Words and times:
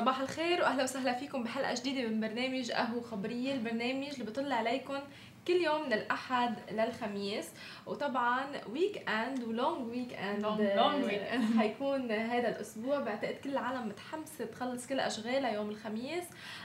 صباح 0.00 0.20
الخير 0.20 0.60
وأهلا 0.60 0.82
وسهلا 0.82 1.12
فيكم 1.14 1.42
بحلقة 1.42 1.74
جديدة 1.74 2.08
من 2.08 2.20
برنامج 2.20 2.70
قهوة 2.70 3.02
خبرية 3.02 3.54
البرنامج 3.54 4.06
اللي 4.12 4.24
بيطل 4.24 4.52
عليكم 4.52 4.98
كل 5.50 5.64
يوم 5.64 5.86
من 5.86 5.92
الأحد 5.92 6.54
للخميس. 6.72 7.50
وطبعا 7.86 8.46
weekend 8.72 9.08
و 9.08 9.44
long 9.44 9.88
week 9.88 10.14
end 10.14 10.46
long 10.76 11.04
weekend 11.04 11.44
حيكون 11.58 12.12
هذا 12.12 12.48
الأسبوع. 12.48 13.00
بعتقد 13.00 13.34
كل 13.34 13.50
العالم 13.50 13.88
متحمسة 13.88 14.44
تخلص 14.44 14.86
كل 14.86 15.00
أشغالها 15.00 15.50
يوم 15.50 15.70
الخميس. 15.70 16.24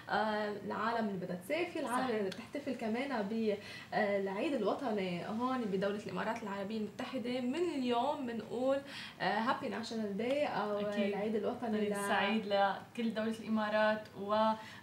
آه 0.09 0.53
العالم 0.66 1.07
اللي 1.07 1.25
بدها 1.25 1.35
تسافر 1.35 1.79
العالم 1.79 2.09
اللي 2.09 2.29
بتحتفل 2.29 2.73
كمان 2.73 3.22
بالعيد 3.22 4.53
الوطني. 4.53 5.28
هون 5.28 5.62
بدولة 5.62 6.00
الإمارات 6.06 6.44
العربية 6.44 6.78
المتحدة 6.78 7.41
من 7.41 7.56
اليوم 7.75 8.25
بنقول 8.25 8.78
Happy 9.19 9.69
National 9.69 10.17
Day 10.17 10.45
أو 10.46 10.79
أكيد. 10.79 11.03
العيد 11.03 11.35
الوطني 11.35 11.94
سعيد 11.94 12.46
لكل 12.46 13.13
دولة 13.13 13.35
الإمارات 13.40 14.02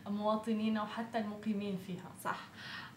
ومواطنينا 0.06 0.82
وحتى 0.82 1.18
المقيمين 1.18 1.78
فيها. 1.86 2.10
صح. 2.24 2.40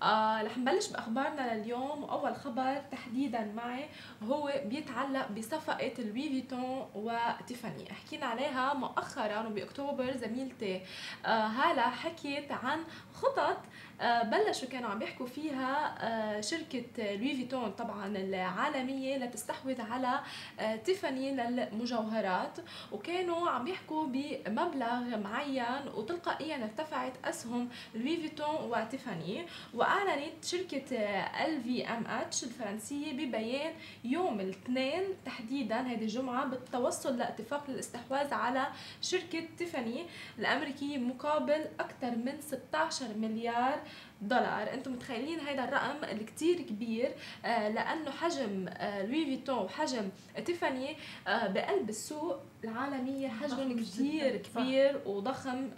آه 0.03 0.41
رح 0.44 0.57
نبلش 0.57 0.88
بأخبارنا 0.88 1.56
لليوم. 1.56 2.03
واول 2.03 2.35
خبر 2.35 2.81
تحديدا 2.91 3.51
معي 3.56 3.85
هو 4.23 4.51
بيتعلق 4.66 5.31
بصفقة 5.31 5.94
لوي 6.00 6.29
فيتون 6.29 6.89
وتيفاني. 6.95 7.94
حكينا 7.94 8.25
عليها 8.25 8.73
مؤخرا 8.73 9.47
وبأكتوبر 9.47 10.17
زميلتي 10.17 10.81
آه 11.25 11.29
هالة 11.47 11.81
حكيت 11.81 12.51
عن 12.51 12.83
خطط 13.13 13.57
آه 14.01 14.23
بلشوا 14.23 14.67
كانوا 14.69 14.89
عم 14.89 15.01
يحكوا 15.01 15.25
فيها 15.25 15.95
آه 16.00 16.41
شركة 16.41 16.83
لوي 16.97 17.35
فيتون 17.35 17.72
طبعا 17.72 18.07
العالمية 18.07 19.17
لتستحوذ 19.17 19.81
على 19.81 20.19
آه 20.59 20.75
تيفاني 20.75 21.31
للمجوهرات. 21.31 22.57
وكانوا 22.91 23.50
عم 23.50 23.67
يحكوا 23.67 24.06
بمبلغ 24.07 25.17
معين 25.17 25.88
وتلقائيا 25.95 26.63
ارتفعت 26.63 27.13
أسهم 27.25 27.69
لوي 27.95 28.17
فيتون 28.17 28.56
وتيفاني. 28.56 29.45
وأعلنت 29.85 30.46
شركة 30.46 30.97
LVMH 31.46 32.44
الفرنسية 32.44 33.13
ببيان 33.13 33.73
يوم 34.03 34.40
الاثنين 34.40 35.03
تحديدا 35.25 35.81
هذه 35.81 36.01
الجمعة 36.01 36.46
بالتوصل 36.46 37.18
لاتفاق 37.18 37.69
للاستحواذ 37.69 38.34
على 38.34 38.68
شركة 39.01 39.44
تيفاني 39.57 40.06
الأمريكية 40.40 40.97
مقابل 40.97 41.66
أكثر 41.79 42.12
من 42.12 42.41
16 42.41 43.06
مليار 43.18 43.79
دولار. 44.22 44.74
أنتم 44.74 44.92
متخيلين 44.94 45.40
هذا 45.40 45.64
الرقم 45.64 46.03
اللي 46.03 46.24
كتير 46.24 46.62
كبير 46.62 47.12
آه 47.46 47.70
لأنه 47.70 48.12
حجم 48.12 48.66
آه 48.70 49.06
لوي 49.06 49.26
فيتون 49.26 49.58
وحجم 49.58 50.09
تيفاني 50.46 50.96
آه 51.28 51.48
بقلب 51.48 51.90
السوق 51.90 52.40
العالمية 52.64 53.28
حجم 53.28 53.84
كتير 53.84 54.38
كبير 54.38 55.02
وضخم 55.06 55.70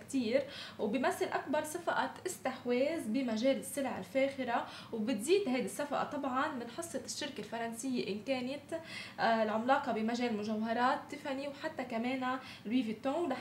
كتير. 0.00 0.42
وبيمثل 0.78 1.24
أكبر 1.24 1.64
صفقة 1.64 2.10
استحواذ 2.26 3.08
بمجال 3.08 3.56
السلع 3.56 3.98
الفاخرة. 3.98 4.66
وبتزيد 4.92 5.48
هذه 5.48 5.64
الصفقة 5.64 6.04
طبعا 6.04 6.48
من 6.48 6.70
حصة 6.78 7.00
الشركة 7.04 7.38
الفرنسية 7.38 8.08
إن 8.08 8.20
كانت 8.26 8.80
العملاقة 9.20 9.92
بمجال 9.92 10.30
المجوهرات 10.30 10.98
تيفاني 11.10 11.48
وحتى 11.48 11.84
كمان 11.84 12.38
لوي 12.66 12.82
فيتون 12.82 13.32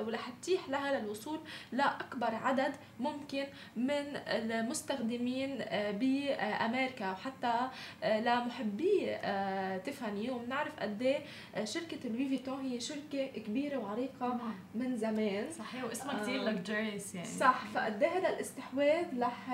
ورح 0.00 0.28
تتيح 0.28 0.68
لها 0.68 1.00
للوصول 1.00 1.38
لأكبر 1.72 2.34
عدد 2.34 2.72
ممكن 3.00 3.44
من 3.76 4.16
المستخدمين 4.26 5.58
آه، 5.60 5.90
بأمريكا 5.90 7.10
وحتى 7.10 7.54
آه، 8.02 8.20
لمحبي 8.20 9.10
آه، 9.10 9.76
تيفاني. 9.78 10.30
وبنعرف 10.30 10.80
قد 10.80 11.02
إيه 11.02 11.24
شركة 11.64 12.08
لوي 12.08 12.28
فيتون 12.28 12.60
هي 12.60 12.80
شركة 12.80 13.26
كبيرة 13.26 13.76
وعريقة 13.76 14.28
نعم. 14.28 14.54
من 14.74 14.96
زمان. 14.96 15.50
صحيح 15.50 15.84
واسمها 15.84 16.22
كثير 16.22 16.42
لكجريس 16.42 17.14
يعني. 17.14 17.26
صح. 17.26 17.64
فقد 17.74 18.02
إيه 18.02 18.10
هذا 18.10 18.28
الاستحواذ 18.28 19.20
رح 19.20 19.50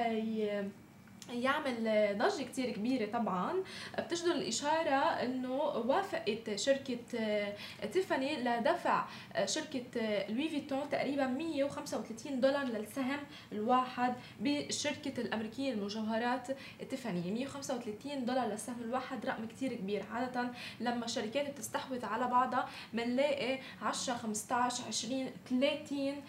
يعمل 1.31 1.75
ضجة 2.19 2.43
كتير 2.43 2.71
كبيرة 2.71 3.11
طبعا. 3.13 3.55
بتجدر 3.99 4.33
الإشارة 4.33 4.97
أنه 5.23 5.53
وافقت 5.63 6.55
شركة 6.55 6.99
تيفاني 7.93 8.37
لدفع 8.45 9.05
شركة 9.45 9.83
لوي 10.29 10.49
فيتون 10.49 10.89
تقريبا 10.91 11.27
135 11.27 12.41
دولار 12.41 12.65
للسهم 12.65 13.19
الواحد 13.53 14.15
بشركة 14.41 15.21
الأمريكية 15.21 15.73
المجوهرات 15.73 16.49
تيفاني 16.91 17.31
135 17.31 18.25
دولار 18.25 18.47
للسهم 18.47 18.77
الواحد 18.81 19.27
رقم 19.27 19.47
كتير 19.47 19.75
كبير. 19.75 20.05
عادة 20.13 20.49
لما 20.81 21.05
الشركات 21.05 21.51
بتستحوذ 21.51 22.05
على 22.05 22.27
بعضها 22.27 22.69
بنلاقي 22.93 23.59
10 23.83 24.15
15 24.15 24.85
20 24.89 25.31
30 25.51 26.23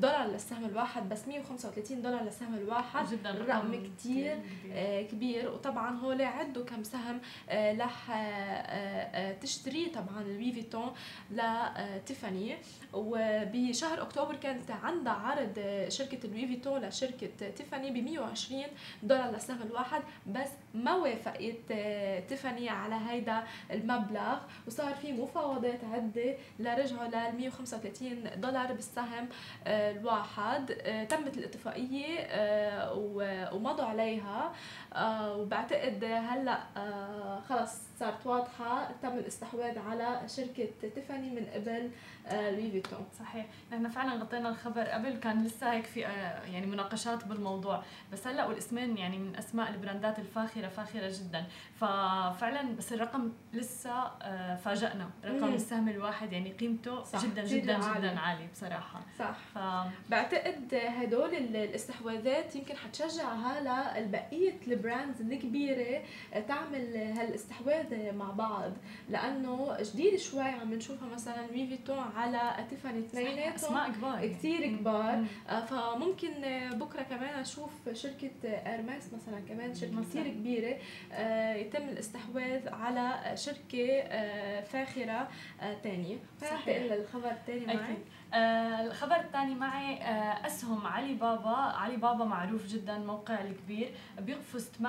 دولار 0.00 0.26
للسهم 0.26 0.64
الواحد. 0.64 1.08
بس 1.08 1.28
135 1.28 2.02
دولار 2.02 2.22
للسهم 2.22 2.54
الواحد 2.54 3.06
جدا 3.10 3.30
رقم 3.30 3.72
كتير 3.72 4.01
كتير 4.02 4.38
آه 4.72 5.02
كبير. 5.02 5.50
وطبعا 5.50 5.96
هول 5.98 6.22
عدوا 6.22 6.64
كم 6.64 6.82
سهم 6.82 7.20
آه 7.48 7.76
رح 7.78 8.06
آه 8.10 9.32
تشتريه 9.32 9.92
طبعا 9.92 10.22
لوي 10.22 10.52
فيتون 10.52 10.92
لتيفاني 11.30 12.56
وبشهر 12.92 14.02
أكتوبر 14.02 14.36
كانت 14.36 14.70
عندها 14.70 15.12
عرض 15.12 15.60
شركة 15.88 16.28
لوي 16.28 16.46
فيتون 16.46 16.80
لشركة 16.80 17.50
تيفاني 17.56 17.90
ب 17.90 18.04
120 18.04 18.62
دولار 19.02 19.30
للسهم 19.30 19.62
الواحد 19.62 20.02
بس 20.26 20.48
ما 20.74 20.94
وافقت 20.94 21.72
تيفاني 22.28 22.68
على 22.68 22.94
هيدا 23.08 23.42
المبلغ 23.70 24.38
وصار 24.66 24.94
في 24.94 25.12
مفاوضات 25.12 25.84
عده 25.84 26.34
لرجعوا 26.58 27.04
لل 27.08 27.36
135 27.38 28.24
دولار 28.36 28.72
بالسهم 28.72 29.28
الواحد. 29.66 30.66
تمت 31.10 31.38
الاتفاقية 31.38 32.28
ومضوا 33.54 33.84
عليها. 33.84 34.52
آه 34.94 35.36
وبعتقد 35.36 36.04
هلأ 36.04 36.58
آه 36.76 37.40
خلص. 37.48 37.74
صارت 38.02 38.26
واضحة 38.26 38.90
تم 39.02 39.08
الاستحواذ 39.18 39.78
على 39.78 40.20
شركة 40.28 40.68
تيفاني 40.94 41.30
من 41.30 41.46
قبل 41.54 41.90
آه 42.26 42.50
لوي 42.50 42.70
فيتون. 42.70 43.06
صحيح. 43.18 43.46
نحن 43.72 43.88
فعلا 43.88 44.22
غطينا 44.22 44.48
الخبر 44.48 44.82
قبل 44.82 45.16
كان 45.16 45.44
لسه 45.44 45.72
هيك 45.72 45.84
في 45.84 46.06
آه 46.06 46.42
يعني 46.44 46.66
مناقشات 46.66 47.24
بالموضوع. 47.24 47.82
بس 48.12 48.26
هلأ 48.26 48.46
والاسمين 48.46 48.98
يعني 48.98 49.18
من 49.18 49.36
أسماء 49.36 49.70
البراندات 49.70 50.18
الفاخرة 50.18 50.68
فاخرة 50.68 51.12
جدا. 51.20 51.44
ففعلا 51.74 52.76
بس 52.76 52.92
الرقم 52.92 53.32
لسه 53.52 53.90
آه 54.22 54.56
فاجئنا 54.56 55.10
رقم. 55.24 55.54
السهم 55.54 55.88
الواحد 55.88 56.32
يعني 56.32 56.52
قيمته 56.52 57.04
صح. 57.04 57.24
جدا 57.24 57.44
جدا 57.44 57.74
عالي. 57.84 57.98
جدا 58.08 58.20
عالي 58.20 58.46
بصراحة. 58.52 59.00
صح. 59.18 59.36
ف... 59.54 59.58
بعتقد 60.10 60.74
هدول 60.74 61.34
الاستحواذات 61.34 62.56
يمكن 62.56 62.76
حتشجع 62.76 63.58
لبقية 63.98 64.54
ال 64.66 64.74
brands 64.74 65.20
الكبيرة 65.20 66.02
تعمل 66.48 66.96
هالاستحواذ 66.96 68.12
مع 68.12 68.30
بعض. 68.30 68.72
لأنه 69.10 69.76
جديد 69.80 70.16
شوي 70.16 70.42
عم 70.42 70.74
نشوفها 70.74 71.08
مثلا 71.08 71.46
لوي 71.46 71.66
فيتون 71.66 71.98
على 72.16 72.66
تيفاني 72.70 72.98
اثنيناتهم 72.98 73.54
أسماء 73.54 73.90
كبار 73.92 74.26
كثير 74.26 74.66
كبار. 74.66 75.24
آه، 75.48 75.64
فممكن 75.64 76.30
بكرة 76.72 77.02
كمان 77.02 77.34
أشوف 77.40 77.70
شركة 77.92 78.30
Hermès 78.50 79.12
مثلا 79.12 79.40
كمان 79.48 79.74
شركة 79.74 80.00
كثير 80.02 80.28
كبيرة 80.28 80.76
آه، 81.12 81.54
يتم 81.54 81.82
الاستحواذ 81.88 82.68
على 82.68 83.36
شركة 83.42 83.88
آه، 84.02 84.60
فاخرة 84.60 85.28
ثانية 85.82 86.16
صحيح. 86.40 86.92
الخبر 86.92 87.30
الثاني 87.30 87.66
معي. 87.66 87.96
آه 88.34 88.86
الخبر 88.86 89.16
الثاني 89.16 89.54
معي 89.54 90.02
آه 90.02 90.46
أسهم 90.46 90.86
علي 90.86 91.14
بابا. 91.14 91.50
علي 91.56 91.96
بابا 91.96 92.24
معروف 92.24 92.66
جدا 92.66 92.98
موقع 92.98 93.40
الكبير. 93.40 93.90
بيقفز 94.20 94.70
8% 94.78 94.82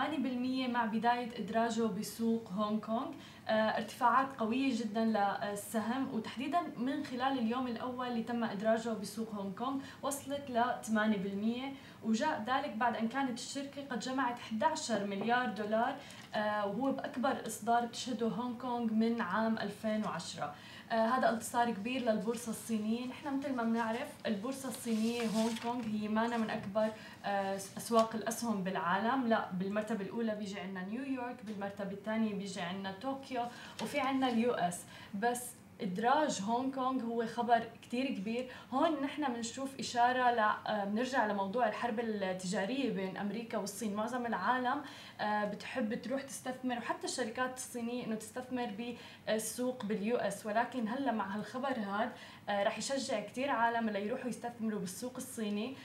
مع 0.68 0.86
بداية 0.86 1.30
إدراجه 1.40 1.82
بسوق 1.84 2.50
هونغ 2.52 2.80
كونغ. 2.80 3.08
آه 3.48 3.52
ارتفاعات 3.52 4.28
قوية 4.40 4.80
جدا 4.80 5.06
للسهم. 5.06 6.14
وتحديدا 6.14 6.60
من 6.78 7.04
خلال 7.04 7.40
اليوم 7.40 7.68
الأول 7.68 8.08
اللي 8.08 8.24
تم 8.24 8.44
إدراجه 8.44 8.90
بسوق 8.90 9.32
هونغ 9.36 9.52
كونغ 9.56 9.80
وصلت 10.02 10.50
ل 10.50 10.64
8% 10.84 11.74
وجاء 12.06 12.44
ذلك 12.48 12.76
بعد 12.76 12.96
أن 12.96 13.08
كانت 13.08 13.40
الشركة 13.40 13.86
قد 13.92 14.00
جمعت 14.00 14.40
11 14.40 15.08
مليار 15.08 15.50
دولار 15.50 15.96
آه 16.36 16.68
وهو 16.68 16.92
بأكبر 16.92 17.48
إصدار 17.48 17.86
تشهده 17.88 18.28
هونغ 18.28 18.58
كونغ 18.58 18.94
من 18.94 19.22
عام 19.22 19.58
2010 19.58 20.56
آه 20.92 21.06
هذا 21.08 21.30
انتصار 21.30 21.72
كبير 21.72 22.02
للبورصة 22.02 22.50
الصينية. 22.50 23.06
نحن 23.08 23.38
مثل 23.38 23.54
ما 23.56 23.64
بنعرف 23.64 24.08
البورصة 24.26 24.70
الصينية 24.70 25.28
هونغ 25.28 25.52
كونغ 25.64 25.84
هي 25.86 26.08
مانا 26.08 26.38
من 26.38 26.50
أكبر 26.50 26.88
آه 27.26 27.56
أسواق 27.78 28.16
الأسهم 28.16 28.64
بالعالم. 28.64 29.28
لا 29.28 29.52
بالمرتبة 29.52 30.04
الأولى 30.06 30.36
بيجي 30.36 30.60
عندنا 30.60 30.86
نيويورك 30.86 31.46
بالمرتبة 31.46 31.92
الثانية 31.92 32.34
بيجي 32.36 32.62
عندنا 32.62 32.94
طوكيو 33.02 33.42
وفي 33.82 34.00
عندنا 34.00 34.30
ال 34.30 34.54
US. 34.54 34.80
بس 35.14 35.42
إدراج 35.84 36.42
هونغ 36.42 36.72
كونغ 36.76 37.04
هو 37.04 37.26
خبر 37.26 37.64
كتير 37.82 38.06
كبير. 38.06 38.50
هون 38.72 39.02
نحن 39.02 39.34
بنشوف 39.34 39.80
إشارة 39.80 40.32
ل 40.32 40.40
آه، 40.40 40.86
بنرجع 40.86 41.26
لموضوع 41.26 41.68
الحرب 41.68 42.00
التجارية 42.00 42.92
بين 42.92 43.18
أمريكا 43.18 43.58
والصين. 43.58 43.96
معظم 43.96 44.26
العالم 44.26 44.82
آه، 45.22 45.46
بتحب 45.46 46.02
تروح 46.02 46.22
تستثمر 46.22 46.78
وحتى 46.78 47.08
الشركات 47.08 47.58
الصينية 47.58 48.06
إنه 48.06 48.16
تستثمر 48.16 48.96
بالسوق 49.28 49.86
بال 49.86 50.18
US. 50.18 50.46
ولكن 50.46 50.88
هلأ 50.88 51.12
مع 51.12 51.36
هالخبر 51.36 51.80
هذا 51.80 52.12
آه، 52.50 52.64
رح 52.64 52.78
يشجع 52.78 53.20
كثير 53.20 53.50
عالم 53.50 53.90
ليروحوا 53.90 54.30
يستثمروا 54.30 54.80
بالسوق 54.80 55.14
الصيني. 55.18 55.76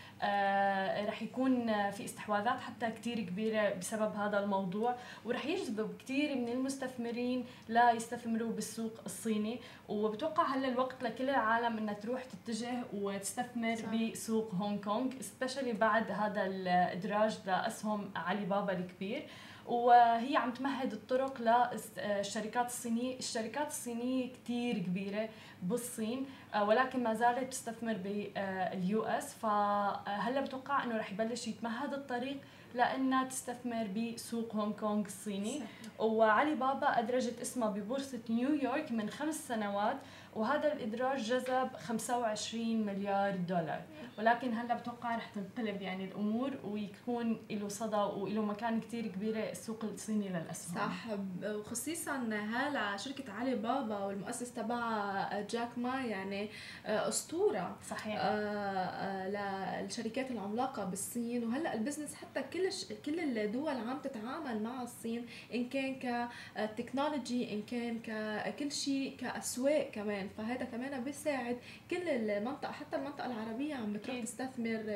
رح 1.09 1.23
يكون 1.23 1.91
في 1.91 2.05
استحواذات 2.05 2.61
حتى 2.61 2.91
كثير 2.91 3.21
كبيرة 3.21 3.75
بسبب 3.75 4.17
هذا 4.17 4.39
الموضوع 4.39 4.95
ورح 5.25 5.47
يجذب 5.47 5.97
كثير 5.99 6.35
من 6.37 6.49
المستثمرين 6.49 7.45
لا 7.69 7.93
يستثمروا 7.93 8.53
بالسوق 8.53 8.93
الصيني 9.07 9.61
وبتوقع 9.89 10.47
هلا 10.47 10.69
الوقت 10.69 11.03
لكل 11.03 11.31
العالم 11.31 11.79
انها 11.79 11.95
تروح 11.95 12.25
تتجه 12.25 12.83
وتستثمر 12.95 13.77
صح. 13.77 13.85
بسوق 13.95 14.55
هونغ 14.55 14.81
كونغ 14.81 15.11
specially 15.21 15.73
بعد 15.73 16.11
هذا 16.11 16.47
الإدراج 16.47 17.39
لاسهم 17.47 18.11
علي 18.17 18.45
بابا 18.45 18.73
الكبير 18.73 19.27
وهي 19.69 20.37
عم 20.37 20.53
تمهد 20.53 20.93
الطرق 20.93 21.41
للشركات 21.41 22.67
الصينيه، 22.67 23.19
الشركات 23.19 23.69
الصينية 23.69 24.33
كثير 24.33 24.79
كبيرة 24.79 25.29
بالصين 25.63 26.27
آه، 26.55 26.65
ولكن 26.65 27.03
ما 27.03 27.15
زالت 27.15 27.53
تستثمر 27.53 27.93
بال 27.93 29.03
US. 29.03 29.35
فهلا 29.35 30.41
بتوقع 30.41 30.85
إنه 30.85 30.97
رح 30.97 31.13
يبلش 31.13 31.49
يتمهد 31.49 31.95
الطريق 31.95 32.41
لإنها 32.75 33.25
تستثمر 33.25 33.87
بسوق 33.87 34.55
هونغ 34.55 34.73
كونغ 34.73 35.07
الصيني. 35.07 35.59
صحيح. 35.59 35.69
وعلي 36.01 36.55
بابا 36.55 36.99
أدرجت 36.99 37.41
اسمها 37.41 37.71
ببورصة 37.71 38.21
نيويورك 38.31 38.93
من 38.93 39.11
خمس 39.11 39.49
سنوات. 39.49 39.97
وهذا 40.35 40.73
الإدراج 40.73 41.23
جذب 41.23 41.71
25 41.77 42.87
مليار 42.87 43.37
دولار. 43.37 43.83
ولكن 44.19 44.55
هلا 44.55 44.75
بتوقع 44.75 45.17
رح 45.17 45.31
تنقلب 45.35 45.83
يعني 45.83 46.05
الأمور 46.05 46.51
ويكون 46.65 47.41
له 47.51 47.69
صدى 47.69 47.97
وله 47.97 48.43
مكان 48.43 48.81
كثير 48.81 49.07
كبيرة 49.07 49.51
السوق 49.51 49.85
الصيني 49.85 50.29
للاسهم 50.29 50.77
صح. 50.77 51.07
وخصيصا 51.45 52.17
هلا 52.53 52.97
شركة 52.97 53.33
علي 53.33 53.55
بابا 53.55 53.99
والمؤسس 53.99 54.53
تبعها 54.55 55.47
جاك 55.51 55.79
ما 55.79 56.05
يعني 56.05 56.51
آه، 56.87 57.09
أسطورة. 57.09 57.77
صحيح. 57.91 58.17
آه، 58.19 58.25
آه، 58.25 59.83
للشركات 59.83 60.31
العملاقة 60.31 60.85
بالصين. 60.85 61.45
وهلا 61.45 61.75
ال 61.75 61.79
business 61.79 62.15
حتى 62.15 62.43
كل 62.43 62.69
كل 63.07 63.39
الدول 63.39 63.77
عم 63.77 63.99
تتعامل 63.99 64.63
مع 64.63 64.83
الصين 64.83 65.27
إن 65.55 65.69
كان 65.69 66.29
كتكنولوجي 66.57 67.55
إن 67.55 67.63
كان 67.63 68.01
ككل 68.01 68.73
شيء 68.73 69.17
كأسواق 69.17 69.91
كمان. 69.91 70.18
فهذا 70.37 70.65
كمان 70.65 71.05
بيساعد 71.05 71.57
كل 71.91 72.09
المنطقة 72.09 72.73
حتى 72.73 72.97
المنطقة 72.97 73.27
العربية 73.27 73.75
عم 73.75 73.93
بتروح 73.93 74.21
تستثمر 74.21 74.95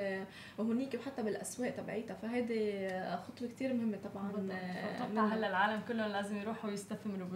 هونيك 0.61 0.95
وحتى 0.95 1.23
بالأسواق 1.23 1.71
تبعيتها. 1.71 2.15
فهيدي 2.15 2.89
خطوة 3.17 3.49
كثير 3.49 3.75
مهمة 3.75 3.99
طبعا 4.05 4.49
أتوقع 4.97 5.27
هلأ 5.27 5.49
العالم 5.49 5.83
كلهم 5.89 6.13
لازم 6.13 6.41
يروحوا 6.41 6.71
يستثمروا 6.71 7.29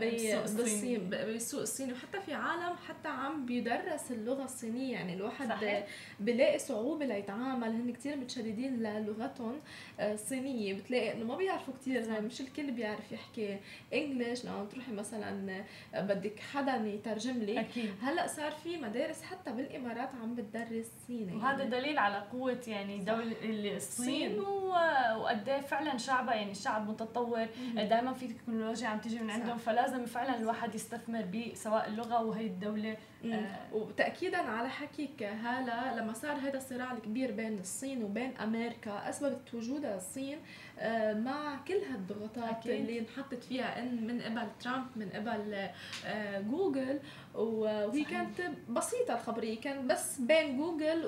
بالسوق 0.00 0.42
الصيني. 0.42 0.98
بالسوق 0.98 1.60
الصيني. 1.60 1.92
وحتى 1.92 2.20
في 2.20 2.34
عالم 2.34 2.76
حتى 2.88 3.08
عم 3.08 3.46
بيدرس 3.46 4.12
اللغة 4.12 4.44
الصينية. 4.44 4.92
يعني 4.92 5.14
الواحد 5.14 5.48
صحيح. 5.48 5.86
بيلاقي 6.20 6.58
صعوبة 6.58 7.06
ليتعامل. 7.06 7.68
هن 7.68 7.92
كثير 7.92 8.16
متشددين 8.16 8.82
للغتهم 8.82 9.60
الصينية. 10.00 10.74
بتلاقي 10.74 11.12
إنه 11.12 11.24
ما 11.24 11.36
بيعرفوا 11.36 11.74
كثير 11.74 12.20
مش 12.20 12.40
الكل 12.40 12.70
بيعرف 12.70 13.12
يحكي 13.12 13.58
إنجلش. 13.94 14.44
لما 14.44 14.64
تروحي 14.64 14.92
مثلا 14.92 15.64
بدك 15.94 16.40
حدا 16.40 16.76
يترجم 16.76 17.31
لي 17.38 17.60
أكيد. 17.60 17.94
هلأ 18.02 18.26
صار 18.26 18.52
في 18.52 18.76
مدارس 18.76 19.22
حتى 19.22 19.52
بالإمارات 19.52 20.08
عم 20.22 20.34
بتدرس 20.34 20.86
صيني. 21.06 21.36
وهذا 21.36 21.58
يعني. 21.58 21.70
دليل 21.70 21.98
على 21.98 22.18
قوة 22.32 22.60
يعني 22.66 22.98
دولة 22.98 23.36
الصين 23.76 24.40
وقد 24.40 25.48
إيه 25.48 25.60
فعلا 25.60 25.96
شعبها 25.98 26.34
يعني 26.34 26.54
شعب 26.54 26.88
متطور. 26.88 27.46
دائما 27.74 28.12
في 28.12 28.28
تكنولوجيا 28.28 28.88
عم 28.88 28.98
تيجي 28.98 29.18
من 29.18 29.30
عندهم 29.30 29.58
صح. 29.58 29.64
فلازم 29.64 30.06
فعلا 30.06 30.36
الواحد 30.38 30.74
يستثمر 30.74 31.22
بسواء 31.22 31.88
اللغة 31.88 32.22
وهي 32.22 32.46
الدولة. 32.46 32.96
آه. 33.24 33.56
وتاكيدا 33.72 34.38
على 34.38 34.68
حكيك 34.68 35.22
هاله 35.22 35.94
لما 35.94 36.12
صار 36.12 36.36
هذا 36.36 36.56
الصراع 36.56 36.92
الكبير 36.92 37.32
بين 37.32 37.58
الصين 37.58 38.04
وبين 38.04 38.36
أمريكا 38.36 39.08
أثبتت 39.08 39.54
وجودها 39.54 39.96
الصين 39.96 40.38
آه 40.78 41.12
مع 41.14 41.56
كل 41.68 41.74
هالضغوطات. 41.92 42.66
اللي 42.66 42.98
انحطت 42.98 43.44
فيها 43.44 43.78
إن 43.82 44.06
من 44.06 44.20
قبل 44.20 44.46
ترامب 44.60 44.86
من 44.96 45.08
قبل 45.08 45.68
آه 46.06 46.40
جوجل. 46.40 46.98
وهي 47.34 48.04
كانت 48.04 48.40
بسيطة 48.68 49.14
الخبرية 49.14 49.60
كان 49.60 49.86
بس 49.86 50.18
بين 50.20 50.56
جوجل 50.56 51.06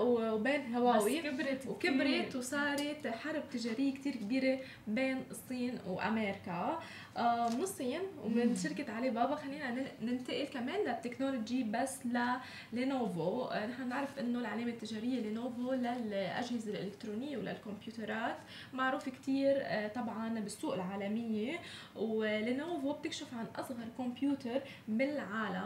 وبين 0.00 0.74
هواوي. 0.74 1.20
بس 1.20 1.26
كبرت 1.26 1.66
وكبرت 1.66 2.36
وصارت 2.36 3.06
حرب 3.06 3.42
تجارية 3.50 3.94
كتير 3.94 4.16
كبيرة 4.16 4.58
بين 4.86 5.24
الصين 5.30 5.78
وأمريكا. 5.88 6.80
آه، 7.16 7.48
من 7.48 7.62
الصين 7.62 8.00
ومن 8.24 8.56
شركة 8.56 8.92
علي 8.92 9.10
بابا 9.10 9.34
خلينا 9.34 9.86
ننتقل 10.02 10.44
كمان 10.46 10.80
للتكنولوجي 10.86 11.64
بس 11.64 11.98
للينوفو 12.72 13.44
آه، 13.44 13.66
نحن 13.66 13.88
نعرف 13.88 14.18
إنه 14.18 14.38
العلامة 14.38 14.70
التجارية 14.70 15.20
لينوفو 15.20 15.72
للأجهزة 15.72 16.70
الإلكترونية 16.70 17.36
وللكمبيوترات. 17.36 18.36
معروف 18.72 19.08
كتير 19.08 19.54
آه، 19.56 19.88
طبعا 19.88 20.40
بالسوق 20.40 20.74
العالمية. 20.74 21.58
ولينوفو 21.96 22.92
بتكشف 22.92 23.34
عن 23.34 23.46
أصغر 23.56 23.84
كمبيوتر 23.98 24.60
بالعالم. 24.88 25.59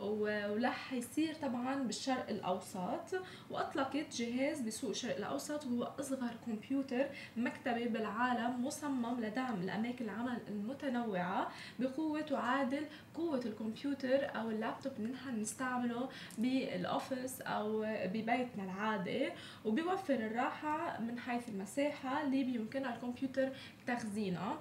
ورح 0.00 0.92
يصير 0.92 1.34
طبعا 1.34 1.74
بالشرق 1.74 2.28
الأوسط. 2.28 3.22
وأطلقت 3.50 4.16
جهاز 4.16 4.60
بسوق 4.60 4.90
الشرق 4.90 5.16
الأوسط 5.16 5.66
وهو 5.66 5.82
أصغر 6.00 6.30
كمبيوتر 6.46 7.06
مكتبي 7.36 7.88
بالعالم 7.88 8.64
مصمم 8.66 9.20
لدعم 9.20 9.60
الاماكن 9.62 10.04
العمل 10.04 10.38
المتنوعة 10.48 11.50
بقوة 11.78 12.20
تعادل 12.20 12.86
قوة 13.14 13.40
الكمبيوتر 13.46 14.36
أو 14.36 14.50
اللابتوب 14.50 14.92
اللي 14.98 15.12
نحن 15.12 15.40
نستعمله 15.40 16.08
بالأوفيس 16.38 17.40
أو 17.40 17.80
ببيتنا 17.82 18.64
العادي. 18.64 19.28
وبيوفر 19.64 20.14
الراحة 20.14 21.00
من 21.00 21.18
حيث 21.18 21.48
المساحة 21.48 22.22
اللي 22.22 22.44
بيمكنها 22.44 22.94
الكمبيوتر 22.94 23.48
تخزينها. 23.86 24.56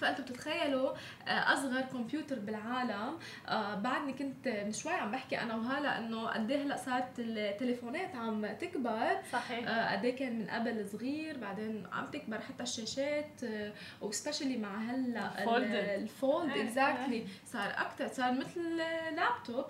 فانتم 0.00 0.22
بتتخيلوا 0.22 0.90
آه، 1.28 1.52
أصغر 1.52 1.80
كمبيوتر 1.80 2.38
بالعالم. 2.38 3.18
آه، 3.48 3.74
بعدني 3.74 4.12
كنت 4.12 4.48
من 4.48 4.72
شوي 4.72 4.92
عم 4.92 5.10
بحكي 5.10 5.40
أنا 5.40 5.56
وهلا 5.56 5.98
إنه 5.98 6.26
قد 6.28 6.50
إيه 6.50 6.62
هلا 6.62 6.76
صارت 6.76 7.18
التليفونات 7.18 8.14
عم 8.16 8.46
تكبر. 8.46 9.16
صحيح. 9.32 9.68
آه، 9.68 9.92
قد 9.92 10.04
إيه 10.04 10.16
كان 10.16 10.38
من 10.38 10.50
قبل 10.50 10.88
صغير 10.88 11.38
بعدين 11.38 11.86
عم 11.92 12.06
تكبر 12.06 12.38
حتى 12.40 12.62
الشاشات 12.62 13.40
و 14.00 14.06
specially 14.06 14.56
مع 14.56 14.76
هلا 14.76 15.44
ال 15.94 16.05
fold 16.05 16.50
exactly 16.56 17.26
صار 17.46 17.70
أكثر 17.70 18.08
صار 18.08 18.32
مثل 18.32 18.76
لابتوب 19.16 19.64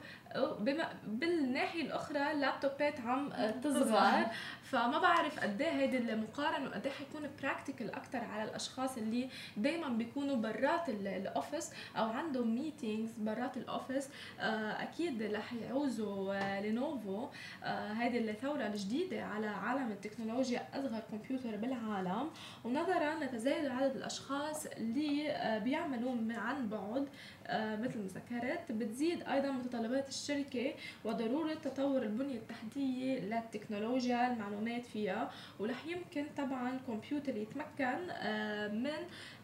بما 0.60 0.88
بالناحية 1.06 1.82
الأخرى 1.82 2.32
ال 2.32 2.41
laptopات 2.41 3.00
عم 3.00 3.32
تصغر 3.62 4.26
فما 4.62 4.98
بعرف 4.98 5.40
قد 5.40 5.60
إيه 5.60 5.70
هيدي 5.70 5.98
المقارنة 5.98 6.66
وقد 6.68 6.86
إيه 6.86 6.92
حيكون 6.92 7.30
practical 7.42 7.94
أكثر 7.94 8.18
على 8.24 8.44
الأشخاص 8.50 8.96
اللي 8.96 9.28
دائما 9.56 9.88
بيكونوا 9.88 10.36
برات 10.36 10.88
ال 10.88 11.00
office 11.00 11.70
أو 11.96 12.10
عندهم 12.10 12.54
meetings 12.54 13.10
برات 13.18 13.56
ال 13.56 13.64
office 13.64 14.08
آه، 14.40 14.82
أكيد 14.82 15.22
رح 15.22 15.52
يعوزوا 15.52 16.60
لينوفو 16.60 17.28
آه، 17.64 17.92
هيدي 17.92 18.30
الثورة 18.30 18.66
الجديدة 18.66 19.24
على 19.24 19.46
عالم 19.46 19.90
التكنولوجيا 19.90 20.66
أصغر 20.74 21.00
كمبيوتر 21.10 21.56
بالعالم. 21.56 22.30
ونظرا 22.64 23.14
لتزايد 23.14 23.66
عدد 23.66 23.96
الأشخاص 23.96 24.66
اللي 24.66 25.30
آه، 25.30 25.58
بيعملوا 25.58 26.14
عن 26.30 26.68
بعد 26.68 27.08
آه، 27.39 27.39
مثل 27.52 27.98
ما 27.98 28.06
ذكرت 28.06 28.72
بتزيد 28.72 29.22
أيضا 29.22 29.50
متطلبات 29.50 30.08
الشركة 30.08 30.74
وضرورة 31.04 31.54
تطور 31.54 32.02
البنية 32.02 32.36
التحتية 32.36 33.18
للتكنولوجيا 33.20 34.32
المعلومات 34.32 34.86
فيها. 34.86 35.30
ورح 35.58 35.86
يمكن 35.86 36.26
طبعا 36.36 36.74
الكمبيوتر 36.76 37.36
يتمكن 37.36 38.10
آه، 38.10 38.68
من 38.68 38.90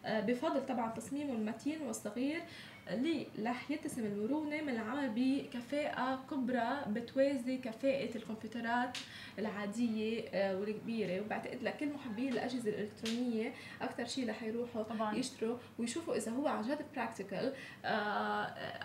آه، 0.05 0.19
بفضل 0.19 0.65
طبعا 0.65 0.91
تصميمه 0.91 1.33
المتين 1.33 1.81
والصغير 1.81 2.41
اللي 2.89 3.27
رح 3.43 3.71
يتسم 3.71 4.05
المرونة 4.05 4.61
من 4.61 4.69
العمل 4.69 5.09
بكفاءة 5.15 6.25
كبرى 6.31 6.85
بتوازي 6.87 7.57
كفاءة 7.57 8.15
الكمبيوترات. 8.17 8.97
العادية 9.39 10.29
آه، 10.33 10.59
والكبيرة. 10.59 11.21
وبعتقد 11.21 11.63
لكل 11.63 11.93
محبي 11.93 12.29
الأجهزة 12.29 12.69
الإلكترونية 12.69 13.53
أكثر 13.81 14.05
شيء 14.05 14.29
رح 14.29 14.43
يروحوا 14.43 14.83
طبعا. 14.83 15.15
يشتروا 15.15 15.57
ويشوفوا 15.79 16.15
إذا 16.15 16.31
هو 16.31 16.47
عن 16.47 16.61
جد 16.61 16.85
practical 16.95 17.53
آه، 17.85 18.43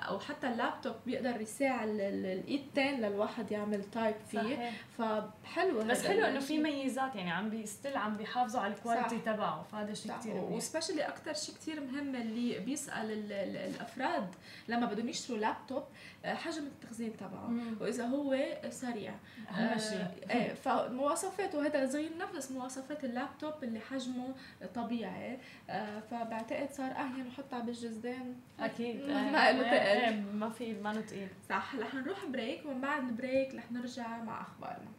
أو 0.09 0.19
حتى 0.19 0.47
اللابتوب 0.49 0.95
بيقدر 1.07 1.41
يساعد 1.41 1.89
الإيدتان 1.89 3.01
للواحد 3.01 3.51
يعمل 3.53 3.85
type 3.85 4.15
فيه. 4.31 4.39
صحيح. 4.39 4.73
فحلو 4.99 5.79
بس 5.79 6.07
حلو 6.07 6.25
إنه 6.27 6.41
في 6.41 6.59
ميزات 6.59 7.15
يعني 7.15 7.31
عم 7.31 7.51
ب 7.51 7.58
still 7.58 7.97
عم 7.97 8.17
بيحافظوا 8.17 8.61
على 8.61 8.75
ال 8.75 8.80
quality 8.80 9.19
تبعه. 9.19 9.63
فهذا 9.63 9.95
شيء 9.95 10.13
كثير 10.19 10.35
و 10.35 10.41
specially 10.41 10.97
لي 10.97 11.03
أكثر 11.03 11.33
شيء 11.35 11.55
كثير 11.55 11.81
مهم 11.81 12.17
اللي 12.17 12.59
بيسأل 12.59 13.11
ال 13.11 13.33
ال 13.33 13.57
الأفراد 13.57 14.35
لما 14.69 14.87
بدهم 14.87 15.09
يشتروا 15.09 15.39
لابتوب 15.39 15.83
آه، 16.25 16.35
حجم 16.35 16.63
التخزين 16.67 17.17
تبعه. 17.17 17.51
وإذا 17.81 18.05
هو 18.07 18.37
سريع. 18.71 19.15
أهم 19.51 19.79
شيء 19.79 20.07
إيه 20.43 20.55
فمواصفاته 20.55 21.67
هذا 21.67 21.87
صغير 21.91 22.11
نفس 22.19 22.51
مواصفات 22.51 23.05
اللابتوب 23.05 23.53
اللي 23.63 23.81
حجمه 23.81 24.35
طبيعي. 24.75 25.39
آه، 25.71 26.01
فبعتقد 26.01 26.69
صار 26.71 26.91
أهين 26.91 27.27
نحطها 27.27 27.59
بالجزدان. 27.61 28.37
أكيد. 28.61 29.03
ما 29.33 29.53
له 29.53 29.63
تقل. 29.63 30.23
ما 30.23 30.51
في 30.51 30.75
ما 30.75 30.93
له 30.93 31.01
تقيل 31.01 31.29
صح 31.49 31.75
رح 31.77 31.95
نروح 31.95 32.25
break 32.27 32.67
ومن 32.67 32.81
بعد 32.81 33.03
ال 33.09 33.16
break 33.16 33.55
رح 33.55 33.73
نرجع 33.73 34.23
مع 34.23 34.41
أخبارنا. 34.41 34.91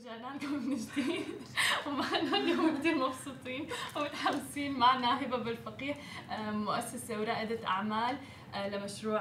رجعنا 0.00 0.36
لكم 0.36 0.54
من 0.54 0.76
جديد 0.76 1.24
ومعنا 1.86 2.36
اليوم 2.36 2.78
كثير 2.78 2.94
مبسوطين. 2.94 3.68
ومتحمسين 3.96 4.72
معنا 4.72 5.22
هبة 5.22 5.36
بالفقيه 5.36 5.94
مؤسسة 6.40 7.20
ورائدة 7.20 7.66
أعمال 7.66 8.16
آه، 8.54 8.68
لمشروع 8.68 9.20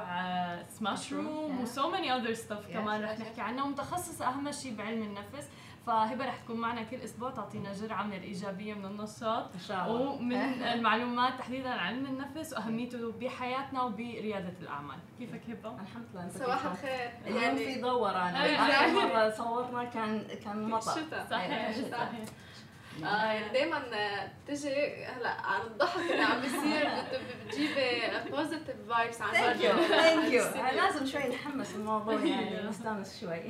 Smash 0.70 1.14
Room 1.14 1.62
و 1.62 1.71
so 1.71 1.90
many 1.90 2.16
other 2.16 2.34
stuff 2.34 2.68
كمان 2.68 3.04
رح 3.04 3.20
نحكي 3.20 3.42
عنه. 3.42 3.66
ومتخصصه 3.66 4.28
أهم 4.28 4.52
شيء 4.52 4.76
بعلم 4.76 5.02
النفس. 5.04 5.48
فهبة 5.90 6.26
رح 6.26 6.38
تكون 6.38 6.56
معنا 6.58 6.84
كل 6.84 6.96
أسبوع 6.98 7.32
تعطينا 7.32 7.74
جرعة 7.74 8.04
من 8.04 8.14
الإيجابية 8.14 8.74
من 8.74 8.86
النشاط 8.86 9.54
إن 9.54 9.60
شاء 9.68 9.86
الله. 9.86 10.02
ومن 10.02 10.64
المعلومات 10.74 11.40
تحديدا 11.40 11.70
عن 11.70 11.80
علم 11.80 12.06
النفس 12.06 12.54
وأهميته 12.54 13.12
بحياتنا 13.12 13.82
وبريادة 13.84 14.54
الأعمال. 14.62 14.98
كيفك 15.20 15.42
هبة؟ 15.50 15.74
الحمد 15.82 16.06
لله 16.14 16.24
أنت 16.24 16.38
صباح 16.38 16.66
الخير. 16.66 17.12
اليوم 17.28 17.56
في 17.56 17.82
دوران 17.82 18.36
اخر 18.36 18.88
مرة 19.08 19.30
صورنا 19.30 19.84
كان 19.84 20.28
كان 20.44 20.64
مطر. 20.70 20.92
الشتاء. 20.92 21.28
صحيح 21.32 21.72
صحيح. 21.92 22.26
آه 23.04 23.48
دائما 23.54 23.82
تجي 24.48 25.06
هلا 25.06 25.30
عن 25.30 25.62
الضحك 25.62 26.12
اللي 26.12 26.24
عم 26.24 26.42
بيصير 26.42 26.90
بتجيبي 27.48 28.02
positive 28.32 28.76
vibes 28.90 29.22
عن 29.22 29.32
thank 29.32 29.62
you 29.64 29.74
thank 29.74 30.32
you 30.34 30.44
لازم 30.82 31.06
شوي 31.06 31.28
نحمس 31.28 31.76
الموضوع 31.76 32.14
يعني 32.14 32.70
نستانس 32.70 33.22
شوي. 33.22 33.42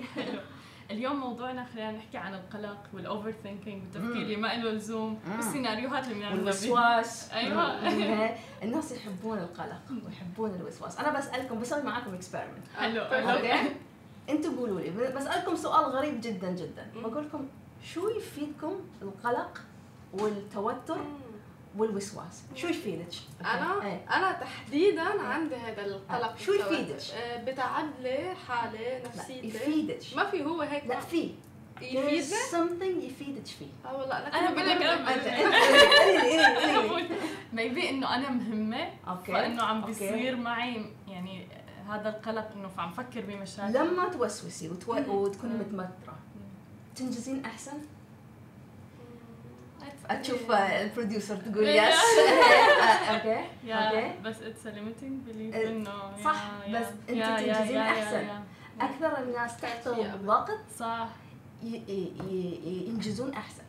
اليوم 0.92 1.16
موضوعنا 1.16 1.66
خلينا 1.66 1.92
نحكي 1.92 2.18
عن 2.18 2.34
القلق 2.34 2.78
وال 2.94 3.34
overthinking 3.44 3.82
والتفكير 3.84 4.22
اللي 4.22 4.36
ما 4.36 4.48
له 4.48 4.72
لزوم 4.72 5.20
والسيناريوهات 5.36 6.04
اللي 6.04 6.16
بنعملها 6.16 6.40
والوسواس. 6.40 7.32
أيوه. 7.32 7.90
الناس 8.64 8.92
يحبون 8.92 9.38
القلق 9.38 9.82
ويحبون 10.06 10.56
الوسواس. 10.56 11.00
أنا 11.00 11.18
بسألكم 11.18 11.60
بسوي 11.60 11.84
معاكم 11.84 12.14
experiment 12.14 12.68
حلو 12.78 13.02
okay؟ 13.02 13.76
أنتوا 14.30 14.52
قولوا 14.58 14.82
لي 14.82 14.90
بسألكم 14.90 15.56
سؤال 15.56 15.86
غريب 15.86 16.22
جدا 16.22 16.52
جدا. 16.52 16.92
بقول 16.96 17.26
لكم 17.26 17.48
شو 17.84 18.10
يفيدكم 18.10 18.74
القلق 19.02 19.62
والتوتر 20.14 20.98
والوسواس. 21.78 22.44
شو 22.56 22.68
يفيدك؟ 22.68 23.14
أنا؟ 23.42 23.86
إيه؟ 23.86 24.06
أنا 24.16 24.32
تحديدا 24.32 25.22
عندي 25.22 25.56
هذا 25.56 25.86
القلق 25.86 26.38
شو 26.38 26.54
يفيدك؟ 26.54 27.02
بتعب 27.48 27.86
لي 28.02 28.36
حالي 28.48 29.04
نفسيتي. 29.06 29.48
يفيدك. 29.48 30.00
ما 30.16 30.26
في 30.26 30.44
هو 30.44 30.62
هيك 30.62 30.84
لا 30.88 31.00
في. 31.00 31.32
يفيدك؟ 31.82 32.38
something 32.52 33.04
يفيدك 33.04 33.46
فيه. 33.46 33.68
آه 33.86 33.98
والله 33.98 34.18
أنا 34.18 34.40
أنا 34.40 34.52
بقول 34.52 34.70
لك 34.70 34.82
أنا 34.82 35.20
maybe 37.54 37.90
إنه 37.90 38.16
أنا 38.16 38.30
مهمة 38.30 38.90
okay. 39.08 39.32
فإنه 39.32 39.64
عم 39.64 39.82
بيصير 39.82 40.36
معي 40.36 40.86
يعني 41.08 41.48
هذا 41.90 42.10
القلق 42.10 42.52
إنه 42.56 42.70
عم 42.78 42.92
فكر 42.92 43.22
بمشاكل. 43.22 43.74
لما 43.74 44.10
توسوسي 44.10 44.70
وتكوني 44.70 45.54
متوترة 45.54 46.16
تنجزين 46.96 47.46
أحسن؟ 47.46 47.78
تشوف 50.16 50.52
ال 50.52 50.61
producer 50.61 51.36
تقول 51.36 51.68
yes 51.68 51.96
okay 53.10 53.46
okay 53.66 54.14
بس 54.24 54.42
it's 54.42 54.68
limiting 54.68 55.22
belief 55.28 55.56
إنه 55.56 56.18
صح 56.24 56.52
بس 56.70 56.86
انت 57.10 57.40
تنجزين 57.40 57.78
أحسن. 57.78 58.28
أكثر 58.82 59.24
الناس 59.24 59.58
تحت 59.62 59.88
الضغط 59.88 60.50
صح. 60.78 61.08
ينجزون 61.64 63.34
أحسن. 63.34 63.64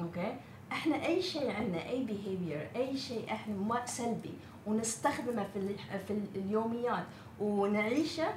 okay 0.00 0.36
إحنا 0.72 1.06
أي 1.06 1.22
شيء 1.22 1.50
عندنا 1.50 1.88
أي 1.88 2.06
behavior 2.06 2.76
أي 2.76 2.96
شيء 2.96 3.24
إحنا 3.32 3.54
ما 3.54 3.86
سلبي 3.86 4.34
ونستخدمه 4.66 5.46
في 5.54 5.76
في 6.08 6.18
اليوميات 6.36 7.04
ونعيشه 7.40 8.28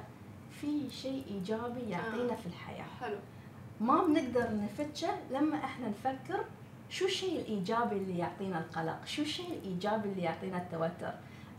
في 0.62 0.90
شيء 0.90 1.24
إيجابي 1.30 1.90
يعطينا 1.90 2.36
في 2.36 2.46
الحياة. 2.46 2.86
حلو. 3.02 3.18
ما 3.82 4.04
بنقدر 4.04 4.48
نفتشه 4.56 5.10
لما 5.32 5.58
إحنا 5.58 5.88
نفكر 5.90 6.46
شو 6.90 7.06
الشيء 7.06 7.40
الإيجابي 7.40 7.96
اللي 7.96 8.18
يعطينا 8.18 8.60
القلق؟ 8.60 9.06
شو 9.06 9.22
الشيء 9.22 9.54
الإيجابي 9.54 10.10
اللي 10.10 10.22
يعطينا 10.22 10.58
التوتر؟ 10.58 11.14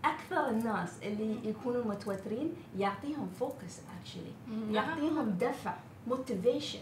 أكثر 0.04 0.48
الناس 0.48 0.90
اللي 1.02 1.48
يكونوا 1.48 1.84
متوترين 1.84 2.52
يعطيهم 2.78 3.28
focus 3.40 3.80
actually 4.00 4.32
يعطيهم 4.70 5.30
دفع 5.30 5.74
motivation 6.06 6.78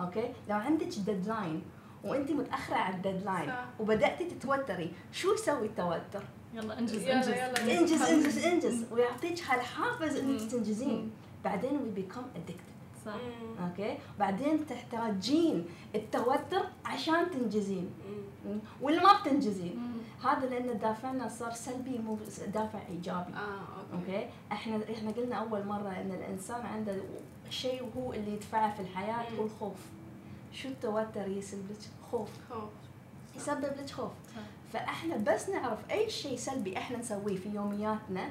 okay 0.00 0.32
لو 0.48 0.56
عندك 0.56 0.86
deadline 0.86 1.62
وأنت 2.04 2.30
متأخرة 2.30 2.76
على 2.76 2.96
ال 2.96 3.02
deadline 3.02 3.48
صح. 3.48 3.64
وبدأتي 3.80 4.24
تتوتري 4.24 4.92
شو 5.12 5.34
يسوي 5.34 5.66
التوتر؟ 5.66 6.22
يلا 6.54 6.78
انجز 6.78 7.02
يلا 7.02 7.14
انجز. 7.16 7.68
انجز 7.68 8.02
انجز 8.02 8.38
انجز. 8.38 8.92
ويعطيك 8.92 9.42
هالحافز 9.42 10.16
إنك. 10.16 10.50
تنجزين. 10.50 11.10
بعدين 11.44 11.70
we 11.70 12.00
become 12.00 12.38
addicted. 12.38 12.77
صح. 13.04 13.14
مم. 13.14 13.64
okay؟ 13.64 13.98
بعدين 14.18 14.66
تحتاجين 14.66 15.66
التوتر 15.94 16.62
عشان 16.84 17.30
تنجزين. 17.30 17.90
مم. 18.46 18.58
ولا 18.82 19.02
ما 19.02 19.20
بتنجزين. 19.20 19.76
مم. 19.76 20.28
هذا 20.28 20.46
لأن 20.46 20.78
دافعنا 20.78 21.28
صار 21.28 21.52
سلبي 21.52 21.98
مو 21.98 22.18
دافع 22.54 22.78
إيجابي. 22.88 23.32
آه 23.34 23.94
okay. 23.94 24.16
okay؟ 24.16 24.28
إحنا 24.52 24.80
إحنا 24.92 25.10
قلنا 25.10 25.36
أول 25.36 25.66
مرة 25.66 25.88
إن 25.88 26.10
الإنسان 26.10 26.66
عنده 26.66 26.96
شيء 27.50 27.90
هو 27.96 28.12
اللي 28.12 28.32
يدفعه 28.32 28.74
في 28.74 28.80
الحياة. 28.80 29.38
هو 29.38 29.44
الخوف 29.44 29.76
شو 30.52 30.68
التوتر 30.68 31.28
يسبب 31.28 31.70
لك؟ 31.70 32.10
خوف. 32.12 32.30
خوف. 32.50 32.70
يسبب 33.36 33.64
لك 33.78 33.90
خوف. 33.90 34.12
صح. 34.36 34.42
فإحنا 34.72 35.16
بس 35.16 35.48
نعرف 35.48 35.78
أي 35.90 36.10
شيء 36.10 36.36
سلبي 36.36 36.78
إحنا 36.78 36.98
نسويه 36.98 37.36
في 37.36 37.48
يومياتنا 37.48 38.30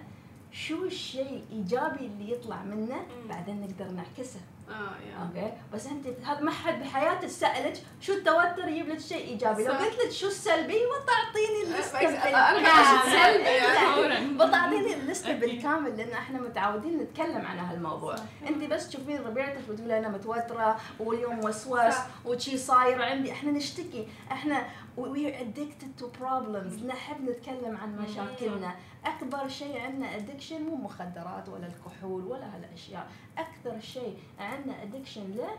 شو 0.51 0.85
الشيء 0.85 1.43
الايجابي 1.49 2.05
اللي 2.05 2.31
يطلع 2.31 2.63
منه. 2.63 3.05
بعدين 3.29 3.61
نقدر 3.61 3.91
نعكسه. 3.91 4.39
آه 4.69 5.23
okay 5.23 5.53
بس 5.73 5.87
أنت 5.87 6.07
هذا 6.25 6.39
ما 6.39 6.51
حد 6.51 6.79
بحياتك 6.79 7.27
سألك 7.27 7.73
شو 8.01 8.13
التوتر 8.13 8.67
يجيب 8.67 8.89
لك 8.89 8.99
شيء 8.99 9.27
إيجابي 9.27 9.63
لو. 9.63 9.73
قلت 9.73 9.99
لك 10.05 10.11
شو 10.11 10.27
السلبي 10.27 10.73
ما 10.73 11.05
تعطيني 11.07 11.63
ال 11.63 11.70
list 11.70 11.97
بس 12.07 12.25
أنا 12.25 12.53
بالكامل 12.53 13.11
سلبي 13.11 13.43
يعني. 13.49 14.33
بتعطيني 14.33 14.93
ال 14.93 15.00
list. 15.00 15.33
بالكامل 15.33 15.97
لأن 15.97 16.11
إحنا 16.11 16.41
متعودين 16.41 16.97
نتكلم 16.97 17.45
عن 17.45 17.59
هالموضوع. 17.59 18.15
أنت 18.47 18.63
بس 18.63 18.89
تشوفين 18.89 19.21
ربيعتك 19.21 19.69
بتقولي 19.69 19.97
أنا 19.99 20.09
متوترة 20.09 20.77
واليوم 20.99 21.39
وسواس 21.45 21.93
صح. 21.95 22.07
وشي 22.25 22.57
صاير 22.57 23.01
عندي 23.01 23.31
إحنا 23.31 23.51
نشتكي 23.51 24.07
إحنا 24.31 24.65
we 24.97 25.27
are 25.27 25.35
addicted 25.43 25.91
to 25.99 26.05
problems. 26.21 26.83
نحب 26.85 27.29
نتكلم 27.29 27.77
عن 27.77 27.97
مشاكلنا. 27.97 28.75
أكبر 29.05 29.47
شيء 29.47 29.77
عندنا 29.79 30.15
addiction 30.15 30.61
مو 30.63 30.75
مخدرات 30.75 31.49
ولا 31.49 31.67
الكحول 31.67 32.23
ولا 32.25 32.55
هالأشياء. 32.55 33.07
أكثر 33.37 33.79
شيء 33.79 34.17
عندنا 34.39 34.83
addiction 34.83 35.35
له 35.35 35.49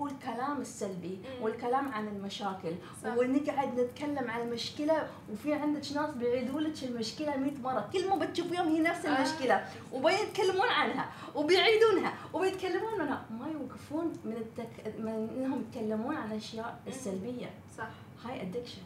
هو 0.00 0.06
الكلام 0.06 0.60
السلبي 0.60 1.18
مم. 1.38 1.42
والكلام 1.44 1.88
عن 1.92 2.08
المشاكل. 2.08 2.72
صح. 3.04 3.16
ونقعد 3.16 3.80
نتكلم 3.80 4.30
عن 4.30 4.40
المشكلة 4.40 5.08
وفي 5.32 5.52
عندك 5.54 5.92
ناس 5.94 6.10
بيعيدوا 6.10 6.60
لك 6.60 6.84
المشكلة 6.84 7.36
100 7.36 7.52
مرة. 7.62 7.88
كل 7.92 8.08
ما 8.08 8.16
بتشوفيهم 8.16 8.68
هي 8.68 8.80
نفس 8.80 9.06
آه. 9.06 9.16
المشكلة 9.16 9.64
وبيتكلمون 9.92 10.68
عنها 10.68 11.10
وبيعيدونها 11.34 12.14
وبيتكلمون 12.34 13.00
عنها. 13.00 13.24
ما 13.30 13.48
يوقفون 13.48 14.12
من, 14.24 14.32
التك... 14.36 14.94
من 14.98 15.28
إنهم 15.36 15.60
يتكلمون 15.60 16.16
عن 16.16 16.32
الأشياء 16.32 16.80
السلبية. 16.86 17.50
صح. 17.78 17.88
هاي 18.26 18.42
addiction. 18.42 18.82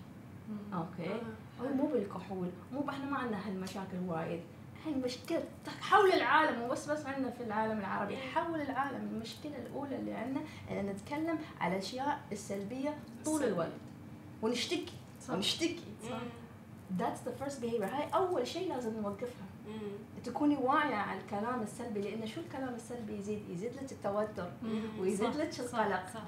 okay. 0.74 1.12
آه. 1.12 1.62
هو 1.62 1.68
مو 1.68 1.87
بالكحول. 1.87 2.50
مو 2.72 2.90
إحنا 2.90 3.11
ما 3.11 3.16
عندنا 3.18 3.48
هالمشاكل 3.48 3.98
وايد. 4.07 4.40
هاي 4.87 4.92
المشكلة 4.92 5.44
حول 5.81 6.12
العالم 6.12 6.59
مو 6.59 6.68
بس 6.68 6.90
بس 6.90 7.07
عندنا 7.07 7.31
في 7.31 7.42
العالم 7.42 7.79
العربي. 7.79 8.16
حول 8.16 8.61
العالم. 8.61 9.09
المشكلة 9.12 9.57
الأولى 9.57 9.96
اللي 9.96 10.14
عندنا 10.14 10.40
أن 10.70 10.87
نتكلم 10.87 11.38
على 11.61 11.72
الأشياء 11.72 12.20
السلبية 12.33 12.96
طول. 13.24 13.44
الوقت. 13.44 13.72
ونشتكي. 14.42 14.92
صح. 15.20 15.35
ونشتكي. 15.35 15.85
مم. 16.05 16.18
That's 16.98 17.20
the 17.29 17.44
first 17.44 17.61
behavior. 17.62 17.83
هاي 17.94 18.09
أول 18.14 18.46
شيء 18.46 18.68
لازم 18.68 19.00
نوقفها. 19.00 19.46
مم. 19.66 20.23
تكوني 20.25 20.57
واعية 20.57 20.94
على 20.94 21.20
الكلام 21.20 21.62
السلبي 21.62 22.01
لأن 22.01 22.27
شو 22.27 22.40
الكلام 22.40 22.75
السلبي؟ 22.75 23.16
يزيد 23.18 23.49
يزيد 23.51 23.73
لك 23.83 23.92
التوتر. 23.92 24.51
ويزيد. 25.01 25.27
لك. 25.37 25.51
القلق. 25.61 26.07
صح. 26.14 26.23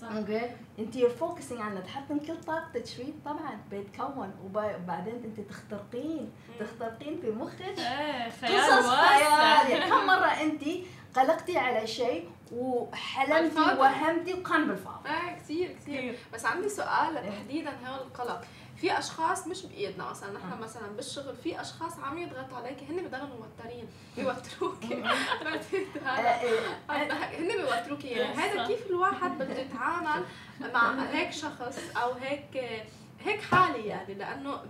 صح. 0.00 0.12
أوكي؟ 0.12 0.50
انت 0.78 0.94
you're 0.96 1.20
focusing 1.22 1.60
عنه 1.60 1.80
تحطين 1.80 2.18
كل 2.18 2.40
طاقتك 2.40 2.86
فيه 2.86 3.12
طبعا 3.24 3.58
بيتكون 3.70 4.34
وب- 4.44 4.74
وبعدين 4.82 5.14
انت 5.24 5.40
تخترقين. 5.40 6.32
تخترقين 6.60 7.20
في 7.20 7.30
مخك. 7.30 7.60
إيه 7.78 8.30
خيال 8.30 8.60
قصص 8.60 8.88
خيالية. 8.90 9.84
كم 9.90 10.06
مرة 10.06 10.26
انت 10.42 10.62
قلقتي 11.16 11.58
على 11.58 11.86
شيء 11.86 12.30
وحلمتي. 12.52 13.58
وهمتي 13.60 14.34
وكان 14.34 14.66
بالفاضي؟ 14.68 15.08
آه 15.08 15.36
كثير 15.36 15.72
كثير. 15.72 16.18
بس 16.34 16.46
عندي 16.46 16.68
سؤال 16.68 17.14
تحديدا 17.30 17.70
هون 17.70 17.98
القلق. 17.98 18.44
في 18.84 18.98
أشخاص 18.98 19.46
مش 19.46 19.66
بإيدنا. 19.66 20.10
مثلا 20.10 20.32
نحن 20.32 20.52
آه. 20.52 20.56
مثلا 20.56 20.88
بالشغل 20.88 21.36
في 21.36 21.60
أشخاص 21.60 21.98
عم 21.98 22.18
يضغطوا 22.18 22.56
عليك 22.56 22.82
هن 22.82 23.08
بضلوا 23.08 23.28
موترين 23.28 23.88
آه، 26.06 26.10
هذا 26.88 27.12
آه، 27.12 27.38
هن 27.38 27.48
بيوتروكي 27.48 28.08
يعني 28.08 28.34
Yes، 28.34 28.38
هذا. 28.38 28.66
كيف 28.66 28.86
الواحد 28.86 29.38
بده 29.38 29.58
يتعامل 29.58 30.24
مع 30.74 31.02
هيك 31.14 31.30
شخص 31.32 31.78
أو 31.96 32.12
هيك 32.12 32.82
هيك 33.24 33.40
حالي 33.40 33.86
يعني؟ 33.86 34.14
لأنه 34.14 34.60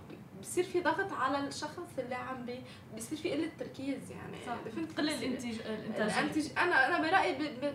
بصير 0.41 0.63
في 0.63 0.81
ضغط 0.81 1.13
على 1.13 1.47
الشخص 1.47 1.99
اللي 1.99 2.15
عم 2.15 2.45
بي 2.45 2.63
بصير 2.97 3.17
في 3.17 3.31
قلة 3.33 3.49
تركيز 3.59 4.11
يعني. 4.11 4.37
صح. 4.45 4.71
فهمت 4.75 4.97
قل 4.97 5.11
كيف 5.11 5.37
بصير؟ 5.37 5.65
الانتاج 5.65 6.11
الانتج 6.11 6.49
أنا 6.57 6.87
أنا 6.87 7.01
برأيي 7.09 7.33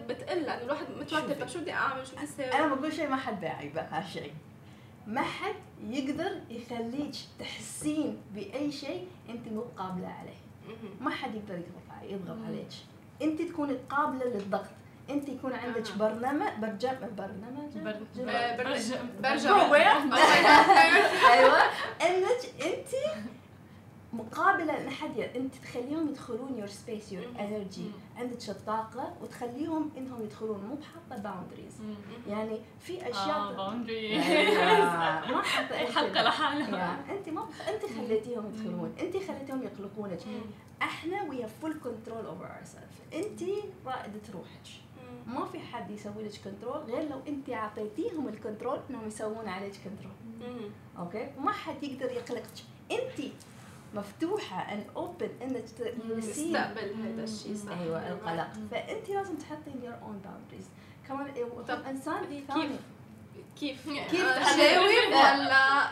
بتقل 0.09 0.42
لأنه 0.42 0.62
الواحد 0.62 0.87
متوتر. 0.90 1.35
طب 1.35 1.48
شو 1.48 1.61
بدي 1.61 1.72
أعمل؟ 1.72 2.07
شو 2.07 2.16
بدي 2.16 2.24
أسوي؟ 2.24 2.44
أنا 2.44 2.74
بقول 2.74 2.92
شيء 2.92 3.09
ما 3.09 3.16
حد 3.16 3.40
بيعيبه 3.40 3.81
هالشيء 3.81 4.33
ما 5.10 5.20
حد 5.22 5.54
يقدر 5.90 6.32
يخليك 6.50 7.14
تحسين 7.38 8.16
بأي 8.34 8.72
شيء 8.72 9.06
أنت 9.30 9.48
مو 9.48 9.64
قابلة 9.78 10.08
عليه. 10.08 10.40
ما 11.00 11.10
حد 11.10 11.34
يقدر 11.34 11.54
يضغط 11.54 12.10
يضغط. 12.10 12.36
عليك 12.46 12.68
أنت 13.22 13.42
تكوني 13.42 13.76
قابلة 13.90 14.24
للضغط 14.24 14.66
أنت 15.10 15.28
يكون 15.28 15.52
عندك 15.52 15.90
آه. 15.90 15.96
برنامج 15.98 16.48
برجم 16.62 16.96
برنامج 17.18 17.72
بر- 17.74 18.00
جم- 18.16 18.26
بر- 18.26 18.64
برج- 18.64 18.92
برج- 18.92 19.22
برجع 19.22 19.68
Program. 19.68 20.12
Oh. 20.12 20.16
أيوه 21.32 21.58
انك 22.02 22.42
أنت 22.62 22.88
مقابلة 24.12 24.84
ان 24.84 24.90
حد 24.90 25.18
أنت 25.18 25.54
تخليهم 25.54 26.08
يدخلون 26.08 26.58
يور 26.58 26.66
سبيس 26.66 27.12
يور. 27.12 27.24
انرجي. 27.40 27.90
عندك 28.16 28.48
الطاقه 28.48 29.14
وتخليهم 29.22 29.90
إنهم 29.98 30.22
يدخلون 30.22 30.60
مو 30.64 30.74
بحاطة 30.74 31.22
باوندريز. 31.22 31.76
يعني 32.28 32.58
في 32.80 33.06
آه 33.06 33.10
أشياء 33.10 33.52
باوندري 33.56 34.22
أيوة، 34.22 35.26
ما 35.36 35.42
حاطة 35.42 35.74
اي 35.74 35.80
أي 35.80 35.92
حلقه. 35.92 36.22
لحالها 36.22 36.78
يا، 36.78 37.18
أنت 37.18 37.28
ما 37.28 37.46
أنت 37.68 37.82
خليتيهم 37.86 38.46
يدخلون 38.46 38.94
أنت 39.00 39.16
خليتيهم 39.16 39.62
يقلقونك. 39.62 40.20
إحنا 40.82 41.22
we 41.22 41.44
have 41.44 41.60
full 41.60 41.74
control 41.74 42.26
over 42.26 42.44
ourself 42.46 43.24
أنت 43.26 43.42
رائدة 43.86 44.20
روحك. 44.34 44.66
ما 45.26 45.44
في 45.44 45.58
حد 45.60 45.90
يسوي 45.90 46.22
لك 46.22 46.40
control 46.44 46.78
غير 46.82 47.08
لو 47.08 47.20
أنت 47.28 47.50
أعطيتيهم 47.50 48.28
ال 48.28 48.35
control 48.35 48.78
إنهم 48.90 49.06
يسوون 49.06 49.48
عليك 49.48 49.74
control. 49.84 50.12
okay؟ 50.98 51.30
وما 51.38 51.52
حد 51.52 51.82
يقدر 51.82 52.12
يقلقك. 52.12 52.64
أنت 52.92 53.32
مفتوحة 53.94 54.72
ان 54.72 54.85
open 54.96 55.28
انك 55.42 55.62
تستقبل 56.20 56.94
هذا 57.03 57.24
الشيء 57.24 57.57
صح. 57.57 57.79
أيوه 57.79 58.09
القلق. 58.09 58.48
فأنت 58.70 59.09
لازم 59.11 59.37
تحطين 59.37 59.74
your 59.83 60.05
own 60.05 60.26
boundaries. 60.26 60.66
كمان 61.09 61.26
إيه، 61.26 61.44
طب 61.68 61.85
إنسان 61.85 62.24
كيف؟ 62.24 62.46
ثاني. 62.48 62.76
كيف؟ 63.61 63.88
كيف 64.11 64.24
آه،؟ 64.24 64.57
جاوب 64.57 65.12
ولا 65.12 65.83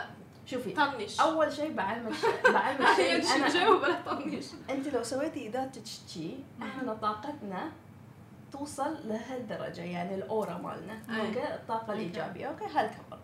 آه، 0.00 0.06
شوفي 0.46 0.70
طنش؟ 0.72 1.20
أول 1.20 1.52
شيء 1.52 1.72
بعلمك 1.72 2.12
بعلمك 2.44 2.86
شيء. 2.96 3.34
أنا 3.36 3.48
جاوب 3.48 3.82
ولا 3.82 4.00
طنش. 4.06 4.44
أنت 4.70 4.88
لو 4.88 5.02
سويتي 5.02 5.46
إذا 5.48 5.66
تشتكي 5.66 6.44
إحنا 6.62 6.94
طاقتنا 6.94 7.72
توصل 8.52 9.08
لهالدرجة 9.08 9.82
يعني 9.82 10.14
ال 10.14 10.23
aura 10.23 10.58
مالنا. 10.58 10.98
okay؟ 11.20 11.54
الطاقة 11.54 11.92
الإيجابية. 11.92 12.46
okay؟ 12.46 12.64
هالكبر. 12.64 13.18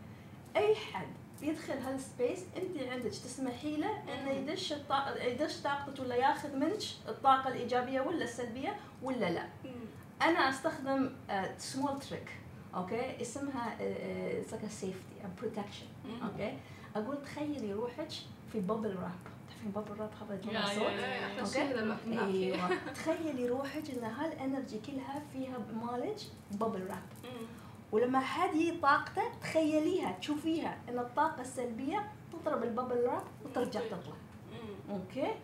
أي 0.57 0.75
حد 0.77 1.07
بيدخل 1.41 1.79
هال 1.79 1.96
space 1.96 2.39
انت 2.57 2.89
عندك 2.93 3.11
تسمحي 3.11 3.77
له 3.77 3.91
إنه. 3.91 4.31
يدش 4.31 4.75
يدش 5.21 5.57
طاقتك 5.57 6.01
ولا 6.01 6.15
ياخذ 6.15 6.57
منك 6.57 6.83
الطاقة 7.09 7.49
الإيجابية 7.49 8.01
ولا 8.01 8.25
السلبية 8.25 8.77
ولا 9.03 9.31
لا. 9.31 9.45
أنا 10.23 10.49
أستخدم 10.51 11.11
small 11.59 11.99
trick 12.01 12.31
okay 12.75 13.23
اسمها 13.23 13.77
it's 13.81 14.73
safety 14.81 15.15
protection. 15.41 15.87
okay 16.23 16.59
أقول 16.97 17.23
تخيلي 17.23 17.73
روحك 17.73 18.09
في 18.53 18.61
bubble 18.61 18.97
wrap 18.97 19.13
تعرفين 19.49 19.71
bubble 19.75 20.01
wrap 20.01 20.11
صوت 20.21 21.57
هذا 21.57 21.85
نعرف 21.85 22.05
فيه. 22.05 22.21
أيوه 22.27 22.71
تخيلي 22.95 23.49
روحك 23.49 23.91
إن 23.91 24.05
هال 24.05 24.23
energy 24.23 24.79
كلها 24.87 25.23
فيها 25.33 25.59
مالك 25.83 26.17
bubble 26.51 26.81
wrap. 26.81 27.03
ولما 27.93 28.19
هذه 28.19 28.81
طاقته 28.83 29.23
تخيليها 29.41 30.13
تشوفيها 30.13 30.79
إن 30.89 30.99
الطاقة 30.99 31.41
السلبية 31.41 32.11
تضرب 32.33 32.63
ال 32.63 32.69
bubble 32.69 33.05
wrap 33.05 33.23
وترجع 33.45 33.81
تطلع. 33.81 34.15
okay؟ 34.91 35.35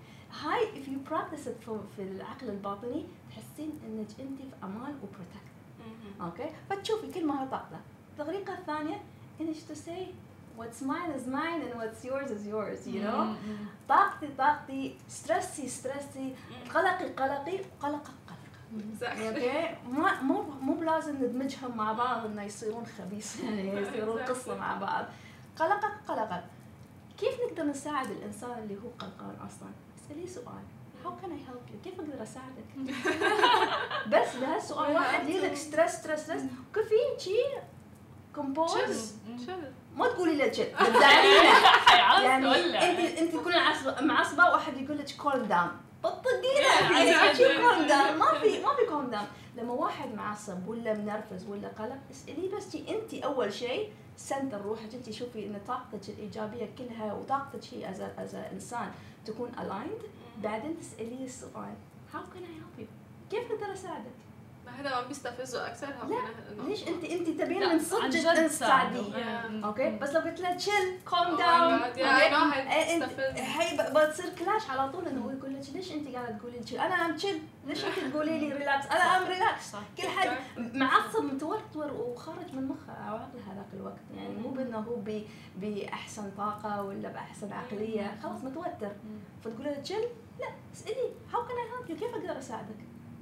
هاي 0.42 0.60
if 0.74 0.86
you 0.86 1.10
practice 1.12 1.46
it 1.46 1.70
في- 1.96 2.02
العقل 2.02 2.48
الباطني 2.48 3.06
تحسين 3.30 3.80
إنك 3.86 4.20
أنت 4.20 4.38
في 4.38 4.64
أمان 4.64 4.94
و 5.02 5.07
protected. 5.07 5.54
okay؟ 6.20 6.50
فتشوفي 6.70 7.12
كل 7.12 7.26
ما 7.26 7.46
طاقته. 7.50 7.80
الطريقة 8.18 8.54
الثانية 8.58 9.00
انك 9.40 9.54
to 9.56 9.74
say 9.74 10.02
what's 10.58 10.82
mine 10.82 11.10
is 11.18 11.26
mine 11.26 11.60
and 11.66 11.74
what's 11.80 12.04
yours 12.04 12.30
is 12.30 12.46
yours 12.46 12.86
you 12.86 13.00
know 13.02 13.34
طاقتي 13.88 14.28
طاقتي 14.38 14.96
stressي 15.08 15.68
stressي 15.68 16.34
قلقي 16.74 17.08
قلقي 17.12 17.58
قلقك. 17.80 18.23
okay 19.02 19.76
ما 19.90 20.22
مو 20.22 20.42
مو 20.42 20.74
بلازم 20.74 21.16
ندمجهم 21.16 21.76
مع 21.76 21.92
بعض 21.92 22.24
إنه 22.26 22.42
يصيرون 22.42 22.86
خبيث. 22.98 23.40
يعني 23.44 23.80
يصيرون 23.80 24.18
قصة 24.18 24.58
مع 24.58 24.78
بعض. 24.78 25.04
قلقك 25.58 25.92
قلقك 26.08 26.44
كيف 27.18 27.34
نقدر 27.40 27.64
نساعد 27.64 28.10
الإنسان 28.10 28.58
اللي 28.58 28.74
هو 28.74 28.88
قلقان 28.98 29.36
أصلا؟ 29.46 29.68
اسأليه 29.98 30.26
سؤال. 30.26 30.64
How 31.04 31.10
can 31.22 31.30
I 31.30 31.50
help 31.50 31.70
you؟ 31.70 31.84
كيف 31.84 32.00
أقدر 32.00 32.22
أساعدك؟ 32.22 32.94
بس 34.12 34.36
بهالسؤال 34.36 34.94
واحد 34.94 35.28
يجيلك 35.28 35.54
ستريس 35.54 35.90
ستريس 35.90 36.20
ستريس 36.20 36.42
كفي 36.74 36.94
شي 37.18 37.36
كومبوز 38.34 39.14
ما 39.96 40.08
تقولي 40.08 40.36
له 40.36 40.52
حيعصب 41.86 42.24
يعني 42.24 42.54
انت 42.90 43.18
أنت 43.18 43.34
تكوني 43.34 43.56
عصبه 43.56 44.00
معصبة 44.00 44.44
واحد 44.44 44.76
يقول 44.76 44.98
لك 44.98 45.16
كول 45.16 45.48
داون 45.48 45.70
جداً. 47.38 47.60
كول 47.62 47.88
داون 47.88 48.18
ما 48.18 48.38
في 48.40 48.58
ما 48.64 48.74
في 48.74 48.86
كول 48.90 49.10
داون 49.10 49.26
لما 49.56 49.72
واحد 49.72 50.14
معصب 50.14 50.68
ولا 50.68 50.94
منرفز 50.94 51.46
ولا 51.48 51.68
قلق 51.68 51.98
اسأليه 52.10 52.56
بس 52.56 52.74
انت 52.74 53.14
أول 53.14 53.52
شيء 53.52 53.92
سنتر 54.16 54.60
روحك 54.60 54.94
انت 54.94 55.10
شوفي 55.10 55.46
إن 55.46 55.60
طاقتك 55.68 56.08
الإيجابية 56.08 56.70
كلها 56.78 57.12
وطاقتك 57.14 57.74
هي 57.74 57.90
از 57.90 58.00
از 58.00 58.34
انسان 58.34 58.90
تكون 59.26 59.52
aligned 59.58 60.02
بعدين 60.42 60.76
تساليه 60.80 61.24
السؤال. 61.24 61.74
how 62.14 62.22
can 62.34 62.42
I 62.42 62.48
help 62.48 62.78
you 62.78 62.86
كيف 63.30 63.52
أقدر 63.52 63.72
أساعدك؟ 63.72 64.23
هذا 64.80 64.90
ما 64.90 65.02
بيستفزه 65.08 65.66
أكثر 65.66 65.86
لا، 65.86 66.62
ليش 66.68 66.88
انت 66.88 67.04
أنت 67.04 67.28
تبين 67.28 67.68
من 67.68 67.78
صدق 67.78 68.06
جد. 68.06 68.48
تساعديه. 68.48 69.14
okay. 69.64 69.98
بس 69.98 70.10
لو 70.10 70.20
قلت 70.20 70.40
له 70.40 70.54
chill 70.56 70.98
calm 71.10 71.36
down. 71.36 71.80
هي 73.36 73.76
ب- 73.76 73.98
بتصير 73.98 74.28
clash 74.38 74.70
على 74.70 74.92
طول 74.92 75.06
إنه 75.08 75.24
هو 75.24 75.30
يقول 75.30 75.54
لك 75.54 75.62
ليش 75.74 75.92
أنت 75.92 76.08
قاعدة 76.14 76.38
تقولي 76.38 76.58
لي 76.58 76.66
chill؟ 76.66 76.80
I 76.80 76.94
am 77.06 77.16
chill 77.16 77.42
ليش 77.66 77.84
أنت 77.84 78.12
تقولي 78.12 78.38
لي 78.38 78.52
relax 78.52 78.86
I 78.86 79.16
am 79.18 79.28
relaxed 79.28 79.72
كل 79.96 80.08
حد 80.08 80.36
معصب 80.56 81.24
متوتر 81.24 81.92
وخارج 81.92 82.54
من 82.54 82.68
مخه. 82.68 82.92
أو 82.92 83.14
عقله 83.16 83.40
هذاك 83.52 83.66
الوقت. 83.74 84.00
يعني 84.16 84.34
مو 84.36 84.48
بإنه 84.48 84.78
هو 84.78 84.96
بأحسن 85.56 86.30
طاقة 86.36 86.82
ولا 86.82 87.08
بأحسن 87.08 87.52
عقلية. 87.52 88.14
خلاص 88.22 88.44
متوتر. 88.44 88.92
فتقول 89.44 89.64
له 89.66 89.74
chill 89.74 90.02
لا 90.40 90.46
اسألي. 90.74 91.10
how 91.34 91.42
can 91.46 91.56
I 91.56 91.64
help 91.88 92.00
كيف 92.00 92.14
أقدر 92.14 92.38
أساعدك؟ 92.38 92.76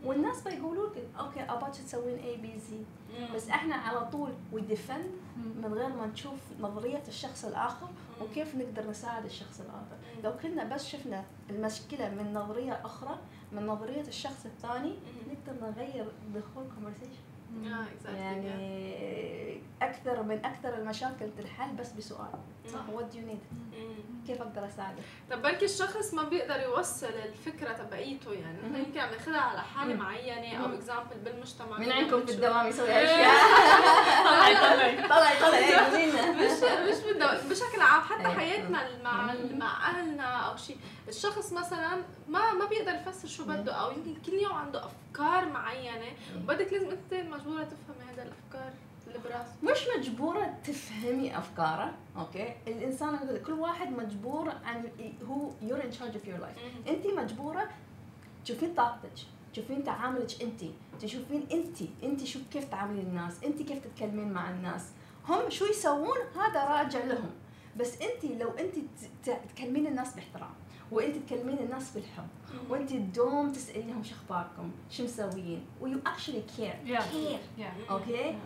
والناس 0.04 0.42
بيقولوا 0.48 0.88
لك 0.88 1.08
okay 1.18 1.40
أبغاك 1.40 1.70
تسوين 1.70 2.18
A 2.18 2.36
B 2.36 2.58
C 2.58 2.84
بس 3.34 3.48
إحنا 3.48 3.74
على 3.74 4.10
طول 4.10 4.32
و 4.52 4.60
defend 4.60 5.10
من 5.36 5.74
غير 5.74 5.88
ما 5.88 6.06
نشوف 6.06 6.38
نظرية 6.60 7.02
الشخص 7.08 7.44
الآخر 7.44 7.88
وكيف 8.22 8.54
نقدر 8.54 8.90
نساعد 8.90 9.24
الشخص 9.24 9.60
الآخر. 9.60 9.96
لو 10.24 10.32
كنا 10.42 10.64
بس 10.74 10.86
شفنا 10.88 11.24
المشكلة 11.50 12.08
من 12.10 12.32
نظرية 12.32 12.80
أخرى 12.84 13.18
من 13.52 13.66
نظرية 13.66 14.00
الشخص 14.08 14.46
الثاني 14.46 14.94
نقدر 15.28 15.66
نغير 15.66 16.04
whole 16.34 16.70
conversation. 16.78 17.31
يعني 18.04 18.52
أكثر 19.82 20.22
من 20.22 20.44
أكثر 20.44 20.74
المشاكل 20.74 21.26
تنحل 21.38 21.72
بس 21.76 21.92
بسؤال 21.92 22.28
صح. 22.72 22.80
do 22.86 23.14
you 23.14 23.30
need 23.30 23.56
كيف 24.26 24.40
أقدر 24.40 24.66
أساعدك 24.66 25.02
طب 25.30 25.42
بركي 25.42 25.64
الشخص 25.64 26.14
ما 26.14 26.22
بيقدر 26.22 26.60
يوصل 26.60 27.06
الفكرة 27.06 27.72
تبعيته 27.72 28.32
يعني 28.32 28.58
يمكن 28.78 29.00
عم 29.00 29.10
ناخذها 29.10 29.40
على 29.40 29.62
حالة. 29.62 29.94
معينة 29.94 30.64
أو. 30.64 30.74
اكزامبل 30.74 31.16
بالمجتمع 31.24 31.78
من 31.78 31.84
كنا 31.84 31.94
عندكم 31.94 32.26
في. 32.26 32.32
الدوام 32.32 32.66
يسوي 32.66 32.88
إيه. 32.88 33.04
اشياء 33.04 33.34
طلعي 34.28 34.54
طلعي 34.54 35.08
طلعي 35.08 35.38
طلعي 35.40 36.06
مش 36.46 36.52
مش. 36.92 37.50
بشكل 37.50 37.80
عام 37.80 38.00
حتى 38.02 38.28
إيه. 38.28 38.34
حياتنا 38.34 39.02
مع. 39.04 39.34
مع 39.54 39.90
أهلنا 39.90 40.24
أو 40.24 40.56
شيء 40.56 40.76
الشخص 41.08 41.52
مثلا 41.52 42.02
ما 42.28 42.52
ما 42.52 42.64
بيقدر 42.64 42.94
يفسر 42.94 43.28
شو. 43.28 43.44
بده 43.44 43.72
أو 43.72 43.90
يمكن 43.90 44.14
كل 44.26 44.32
يوم 44.32 44.52
عنده 44.52 44.86
أفكار 44.86 45.48
معينة. 45.48 46.12
وبدك 46.36 46.72
لازم 46.72 46.90
أنت 46.90 47.14
مجبورة 47.14 47.64
تفهمي 47.64 48.12
هذا 48.12 48.22
الأفكار 48.22 48.72
اللي 49.06 49.46
مش 49.62 49.78
مجبورة 49.98 50.54
تفهمي 50.64 51.38
أفكاره، 51.38 51.94
أوكي؟ 52.16 52.54
الإنسان 52.66 53.38
كل 53.46 53.52
واحد 53.52 53.90
مجبور 53.90 54.52
عن 54.64 54.88
هو 55.28 55.50
you're 55.50 55.82
in 55.82 55.92
charge 55.98 56.14
of 56.14 56.24
your 56.26 56.40
life، 56.42 56.88
أنت 56.88 57.06
مجبورة 57.06 57.68
تشوفين 58.44 58.74
طاقتك، 58.74 59.12
تشوفين 59.52 59.84
تعاملك 59.84 60.42
أنت، 60.42 60.60
تشوفين 61.00 61.46
أنت، 61.52 61.76
أنت 62.02 62.24
شو 62.24 62.38
كيف 62.52 62.64
تعاملين 62.64 63.06
الناس، 63.06 63.44
أنت 63.44 63.62
كيف 63.62 63.78
تتكلمين 63.84 64.32
مع 64.32 64.50
الناس، 64.50 64.82
هم 65.28 65.50
شو 65.50 65.64
يسوون؟ 65.64 66.18
هذا 66.36 66.64
راجع 66.64 67.04
لهم، 67.04 67.30
بس 67.76 68.02
أنت 68.02 68.24
لو 68.24 68.50
أنت 68.50 68.74
ت- 68.74 69.28
ت- 69.30 69.40
تكلمين 69.54 69.86
الناس 69.86 70.14
باحترام، 70.14 70.54
وأنت 70.92 71.16
تكلمين 71.16 71.58
الناس 71.58 71.90
بالحب، 71.90 72.28
وأنت 72.70 72.92
دوم 72.92 73.52
تسأليهم 73.52 74.02
شو 74.02 74.14
أخباركم، 74.14 74.70
شو 74.90 75.04
مسويين، 75.04 75.66
و 75.80 75.85
you 75.85 75.98
Yeah. 75.98 76.08
care، 76.58 77.58
Yeah. 77.58 77.90
okay؟ 77.90 78.38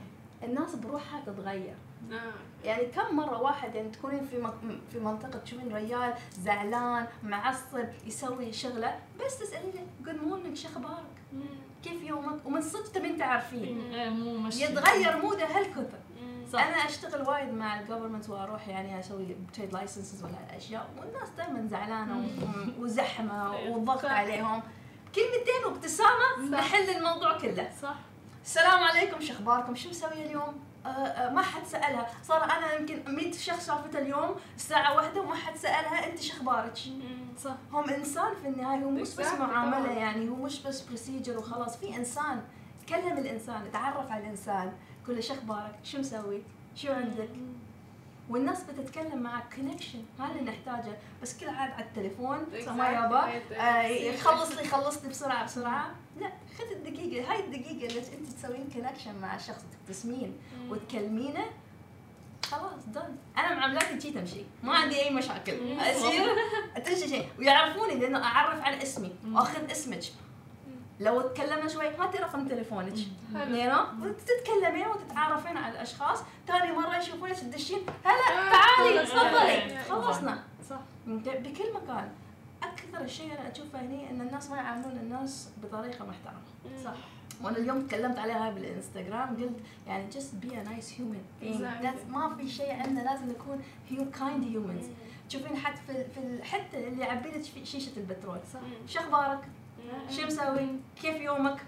الناس 0.43 0.75
بروحها 0.75 1.21
تتغير. 1.27 1.75
آه. 2.13 2.33
يعني 2.65 2.87
كم 2.87 3.17
مرة 3.17 3.43
واحد 3.43 3.75
يعني 3.75 3.89
تكونين 3.91 4.25
في 4.25 4.51
في 4.93 4.99
منطقة 4.99 5.39
تشوفين 5.39 5.75
ريال 5.75 6.15
زعلان 6.41 7.07
معصب 7.23 7.85
يسوي 8.07 8.53
شغلة 8.53 8.99
بس 9.25 9.39
تسألينه 9.39 9.87
good 10.05 10.15
morning 10.23 10.57
شو 10.57 10.69
أخبارك؟ 10.69 11.05
كيف 11.85 12.03
يومك؟ 12.03 12.47
ومن 12.47 12.61
صدق 12.61 12.93
تبين 12.93 13.19
تعرفين 13.19 13.81
إيه، 13.93 14.11
يتغير 14.65 15.23
موده 15.23 15.47
هالكثر 15.59 15.99
صح. 16.53 16.61
أنا 16.67 16.77
أشتغل 16.77 17.29
وايد 17.29 17.49
مع 17.55 17.81
ال 17.81 17.85
government 17.85 18.29
وأروح 18.29 18.69
يعني 18.69 19.01
أسوي 19.01 19.37
trade 19.55 19.73
licenses 19.73 20.25
ولا 20.25 20.57
أشياء 20.57 20.89
والناس 20.99 21.29
دائما 21.37 21.67
زعلانة 21.69 22.29
وزحمة 22.79 23.53
وضغط 23.71 24.03
صح. 24.03 24.11
عليهم. 24.11 24.63
كلمتين 25.15 25.65
وابتسامة 25.67 26.51
نحل 26.51 26.91
الموضوع 26.97 27.39
كله. 27.39 27.71
صح. 27.83 27.95
السلام 28.45 28.83
عليكم 28.83 29.21
شو 29.21 29.33
أخباركم؟ 29.33 29.75
شو 29.75 29.89
مسوية 29.91 30.27
اليوم؟ 30.27 30.61
آه 30.87 30.89
آه 30.89 31.33
ما 31.33 31.43
حد 31.43 31.65
سألها. 31.67 32.07
صار 32.25 32.45
أنا 32.45 32.75
يمكن 32.75 33.15
100 33.15 33.33
شخص 33.33 33.67
شافته 33.67 33.99
اليوم 33.99 34.37
الساعة 34.57 34.97
واحدة 34.97 35.21
وما 35.21 35.35
حد 35.35 35.57
سألها 35.57 36.11
أنت 36.11 36.21
شو 36.21 36.37
أخبارك؟ 36.37 36.79
صح. 37.39 37.55
هم 37.73 37.91
إنسان 37.91 38.35
في 38.43 38.49
النهاية 38.49 38.85
هو 38.85 38.91
مش 38.91 39.15
بس 39.15 39.33
معاملة. 39.33 39.93
يعني 39.93 40.29
هو 40.29 40.35
مش 40.35 40.63
بس 40.63 40.81
بروسيجر 40.81 41.39
وخلاص. 41.39 41.77
في 41.77 41.97
إنسان 41.97 42.43
كلم 42.89 43.19
الإنسان 43.19 43.73
تعرف 43.73 44.11
على 44.11 44.23
الإنسان. 44.25 44.73
قول 45.07 45.16
له 45.16 45.23
شو 45.23 45.35
أخبارك؟ 45.35 45.75
شو 45.85 45.99
مسوي؟ 45.99 46.42
شو 46.77 46.92
عندك؟ 46.92 47.29
والناس 48.31 48.62
بتتكلم 48.62 49.23
معك 49.23 49.55
connection 49.55 50.03
هذا 50.19 50.33
اللي 50.33 50.51
نحتاجه. 50.51 50.97
بس 51.23 51.38
كل 51.38 51.49
عاد 51.49 51.71
على 51.71 51.85
التليفون. 51.85 52.47
ما 52.77 52.88
يابا 52.88 53.40
آه،. 53.53 54.16
خلص 54.16 54.59
لي 54.59 54.69
خلص 54.69 55.03
لي 55.03 55.09
بسرعة 55.09 55.45
بسرعة. 55.45 55.95
لا 56.21 56.33
خذ 56.59 56.71
الدقيقة 56.73 57.33
هاي 57.33 57.40
الدقيقة 57.40 57.87
اللي 57.87 57.99
أنت 57.99 58.33
تسوين 58.33 58.69
connection 58.75 59.19
مع 59.23 59.37
الشخص 59.37 59.64
تبتسمين 59.73 60.38
وتكلمينه 60.69 61.45
خلاص 62.45 62.87
then 62.87 63.17
أنا 63.38 63.55
معاملاتي 63.55 64.01
شي 64.01 64.11
تمشي. 64.11 64.45
ما 64.62 64.75
عندي 64.75 65.03
أي 65.03 65.11
مشاكل. 65.11 65.53
اصير 65.81 66.37
تمشي 66.85 67.09
شيء 67.09 67.29
ويعرفوني 67.38 67.95
لأنه 67.95 68.25
أعرف 68.25 68.61
على 68.61 68.83
اسمي. 68.83 69.12
وأخذ 69.33 69.71
اسمك. 69.71 70.03
لو 71.01 71.21
تكلمنا 71.21 71.69
شوي 71.69 71.89
هاتي 71.89 72.19
رقم 72.19 72.49
تليفونك. 72.49 72.95
نو 73.33 74.13
تتكلمين 74.13 74.87
وتتعرفين 74.87 75.57
على 75.57 75.73
الأشخاص. 75.75 76.19
ثاني 76.47 76.73
مرة 76.73 76.97
يشوفونك 76.99 77.39
تدشين 77.39 77.79
هلا 78.05 78.15
آه، 78.15 78.53
تعالي. 78.53 79.07
تفضلي. 79.07 79.79
آه، 79.79 79.83
خلصنا. 79.83 80.43
صح. 80.71 80.79
بكل 81.07 81.73
مكان. 81.75 82.09
أكثر 82.63 83.07
شيء 83.07 83.33
أنا 83.33 83.53
أشوفه 83.53 83.81
هني 83.81 84.11
إن 84.11 84.21
الناس 84.21 84.51
ما 84.51 84.57
يعاملون 84.57 84.93
الناس 84.93 85.51
بطريقة 85.63 86.05
محترمة. 86.07 86.83
صح. 86.85 86.95
وأنا 87.43 87.57
اليوم 87.57 87.87
تكلمت 87.87 88.19
عليها 88.19 88.51
بالإنستغرام 88.51 89.37
قلت 89.37 89.57
يعني 89.87 90.13
just 90.13 90.45
be 90.45 90.49
a 90.51 90.69
nice 90.69 90.91
human 90.99 91.45
Exactly. 91.47 92.11
ما 92.11 92.37
في 92.37 92.49
شيء 92.49 92.73
عندنا 92.73 93.01
لازم 93.01 93.29
نكون 93.29 93.63
kind 93.91 94.55
humans. 94.57 94.85
تشوفين 95.29 95.57
حتى 95.57 96.05
في 96.15 96.43
حتى 96.45 96.89
اللي 96.89 97.03
يعبي 97.03 97.29
لك 97.29 97.65
شيشة 97.65 97.93
البترول. 97.97 98.39
صح. 98.55 98.61
شو 98.87 99.01
أخبارك؟ 99.01 99.49
شو 100.16 100.27
مسوي؟ 100.27 100.68
كيف 101.03 101.16
يومك؟ 101.16 101.59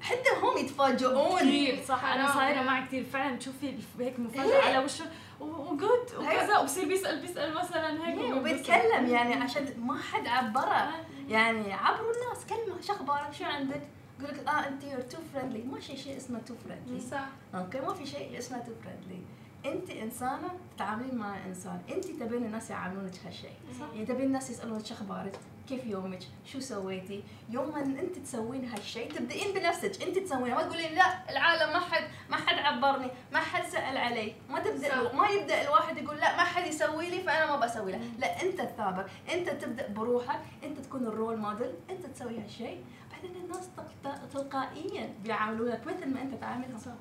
حتى 0.00 0.28
هم 0.42 0.58
يتفاجئون 0.58 1.38
كثير 1.38 1.82
صح 1.84 2.04
أنا. 2.04 2.34
صايرة 2.34 2.62
معي 2.62 2.86
كثير 2.86 3.04
فعلا 3.04 3.36
بتشوفي 3.36 3.74
هيك 3.98 4.20
مفاجأة 4.20 4.44
إيه. 4.44 4.62
على 4.62 4.84
وشه 4.84 5.04
وجود 5.40 6.14
وكذا 6.18 6.58
وبصير 6.58 6.88
بيسال 6.88 7.20
بيسأل 7.20 7.54
مثلا 7.54 8.08
هيك 8.08 8.18
إيه،. 8.18 8.34
وبيتكلم 8.34 9.06
يعني 9.06 9.34
عشان 9.34 9.66
ما 9.78 9.98
حد 9.98 10.26
عبره. 10.26 10.90
يعني 11.28 11.72
عبروا 11.72 12.12
الناس 12.12 12.46
كلمة 12.46 12.80
شو 12.80 12.92
أخبارك؟ 12.92 13.32
شو 13.32 13.44
عندك؟ 13.44 13.82
يقول 14.20 14.34
لك 14.34 14.48
آه 14.48 14.68
أنت 14.68 14.84
you're 14.84 15.00
too 15.00 15.18
friendly 15.34 15.62
ما 15.62 15.80
في 15.80 15.96
شيء 15.96 16.16
اسمه 16.16 16.38
too 16.38 16.54
friendly 16.54 17.00
صح 17.00 17.28
okay 17.54 17.80
ما 17.80 17.94
في 17.94 18.06
شيء 18.06 18.38
اسمه 18.38 18.58
too 18.58 18.72
friendly 18.84 19.22
أنت 19.66 19.90
إنسانة 19.90 20.48
تتعاملين 20.76 21.14
مع 21.14 21.46
إنسان 21.46 21.80
أنت 21.90 22.04
تبين 22.04 22.44
الناس 22.44 22.70
يعاملونك 22.70 23.12
هالشيء 23.26 23.54
صح. 23.80 23.86
يعني 23.94 24.06
تبين 24.06 24.26
الناس 24.26 24.50
يسألونك 24.50 24.86
شو 24.86 24.94
أخبارك 24.94 25.38
كيف 25.68 25.86
يومك؟ 25.86 26.18
شو 26.46 26.60
سويتي؟ 26.60 27.22
يوم 27.50 27.70
ما 27.72 27.80
انت 27.80 28.18
تسوين 28.18 28.64
هالشيء 28.68 29.12
تبدأين 29.12 29.54
بنفسك. 29.54 30.02
انت 30.02 30.18
تسوينه 30.18 30.54
ما 30.56 30.62
تقولين 30.62 30.94
لا 30.94 31.30
العالم 31.30 31.72
ما 31.72 31.78
حد 31.80 32.04
ما 32.30 32.36
حد 32.36 32.54
عبرني 32.58 33.10
ما 33.32 33.38
حد 33.38 33.64
سأل 33.66 33.96
علي. 33.96 34.34
ما 34.50 34.60
تبدأ. 34.60 35.12
ما 35.12 35.28
يبدأ 35.28 35.62
الواحد 35.62 35.98
يقول 35.98 36.16
لا 36.16 36.36
ما 36.36 36.42
حد 36.42 36.66
يسوي 36.66 37.10
لي 37.10 37.20
فأنا 37.20 37.46
ما 37.46 37.66
بسوي 37.66 37.92
له. 37.92 38.00
لا 38.18 38.42
انت 38.42 38.60
الثابر 38.60 39.10
انت 39.32 39.48
تبدأ 39.50 39.88
بروحك 39.88 40.40
انت 40.64 40.78
تكون 40.78 41.06
ال 41.06 41.12
role 41.12 41.36
model 41.36 41.72
انت 41.90 42.06
تسوي 42.06 42.40
هالشيء 42.40 42.84
بعدين 43.12 43.42
الناس 43.44 43.68
تلق- 43.76 44.28
تلقائيا 44.32 45.14
بيعاملونك 45.24 45.80
مثل 45.86 46.14
ما 46.14 46.22
انت 46.22 46.34
تعاملهم. 46.40 46.78
صح. 46.78 46.92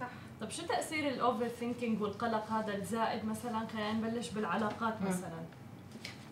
صح. 0.00 0.06
طب 0.40 0.50
شو 0.50 0.66
تأثير 0.66 1.08
ال 1.08 1.48
overthinking 1.48 2.02
والقلق 2.02 2.52
هذا 2.52 2.74
الزائد 2.74 3.24
مثلا؟ 3.24 3.66
خلينا 3.66 3.92
نبلش 3.92 4.28
بالعلاقات. 4.30 5.02
مثلا. 5.02 5.30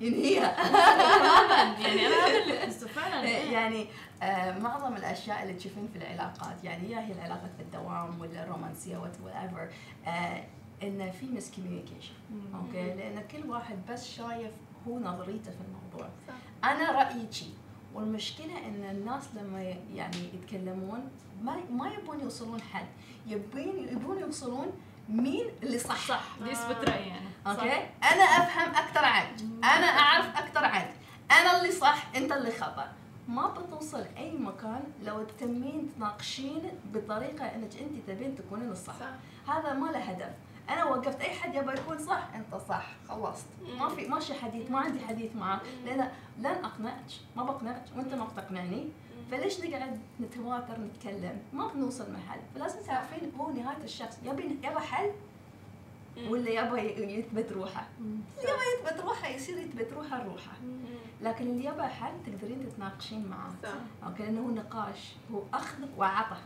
ينهيها 0.01 0.57
يعني 1.81 2.07
أنا 2.07 2.27
هذا 2.27 2.43
اللي 2.43 2.71
فعلا 2.97 3.23
إيه. 3.23 3.53
يعني 3.53 3.87
آه 4.23 4.59
معظم 4.59 4.97
الأشياء 4.97 5.43
اللي 5.43 5.55
تشوفين 5.55 5.89
في 5.93 5.99
العلاقات 5.99 6.65
يعني 6.65 6.91
يا 6.91 7.01
هي 7.01 7.13
العلاقات 7.13 7.51
في 7.57 7.63
الدوام 7.63 8.21
ولا 8.21 8.43
الرومانسية 8.43 8.97
whatever 8.97 9.69
آه 10.07 10.45
إن 10.83 11.11
في 11.11 11.27
miscommunication. 11.27 12.15
okay؟ 12.55 12.95
لأن 12.95 13.23
كل 13.33 13.51
واحد 13.51 13.77
بس 13.91 14.09
شايف 14.09 14.53
هو 14.89 14.99
نظريته 14.99 15.51
في 15.51 15.61
الموضوع. 15.69 16.09
صح. 16.29 16.69
أنا 16.71 16.91
رأيي 16.93 17.33
شي 17.33 17.47
والمشكلة 17.95 18.59
إن 18.67 18.85
الناس 18.91 19.25
لما 19.35 19.63
يعني 19.95 20.17
يتكلمون 20.35 21.09
ما 21.43 21.57
ما 21.71 21.89
يبون 21.89 22.21
يوصلون 22.21 22.61
حد. 22.61 22.87
يبين 23.27 23.89
يبون 23.89 24.19
يوصلون 24.19 24.73
مين 25.09 25.45
اللي 25.62 25.79
صح؟ 25.79 26.09
صح 26.09 26.23
بدي 26.40 26.53
اثبت 26.53 26.88
رأيي 26.88 27.09
يعني 27.09 27.29
أوكي؟ 27.47 27.87
أنا 28.12 28.23
أفهم 28.23 28.69
أكثر 28.75 29.05
عنك 29.05 29.40
أنا 29.64 29.87
أعرف. 29.87 30.37
أكثر 30.37 30.64
عنك 30.64 30.95
أنا 31.31 31.59
اللي 31.59 31.73
صح 31.73 32.07
أنت 32.16 32.33
اللي 32.33 32.53
خطأ. 32.53 32.92
ما 33.29 33.47
بتوصل 33.47 34.05
أي 34.16 34.33
مكان 34.33 34.85
لو 35.03 35.23
تتمين 35.25 35.92
تناقشين 35.97 36.62
بطريقة 36.85 37.45
إنك 37.45 37.71
أنت 37.81 38.07
تبين 38.11 38.37
تكونين 38.37 38.71
الصح. 38.71 38.95
صح. 39.01 39.55
هذا 39.55 39.73
ما 39.73 39.87
له 39.87 39.99
هدف. 39.99 40.31
أنا 40.71 40.85
وقفت 40.85 41.21
أي 41.21 41.31
حد 41.35 41.55
يبغى 41.55 41.75
يكون 41.75 41.99
صح 41.99 42.29
أنت 42.35 42.62
صح. 42.69 42.87
خلصت. 43.09 43.47
ما 43.79 43.88
في 43.88 44.09
ماشي 44.09 44.35
حديث 44.35 44.71
ما 44.71 44.79
عندي 44.79 45.01
حديث 45.01 45.37
معك. 45.37 45.61
لأن 45.85 46.11
لن 46.38 46.47
أقنعك 46.47 47.05
ما 47.37 47.42
بقنعك. 47.45 47.85
وأنت 47.97 48.14
ما 48.14 48.25
بتقنعني. 48.25 48.88
فليش 49.31 49.61
نقعد 49.61 50.01
نتواتر 50.21 50.81
نتكلم؟ 50.81 51.39
ما 51.53 51.69
بنوصل 51.69 52.12
محل. 52.12 52.41
فلازم 52.55 52.87
تعرفين 52.87 53.33
هو 53.39 53.51
نهاية 53.51 53.85
الشخص. 53.85 54.19
يبي 54.25 54.43
يبغى 54.43 54.81
حل 54.81 55.11
ولا 56.29 56.51
يبغى 56.51 57.19
يثبت 57.19 57.53
روحه؟ 57.53 57.89
يبغى 58.39 58.57
يثبت 58.75 59.01
روحه 59.01 59.29
يصير 59.29 59.59
يثبت 59.59 59.93
روحه 59.93 60.25
روحه. 60.25 60.57
لكن 61.23 61.45
اللي 61.47 61.65
يبغى 61.65 61.87
حل 61.87 62.13
تقدرين 62.27 62.69
تتناقشين 62.69 63.29
معاه. 63.29 63.51
صح. 63.63 64.07
okay 64.09 64.23
لأنه 64.23 64.41
هو 64.41 64.51
نقاش 64.51 65.13
هو 65.33 65.43
أخذ 65.55 65.79
وعطى. 65.97 66.37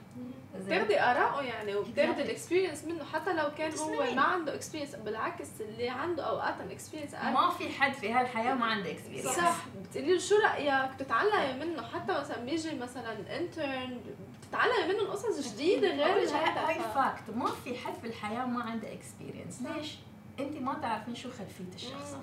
زين؟ 0.59 0.65
بتاخدي 0.79 1.01
آراءه 1.01 1.43
يعني 1.43 1.75
وبتاخدي 1.75 2.13
Exactly. 2.15 2.25
ال 2.25 2.30
experience 2.30 2.85
منه 2.85 3.05
حتى 3.05 3.33
لو 3.33 3.51
كان 3.59 3.73
هو. 3.79 4.15
ما 4.15 4.23
عنده 4.23 4.55
experience 4.55 4.95
بالعكس 4.95 5.49
اللي 5.61 5.89
عنده 5.89 6.23
أوقات 6.29 6.55
الاكسبيرينس 6.61 7.15
ما 7.15 7.51
في 7.51 7.69
حد 7.69 7.93
في 7.93 8.13
هالحياة 8.13 8.55
ما 8.55 8.67
عنده 8.67 8.91
experience 8.91 9.27
صح. 9.27 9.57
بتقولي 9.91 10.13
له 10.13 10.19
شو 10.19 10.35
رأيك؟ 10.39 10.91
بتتعلمي 10.95 11.65
منه. 11.65 11.83
حتى 11.87 12.13
مثلا 12.13 12.45
بيجي 12.45 12.75
مثلا 12.79 13.39
intern 13.39 14.01
بتتعلمي 14.43 14.93
منه 14.95 15.11
قصص 15.11 15.55
جديده 15.55 15.89
غير 15.89 16.29
هاي 16.29 16.81
fact 16.95 17.23
ما 17.35 17.47
في 17.65 17.79
حد 17.79 17.95
في 17.95 18.07
الحياة 18.07 18.45
ما 18.47 18.63
عنده 18.63 18.93
experience. 18.93 19.63
ليش؟ 19.63 19.97
أنت 20.41 20.57
ما 20.63 20.75
تعرفين 20.75 21.15
شو 21.15 21.31
خلفية 21.31 21.75
الشخص. 21.75 22.17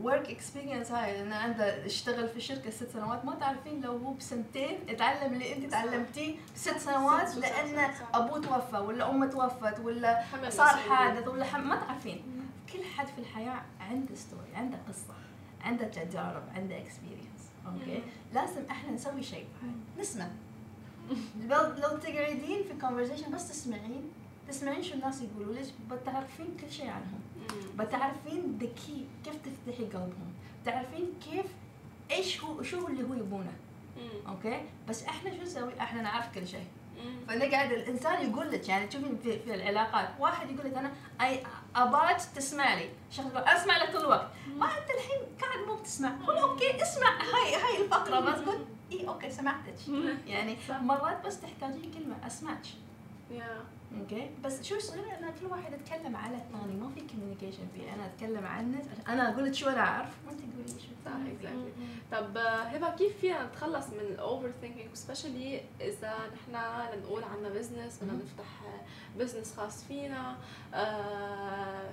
work 0.00 0.30
experience 0.30 0.90
هاي 0.90 1.22
انه 1.22 1.36
عنده 1.36 1.86
أشتغل 1.86 2.28
في 2.28 2.40
شركة 2.40 2.70
ست 2.70 2.90
سنوات. 2.92 3.24
ما 3.24 3.34
تعرفين 3.34 3.80
لو 3.80 3.96
هو 3.96 4.12
بسنتين 4.12 4.78
اتعلم 4.88 5.32
اللي 5.32 5.56
أنت 5.56 5.70
تعلمتيه 5.70 6.36
بست 6.54 6.78
سنوات 6.78 7.34
لأن. 7.36 7.90
أبوه 8.14 8.40
توفى 8.40 8.76
ولا 8.76 9.10
أمه 9.10 9.26
توفت 9.26 9.80
ولا 9.80 10.24
صار. 10.48 10.66
حادث 10.66 11.28
ولا 11.28 11.44
حم... 11.44 11.68
ما 11.68 11.76
تعرفين. 11.76 12.22
كل 12.72 12.84
حد 12.84 13.06
في 13.06 13.18
الحياة 13.18 13.62
عنده 13.80 14.14
story 14.14 14.54
عنده 14.54 14.78
قصة 14.88 15.14
عنده 15.64 15.84
تجارب 15.88 16.42
عنده 16.54 16.78
experience 16.78 17.42
okay؟ 17.66 18.02
لازم 18.34 18.62
إحنا 18.70 18.90
نسوي 18.92 19.22
شيء 19.22 19.46
نسمع. 19.98 20.26
لو 21.50 21.96
تقعدين 21.98 22.62
في 22.62 22.74
conversation 22.80 23.34
بس 23.34 23.48
تسمعين. 23.48 24.12
تسمعين 24.52 24.82
شو 24.82 24.94
الناس 24.94 25.22
يقولوا 25.22 25.54
لك 25.54 25.72
بتعرفين 25.90 26.56
كل 26.60 26.72
شيء 26.72 26.88
عنهم. 26.88 27.20
بتعرفين 27.76 28.58
ذكي 28.60 29.06
كيف 29.24 29.34
تفتحي 29.34 29.84
قلبهم. 29.84 30.32
تعرفين 30.64 31.12
كيف 31.24 31.46
إيش 32.10 32.44
هو 32.44 32.62
شو 32.62 32.88
اللي 32.88 33.02
هو 33.02 33.14
يبونه. 33.14 33.52
أوكي؟ 34.28 34.62
بس 34.88 35.02
إحنا 35.02 35.36
شو 35.36 35.42
نسوي؟ 35.42 35.80
إحنا 35.80 36.02
نعرف 36.02 36.34
كل 36.34 36.46
شيء. 36.46 36.66
فنقعد 37.28 37.72
الإنسان 37.72 38.30
يقول 38.30 38.50
لك 38.50 38.68
يعني 38.68 38.86
تشوفين 38.86 39.18
في, 39.22 39.38
في 39.38 39.54
العلاقات 39.54 40.08
واحد 40.18 40.50
يقول 40.50 40.70
لك 40.70 40.76
أنا 40.76 40.92
اي 41.20 41.42
اباك 41.76 42.16
تسمع 42.34 42.74
لي. 42.74 42.90
شخص 43.10 43.26
يقول 43.26 43.42
أسمع 43.42 43.76
لك 43.76 43.92
طول 43.92 44.00
الوقت 44.00 44.28
ما 44.56 44.66
أنت 44.66 44.90
الحين 44.90 45.18
قاعد 45.40 45.66
مو 45.66 45.76
بتسمع. 45.76 46.26
قول 46.26 46.36
أوكي 46.36 46.82
اسمع. 46.82 47.08
هاي 47.08 47.54
هاي 47.54 47.84
الفقرة. 47.84 48.20
بس 48.20 48.38
قول 48.38 48.64
اي 48.92 49.08
أوكي 49.08 49.30
سمعتك. 49.30 49.88
يعني 50.26 50.56
مرات 50.70 51.26
بس 51.26 51.40
تحتاجين 51.40 51.90
كلمة 51.90 52.26
أسمعك. 52.26 52.66
يا 53.30 53.64
أوكي؟ 54.00 54.30
بس 54.44 54.62
شو 54.62 54.74
يصير 54.74 55.00
ان 55.18 55.32
كل 55.40 55.46
واحد 55.46 55.72
يتكلم 55.72 56.16
على 56.16 56.36
الثاني 56.36 56.72
ما 56.80 56.90
في 56.94 57.00
communication 57.00 57.68
في 57.74 57.92
أنا 57.94 58.06
أتكلم 58.06 58.46
عنك 58.46 58.84
أنا 59.08 59.32
أقول 59.34 59.44
لك 59.44 59.54
شو 59.54 59.68
أنا 59.68 59.80
أعرف. 59.80 60.14
وانت 60.26 60.40
تقولي 60.40 60.62
لي 60.62 60.68
شو 60.80 60.88
صح. 61.04 61.10
exactly 61.12 61.72
طب 62.12 62.36
آه، 62.36 62.62
هبة 62.62 62.96
كيف 62.96 63.18
فينا 63.20 63.46
نتخلص 63.46 63.86
من 63.90 64.00
ال 64.00 64.52
overthinking 64.60 64.94
especially 64.94 65.60
إذا 65.80 66.14
نحن 66.34 66.56
لنقول 66.96 67.24
عندنا 67.24 67.48
business 67.48 67.98
بدنا. 68.02 68.12
نفتح 68.12 68.60
business 69.18 69.54
خاص 69.56 69.84
فينا 69.84 70.36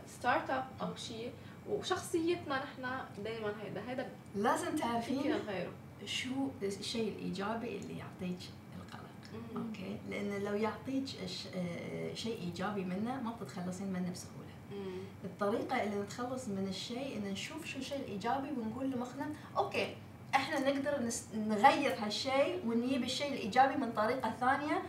startup 0.08 0.66
أو 0.82 0.96
شيء. 0.96 1.32
وشخصيتنا 1.70 2.56
نحن 2.64 3.06
دائما 3.24 3.54
هيدا. 3.64 3.82
هيدا 3.90 4.10
لازم 4.36 4.76
تعرفين 4.76 5.34
شو 6.06 6.48
الشيء 6.64 7.10
الإيجابي 7.16 7.78
اللي 7.78 7.98
يعطيك 7.98 8.40
أوكي 9.56 9.98
لأن 10.10 10.44
لو 10.44 10.54
يعطيك 10.54 11.06
آه، 11.56 12.14
شيء 12.14 12.38
إيجابي 12.42 12.84
منه 12.86 13.22
ما 13.24 13.32
بتتخلصين 13.42 13.88
منه 13.88 14.12
بسهولة 14.12 14.40
مم. 14.72 14.98
الطريقة 15.24 15.84
اللي 15.84 16.02
نتخلص 16.02 16.48
من 16.48 16.68
الشيء 16.70 17.18
إن 17.18 17.32
نشوف 17.32 17.66
شو 17.66 17.78
الشيء 17.80 17.98
الايجابي 18.00 18.48
ونقول 18.58 18.92
لمخنا 18.92 19.30
أوكي 19.58 19.96
إحنا 20.36 20.60
نقدر 20.72 21.10
نس- 21.10 21.36
نغير 21.36 21.96
هالشيء 22.00 22.60
ونجيب 22.68 23.04
الشيء 23.04 23.34
الإيجابي 23.34 23.76
من 23.76 23.92
طريقة 23.92 24.34
ثانية 24.40 24.82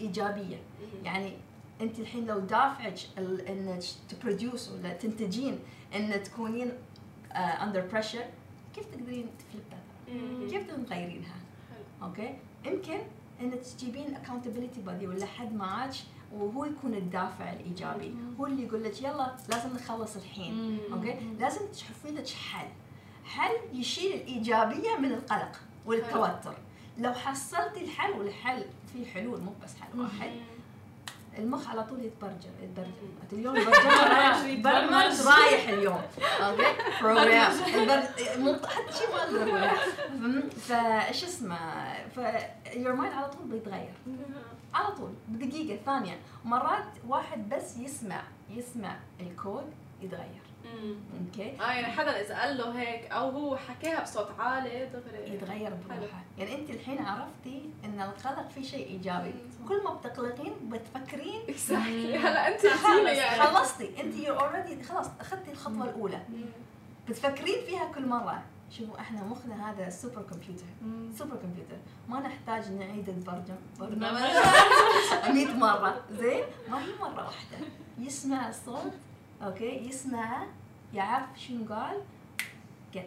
إيجابية 0.00 0.56
مم. 0.56 1.04
يعني 1.04 1.32
أنت 1.80 1.98
الحين 1.98 2.26
لو 2.26 2.38
دافعك 2.38 2.98
ال- 3.18 3.40
إنك 3.48 3.82
ت 4.08 4.16
produce 4.16 4.70
ولا 4.70 4.92
تنتجين 4.92 5.58
إن 5.94 6.22
تكونين 6.22 6.72
under 7.34 7.86
pressure 7.92 8.24
كيف 8.74 8.84
تقدرين 8.86 9.26
تقلبيها 9.38 9.80
مم. 10.08 10.48
كيف 10.50 10.66
تقدرين 10.66 10.86
تغيرينها. 10.86 11.36
أوكي 12.02 12.34
يمكن 12.64 12.98
انك 13.40 13.60
تجيبين 13.60 14.14
accountability 14.14 14.80
buddy 14.80 15.06
ولا 15.06 15.26
حد 15.26 15.54
معك 15.54 15.94
وهو 16.32 16.64
يكون 16.64 16.94
الدافع 16.94 17.52
الإيجابي. 17.52 18.14
هو 18.40 18.46
اللي 18.46 18.64
يقول 18.64 18.84
لك 18.84 19.02
يلا 19.02 19.34
لازم 19.48 19.74
نخلص 19.74 20.16
الحين. 20.16 20.78
أوكي؟ 20.92 21.16
لازم 21.40 21.60
تشوفي 21.72 22.10
لك 22.10 22.28
حل. 22.28 22.68
حل 23.24 23.54
يشيل 23.72 24.12
الإيجابية 24.14 24.96
من 24.96 25.12
القلق 25.12 25.60
والتوتر. 25.86 26.54
لو 26.98 27.12
حصلتي 27.12 27.84
الحل 27.84 28.10
والحل 28.10 28.64
في 28.92 29.06
حلول 29.06 29.40
مو 29.40 29.52
بس 29.64 29.74
حل 29.76 30.00
واحد. 30.00 30.30
المخ 31.38 31.68
على 31.68 31.82
طول 31.84 32.04
يتبرجل 32.04 32.50
مم. 32.62 32.84
اليوم. 33.32 33.54
برمج 34.62 35.20
رايح 35.26 35.68
اليوم. 35.68 36.02
أوكي؟ 36.40 36.62
بروجرام 37.02 37.52
حتى 38.66 38.92
شيء 38.98 39.08
ما 39.12 39.22
أقدر؟ 39.22 39.70
فايش 40.50 41.24
اسمه؟ 41.24 41.58
ف 42.16 42.18
يور 42.76 42.92
مايند 42.92 43.14
على 43.14 43.28
طول 43.28 43.46
بيتغير. 43.46 43.92
على 44.74 44.94
طول 44.94 45.10
بدقيقة 45.28 45.82
ثانية. 45.86 46.18
مرات 46.44 46.84
واحد 47.08 47.48
بس 47.48 47.76
يسمع 47.76 48.22
يسمع 48.50 48.96
الكود 49.20 49.72
يتغير. 50.02 50.43
أوكي. 50.64 51.60
آه 51.60 51.72
يعني 51.72 51.86
حدا 51.92 52.20
إذا 52.20 52.40
قال 52.40 52.56
له 52.58 52.80
هيك 52.80 53.10
أو 53.10 53.30
هو 53.30 53.56
حكاها 53.56 54.02
بصوت 54.02 54.28
عالي 54.38 54.86
دغري 54.86 55.34
يتغير 55.34 55.74
بروحه. 55.88 56.24
يعني 56.38 56.54
أنت 56.54 56.70
الحين 56.70 56.98
عرفتي 56.98 57.70
إن 57.84 58.00
القلق 58.00 58.48
في 58.48 58.64
شيء 58.64 58.86
إيجابي. 58.86 59.34
كل 59.68 59.84
ما 59.84 59.94
بتقلقين 59.94 60.52
بتفكرين. 60.62 61.42
exactly 61.48 62.18
هلا 62.18 62.48
أنت 62.54 62.64
يعني. 62.64 63.40
خلصتي. 63.42 64.00
أنت 64.00 64.26
already 64.26 64.82
خلاص 64.82 65.06
أخذتي 65.20 65.52
الخطوة 65.52 65.84
الأولى. 65.84 66.20
بتفكرين 67.08 67.66
فيها 67.66 67.92
كل 67.94 68.06
مرة. 68.06 68.42
شوفوا 68.70 68.98
إحنا 69.00 69.24
مخنا 69.24 69.70
هذا 69.70 69.90
super 69.90 70.22
computer. 70.22 70.64
super 71.18 71.36
computer 71.36 71.76
ما 72.08 72.20
نحتاج 72.20 72.72
نعيد 72.72 73.08
البرمج 73.08 73.56
برنامج 73.80 73.98
برنامج. 74.00 75.34
100 75.34 75.46
مرة. 75.46 76.00
زين؟ 76.10 76.44
ما 76.68 76.84
هي 76.84 76.88
مرة 77.00 77.24
واحدة. 77.24 77.56
يسمع 77.98 78.48
الصوت. 78.48 78.92
أوكي؟ 79.42 79.88
يسمعه 79.88 80.46
يعرف 80.94 81.26
شنو 81.40 81.74
قال 81.74 82.02
it. 82.94 82.98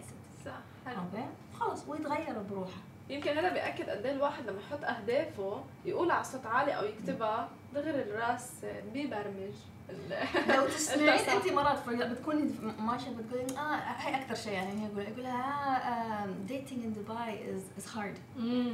صح 0.46 0.52
حلو. 0.86 0.96
أوكي؟ 0.96 1.26
خلاص 1.60 1.88
ويتغير 1.88 2.42
بروحه. 2.52 2.82
يمكن 3.10 3.38
هذا 3.38 3.54
بياكد 3.54 3.90
قد 3.90 4.06
إيه 4.06 4.12
الواحد 4.12 4.44
لما 4.50 4.60
يحط 4.62 4.84
أهدافه 4.84 5.64
يقول 5.86 6.12
على 6.12 6.24
صوت 6.24 6.46
عالي 6.46 6.72
أو 6.72 6.86
يكتبها 6.86 7.50
دغري 7.76 8.02
الرأس 8.02 8.52
بيبرمج 8.94 9.54
ال- 9.90 10.28
لو 10.56 10.68
تسمعين. 10.68 11.10
انت 11.10 11.48
مرات 11.48 11.90
بتكوني 11.90 12.52
ماشيه 12.80 13.10
بتقولين 13.12 13.58
آه 13.58 13.76
هاي 13.76 14.16
أكثر 14.22 14.36
شيء 14.36 14.54
يعني 14.54 14.82
هي 14.82 14.86
يقول 14.86 15.24
لها 15.24 16.28
dating 16.48 16.84
in 16.84 16.94
دبي 16.94 17.54
is 17.56 17.62
is 17.78 17.98
hard. 17.98 18.18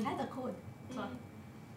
هذا 0.05 0.29
كود 0.35 0.53
صح. 0.95 1.07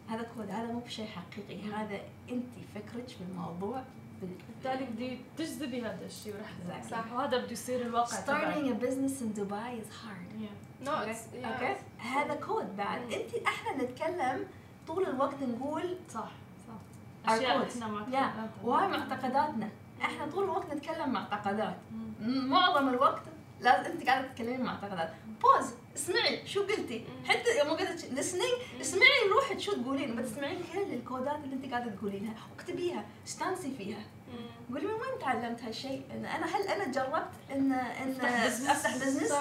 هذا 0.09 0.23
كود 0.37 0.51
هذا 0.51 0.67
مو 0.73 0.79
بشيء 0.79 1.07
حقيقي. 1.07 1.63
هذا 1.73 1.99
انت 2.31 2.47
فكرك 2.75 3.09
في 3.09 3.21
الموضوع. 3.31 3.77
بال- 3.79 3.85
بالتالي 4.23 4.85
بدي 4.87 5.19
تجذبي 5.39 5.83
هذا 5.83 6.07
الشيء 6.07 6.35
ورح 6.35 6.47
Exactly. 6.51 6.91
صح 6.91 7.13
وهذا 7.13 7.37
بده 7.39 7.51
يصير 7.53 7.81
الواقع 7.83 8.17
starting 8.17 8.67
a 8.69 8.85
business 8.85 9.21
in 9.23 9.39
Dubai 9.41 9.81
is 9.83 9.91
hard 10.03 10.27
Yeah. 10.43 10.87
No, 10.87 10.89
yeah. 10.89 11.47
أوكي 11.47 11.77
هذا 11.99 12.35
كود 12.35 12.77
بعد. 12.77 13.01
انت 13.13 13.35
إحنا 13.47 13.83
نتكلم 13.85 14.47
طول 14.87 15.07
الوقت 15.07 15.43
نقول 15.43 15.97
صح 16.11 16.31
صح 16.69 17.33
أشياء. 17.33 17.69
إحنا. 17.69 18.51
وهاي 18.65 18.89
معتقداتنا 18.89 19.69
إحنا 20.03 20.27
طول 20.27 20.45
الوقت 20.45 20.73
نتكلم 20.75 21.11
معتقدات. 21.13 21.77
معظم 22.23 22.89
الوقت 22.89 23.23
لازم 23.61 23.91
انت 23.91 24.07
قاعدة 24.09 24.29
تتكلمين 24.29 24.63
معتقدات 24.65 25.13
pause 25.43 25.71
اسمعي 25.97 26.47
شو 26.47 26.63
قلتي. 26.63 27.05
حتى 27.25 27.59
يوم 27.59 27.69
قلت 27.69 28.01
listening 28.01 28.81
اسمعي 28.81 29.29
روحك 29.33 29.59
شو 29.59 29.73
تقولين 29.73 30.17
بس 30.17 30.27
اسمعين 30.27 30.63
كل 30.73 30.93
الكودات 30.93 31.39
اللي 31.45 31.55
انت 31.55 31.73
قاعدة 31.73 31.91
تقولينها 31.91 32.35
واكتبيها 32.51 33.05
استأنسي 33.27 33.75
فيها. 33.79 34.05
قولي 34.71 34.87
من 34.87 34.93
وين 34.93 35.19
تعلمت 35.21 35.63
هالشيء؟ 35.63 36.03
إن 36.11 36.25
أنا 36.25 36.47
هل 36.57 36.69
أنا 36.69 36.85
جربت 36.85 37.31
ان 37.53 37.73
إن. 37.73 38.21
أفتح 38.21 38.97
business 38.97 39.33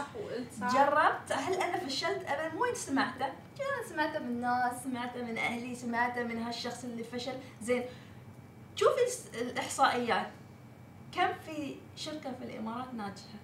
جربت؟ 0.60 1.32
هل 1.32 1.54
أنا 1.54 1.78
فشلت؟ 1.78 2.24
ابدا 2.28 2.54
من 2.54 2.62
وين 2.62 2.76
سمعته؟ 2.76 3.26
أنا 3.26 3.89
سمعته 3.89 4.20
من 4.20 4.41
ناس 4.41 4.84
سمعته 4.84 5.24
من 5.24 5.38
أهلي 5.38 5.76
سمعته 5.76 6.24
من 6.24 6.38
هالشخص 6.38 6.84
اللي 6.84 7.04
فشل. 7.04 7.34
زين 7.62 7.84
شوفي 8.76 9.02
الإحصائيات. 9.41 10.28
كم 11.15 11.28
في 11.46 11.76
شركة 11.96 12.32
في 12.39 12.46
الإمارات 12.46 12.94
ناجحة؟ 12.94 13.39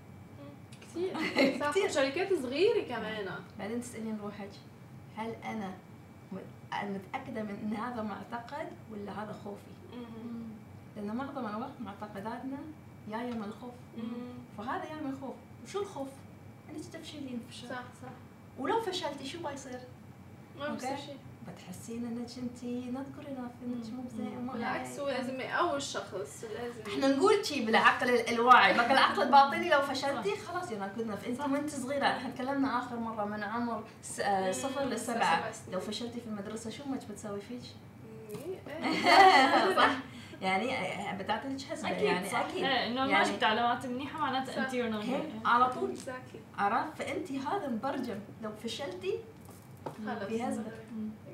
كثير 0.91 1.59
صح 1.59 1.71
كتير. 1.71 1.85
وشركات 1.89 2.33
صغيرة 2.33 2.83
كمان 2.87 3.29
بعدين 3.59 3.81
تسألين 3.81 4.19
روحك 4.23 4.49
هل 5.17 5.35
أنا 5.43 5.73
متأكدة 6.73 7.43
من 7.43 7.57
إن 7.63 7.73
هذا 7.73 8.01
معتقد 8.01 8.67
ولا 8.91 9.23
هذا 9.23 9.33
خوفي؟ 9.43 9.71
لأن 10.95 11.15
معظم 11.15 11.47
الوقت 11.47 11.71
معتقداتنا 11.79 12.57
جاية 13.09 13.33
من 13.33 13.43
الخوف. 13.43 13.73
فهذا 14.57 14.85
جاي 14.85 15.01
من 15.03 15.09
الخوف 15.09 15.35
وشو 15.63 15.81
الخوف؟ 15.81 16.07
إنك 16.69 16.85
تفشلين 16.93 17.39
صح 17.69 17.83
صح 18.01 18.09
ولو 18.59 18.81
فشلتي 18.81 19.27
شو 19.27 19.47
بيصير؟ 19.47 19.79
ما 20.59 20.67
أوكي. 20.67 20.97
شيء 20.97 21.17
بتحسين 21.47 22.05
انك 22.05 22.27
انت 22.37 22.57
not 22.97 23.07
good 23.19 23.27
enough 23.27 23.63
انك 23.65 23.85
مو 23.93 24.03
زين 24.17 24.45
مو 24.45 24.51
بالعكس 24.53 24.99
هو. 24.99 25.07
لازم 25.09 25.39
يقوي 25.41 25.77
الشخص 25.77 26.43
لازم 26.43 26.91
إحنا 26.93 27.07
نقول 27.07 27.45
شي 27.45 27.65
بالعقل 27.65 28.09
ال- 28.09 28.29
الواعي 28.29 28.73
بقى 28.73 28.91
العقل 28.93 29.21
الباطني 29.21 29.69
لو 29.69 29.81
فشلتي 29.81 30.35
خلاص 30.37 30.71
يا 30.71 30.91
كنا 30.95 31.17
أنت 31.27 31.39
صح. 31.39 31.49
وأنت 31.51 31.69
صغيرة 31.69 32.05
إحنا 32.05 32.29
تكلمنا 32.29 32.79
آخر 32.79 32.95
مرة 32.95 33.25
من 33.25 33.43
عمر 33.43 33.83
آه،. 34.21 34.51
صفر 34.51 34.69
سبع 34.81 34.83
لسبعة. 34.83 35.51
لو 35.71 35.79
فشلتي 35.79 36.19
في 36.21 36.27
المدرسة 36.27 36.69
شو 36.69 36.83
مش 36.85 37.03
بتسوي 37.05 37.41
فيك؟ 37.41 37.61
إيه. 38.35 39.75
صح 39.77 39.89
يعني 40.41 40.77
آه، 40.77 41.17
بتعطيك 41.17 41.61
حسبه 41.61 41.89
أكيد 41.91 42.01
يعني 42.03 42.29
صح 42.29 42.39
أكيد 42.39 42.63
إيه، 42.63 42.87
إنه 42.87 43.05
ما 43.05 43.11
يعني- 43.11 43.29
جبت 43.31 43.43
علامات 43.43 43.85
منيحة 43.85 44.19
معناتها 44.19 44.51
صح. 44.55 44.57
أنت 44.61 44.73
your 44.73 45.01
هيك 45.01 45.23
على 45.45 45.69
طول. 45.69 45.93
عرفت 46.57 46.97
فأنت 47.03 47.31
هذا 47.31 47.67
مبرجم 47.67 48.19
لو 48.43 48.51
فشلتي 48.63 49.19
خلص 49.85 50.23
في 50.27 50.43
هزة. 50.43 50.63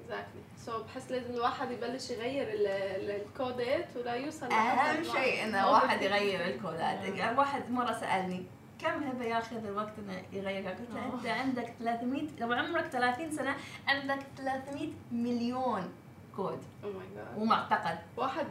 exactly 0.07 0.41
so 0.65 0.83
بحس 0.83 1.11
لازم 1.11 1.33
الواحد 1.33 1.71
يبلش 1.71 2.09
يغير 2.11 2.53
ال- 2.53 2.67
ال- 2.67 3.21
الكودات 3.21 3.87
ولا 3.95 4.13
يوصل 4.15 4.51
أهم 4.51 5.03
شيء 5.03 5.43
انه 5.43 5.71
واحد 5.71 6.01
يغير 6.01 6.45
الكودات 6.45 7.03
يعني 7.15 7.37
واحد 7.39 7.71
مرة 7.71 7.91
سألني 7.93 8.43
كم 8.81 9.03
هبة 9.03 9.25
ياخذ 9.25 9.65
الوقت 9.65 9.93
إنه 9.99 10.21
يغيرها؟ 10.33 10.69
قلت 10.71 10.89
له 10.93 11.13
أنت 11.13 11.25
عندك 11.27 11.73
300 11.79 12.23
لو 12.39 12.53
عمرك 12.53 12.85
30 12.85 13.31
سنة 13.31 13.55
عندك 13.87 14.19
300 14.37 14.89
مليون 15.11 15.91
code. 16.35 16.59
oh 16.83 16.89
my 16.91 17.07
God 17.15 17.37
ومعتقد 17.37 17.97
واحد 18.17 18.47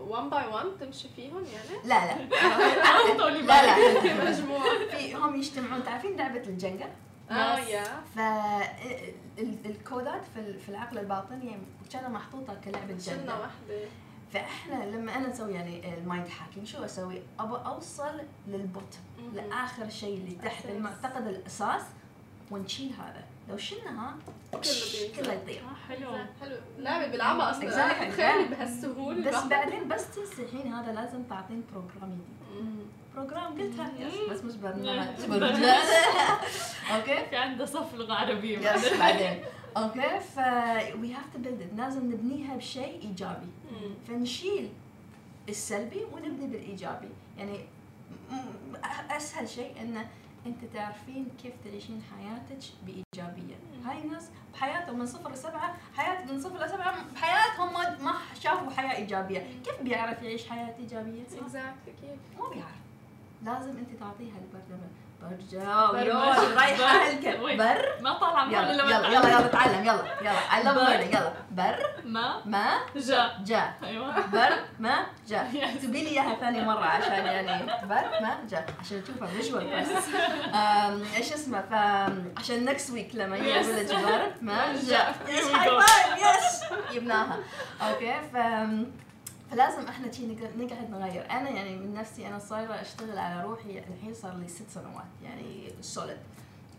1 0.00 0.30
by 0.30 0.46
1 0.46 0.66
تمشي 0.80 1.08
فيهم 1.16 1.44
يعني؟ 1.44 1.82
لا 1.84 2.06
لا. 2.06 2.16
طولي 3.18 3.42
لا 3.42 3.66
لا. 3.66 4.24
مجموعة. 4.30 4.78
في 4.90 5.14
هم 5.14 5.36
يجتمعون 5.36 5.84
تعرفين 5.84 6.16
لعبة 6.16 6.42
ال 6.46 6.53
Jenga 6.53 6.88
آه. 7.32 7.58
يا 7.58 7.84
فالكودات 9.36 10.22
في 10.34 10.40
ال- 10.40 10.58
في 10.60 10.68
العقل 10.68 10.98
الباطني 10.98 11.58
كانت 11.92 12.08
محطوطة 12.08 12.54
كلعبة 12.64 12.98
شلنا 12.98 13.18
Jenga 13.22 13.34
وحدة 13.34 13.78
فإحنا 14.32 14.84
لما 14.84 15.16
أنا 15.16 15.30
أسوي 15.32 15.52
يعني 15.52 15.94
ال 15.98 16.04
mind 16.04 16.26
hacking 16.40 16.66
شو 16.66 16.84
أسوي؟ 16.84 17.22
ابى 17.40 17.56
أوصل 17.66 18.20
لل 18.48 18.98
bottom. 19.18 19.34
لآخر 19.34 19.88
شيء 19.88 20.16
اللي 20.18 20.34
تحت. 20.34 20.66
المعتقد 20.66 21.26
الأساس 21.26 21.82
ونشيل 22.50 22.92
هذا 22.92 23.24
لو 23.48 23.56
شلناها 23.56 24.14
كله 24.52 25.32
يطير 25.32 25.62
آه، 25.62 25.88
حلو 25.88 26.08
حلو 26.40 26.56
لعبة 26.78 27.06
بيلعبها 27.06 27.50
أصلا 27.50 27.70
Exactly. 27.70 28.12
تخيلي 28.12 28.44
بهالسهولة 28.48 29.30
بس 29.30 29.44
بعدين 29.44 29.88
بس 29.88 30.04
تنسحين 30.14 30.72
هذا 30.72 30.92
لازم 30.92 31.22
تعطين 31.22 31.64
program 31.72 32.10
جديد. 32.10 32.86
program 33.16 33.60
قلتها. 33.60 33.90
بس 34.30 34.44
مش 34.44 34.54
برنامج. 34.54 35.08
برنامج. 35.28 35.64
أوكي؟ 36.94 37.26
في 37.30 37.36
عندها 37.36 37.66
صف 37.66 37.94
لغه 37.94 38.14
عربيه 38.14 38.58
بعدين. 38.98 39.44
أوكي؟ 39.76 40.20
ف 40.20 40.38
we 41.00 41.12
have 41.14 41.24
to 41.32 41.38
build 41.38 41.70
لازم 41.76 42.12
نبنيها 42.12 42.56
بشيء 42.56 43.00
إيجابي. 43.02 43.46
فنشيل 44.08 44.68
السلبي 45.48 46.04
ونبني 46.12 46.46
بالإيجابي. 46.46 47.08
يعني 47.38 47.58
أسهل 49.10 49.48
شيء 49.48 49.80
إنه 49.80 50.08
أنت 50.46 50.64
تعرفين 50.74 51.28
كيف 51.42 51.52
تعيشين 51.64 52.02
حياتك 52.16 52.64
بإيجابية. 52.86 53.54
هاي 53.84 53.98
الناس 53.98 54.28
بحياتهم 54.54 54.98
من 54.98 55.06
صفر 55.06 55.32
لسبعة 55.32 55.76
حياة 55.96 56.24
من 56.24 56.40
صفر 56.40 56.64
لسبعة 56.66 56.94
بحياتهم 57.14 57.72
ما 57.72 57.98
ما 58.02 58.12
شافوا 58.40 58.70
حياة 58.70 58.96
إيجابية. 58.96 59.46
كيف 59.64 59.82
بيعرف 59.82 60.22
يعيش 60.22 60.48
حياة 60.48 60.74
إيجابية؟ 60.78 61.22
اكزاكتلي 61.22 61.92
كيف؟ 62.00 62.40
ما 62.40 62.48
بيعرف. 62.48 62.81
لازم 63.42 63.78
انت 63.78 63.90
تعطيها 64.00 64.36
البرنامج 64.38 64.92
برجع. 65.22 65.90
برمجة. 65.90 66.04
يوه 66.04 66.54
رايحة 66.54 67.42
وين؟ 67.44 67.58
بر. 67.58 67.88
ما 68.00 68.12
طالعه 68.18 68.44
من 68.44 68.52
يلا 68.52 68.72
يلا. 68.72 69.08
يلا 69.08 69.28
يلا 69.28 69.46
تعلم 69.46 69.84
يلا 69.84 70.04
يلا. 70.22 70.74
Learning 70.74 71.14
يلا. 71.16 71.32
بر. 71.50 71.86
ما؟ 72.04 72.40
ما؟ 72.44 72.78
جاء 72.96 73.38
جاء 73.44 73.74
أيوه. 73.82 74.26
بر 74.26 74.50
ما 74.78 75.06
Yes. 75.30 75.34
اكتبي 75.54 76.02
لي 76.04 76.08
إياها 76.08 76.34
ثاني 76.40 76.64
مرة 76.64 76.84
عشان 76.84 77.12
يعني 77.12 77.66
بر 77.82 78.04
ما؟ 78.22 78.38
جاء 78.50 78.66
عشان 78.80 79.04
تشوفها 79.04 79.26
فيجوال 79.28 79.80
بس. 79.82 79.88
إيش 81.16 81.32
اسمه؟ 81.32 81.64
عشان 82.38 82.64
نكست 82.64 82.90
ويك 82.90 83.10
لما. 83.14 83.36
يقول 83.36 83.76
لك 83.76 83.94
بر. 83.94 84.32
ما؟ 84.42 84.64
Here 84.74 85.30
يس 85.30 85.44
هاي. 85.54 85.80
فايف 85.80 86.36
يس 86.36 86.62
جبناها 86.94 87.36
أوكي 87.82 88.14
ف 88.32 88.36
فلازم 89.52 89.88
إحنا 89.88 90.12
شي 90.12 90.26
نق- 90.26 90.56
نقعد 90.58 90.90
نغير. 90.90 91.30
أنا 91.30 91.50
يعني 91.50 91.76
من 91.76 91.94
نفسي 91.94 92.28
أنا 92.28 92.38
صايرة 92.38 92.72
أشتغل 92.80 93.18
على 93.18 93.42
روحي 93.44 93.78
الحين 93.78 94.14
صار 94.14 94.36
لي 94.36 94.48
ست 94.48 94.70
سنوات 94.70 95.04
يعني 95.24 95.72
سوليد 95.80 96.16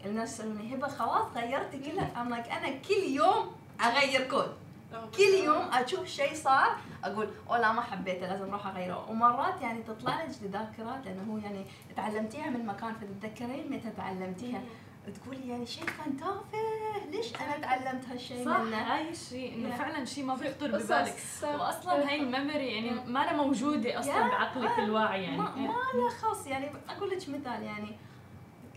الناس 0.05 0.34
يسالوني 0.34 0.76
هبة 0.76 0.88
خلاص 0.88 1.26
غيرتي 1.36 1.78
كلها؟ 1.80 2.09
I'm 2.15 2.30
like 2.34 2.51
أنا 2.51 2.69
كل 2.78 3.03
يوم 3.07 3.51
أغير 3.82 4.28
كود 4.30 4.53
كل 5.17 5.43
يوم 5.45 5.61
أشوف 5.74 6.05
شيء 6.07 6.34
صار 6.36 6.76
أقول 7.03 7.30
أو 7.49 7.55
لا 7.55 7.71
ما 7.71 7.82
حبيته 7.82 8.28
لازم 8.28 8.49
أروح 8.49 8.67
أغيره. 8.67 9.09
ومرات 9.09 9.61
يعني 9.61 9.84
تطلع 9.84 10.24
لك 10.24 10.30
ذاكرات 10.43 11.05
لأنه 11.05 11.34
هو 11.34 11.38
يعني 11.38 11.65
تعلمتيها 11.95 12.49
من 12.49 12.65
مكان 12.65 12.93
فتتذكرين 12.93 13.71
متى 13.71 13.89
تعلمتيها؟ 13.97 14.61
تقولي 15.11 15.49
يعني 15.49 15.65
شيء 15.65 15.83
كان 15.85 16.17
تافه. 16.17 16.63
ليش 17.11 17.35
أنا 17.35 17.57
تعلمت 17.57 18.05
هالشيء 18.07 18.45
صح 18.45 18.59
منه؟ 18.59 18.77
هاي 18.77 19.09
الشيء 19.09 19.53
إنه 19.55 19.75
Yeah. 19.75 19.77
فعلا 19.79 20.05
شيء 20.05 20.23
ما 20.25 20.35
بيخطر. 20.35 20.67
ببالك. 20.67 21.15
واصلا 21.43 22.09
هاي 22.09 22.19
ال 22.21 22.28
memory 22.28 22.67
يعني 22.67 22.91
ما 22.91 23.23
أنا 23.23 23.33
موجودة 23.43 23.99
أصلا 23.99 24.13
Yeah. 24.13 24.31
بعقلك 24.31 24.79
الواعي 24.79 25.23
يعني. 25.23 25.37
ما, 25.37 25.55
ما 25.55 25.73
له 25.95 26.09
خاص 26.21 26.47
يعني. 26.47 26.69
أقول 26.89 27.09
لك 27.09 27.17
مثال 27.29 27.63
يعني. 27.63 27.95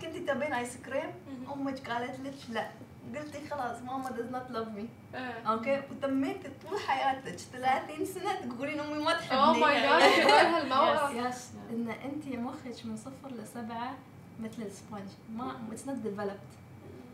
كنتي 0.01 0.21
تبين 0.21 0.53
ايس 0.53 0.77
كريم. 0.77 1.13
أمك 1.55 1.91
قالت 1.91 2.21
لك 2.21 2.35
لا. 2.51 2.71
قلتي 3.15 3.49
خلاص 3.49 3.83
ماما 3.83 4.09
does 4.09 4.35
not 4.35 4.55
love 4.57 4.79
me. 4.79 5.17
okay؟ 5.49 5.83
وتميتي 5.91 6.49
طول 6.69 6.79
حياتك. 6.81 7.37
30 7.39 8.05
سنة 8.05 8.33
تقولين 8.33 8.81
أمي 8.81 9.05
ما 9.05 9.11
oh 9.13 9.19
تحبني 9.19 9.61
my 9.61 9.81
God 9.81 10.31
هالموقف 10.31 11.51
إن 11.71 11.89
انت 12.05 12.27
مخك 12.29 12.85
من 12.87 12.97
صفر 12.97 13.31
لسبعة. 13.31 13.95
مثل 14.41 14.63
ال 14.63 14.68
sponge. 14.69 15.09
ما 15.37 15.57
it's 15.73 15.89
not 15.89 15.97
developed 15.97 16.39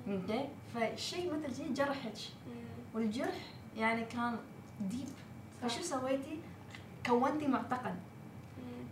okay 0.09 0.49
فالشيء 0.75 1.33
مثل 1.33 1.57
شيء 1.57 1.73
جرحك 1.73 2.19
والجرح 2.95 3.37
يعني 3.77 4.05
كان 4.05 4.37
deep 4.81 5.09
فشو 5.63 5.83
سويتي؟ 5.83 6.41
كونتي 7.07 7.47
معتقد. 7.47 7.95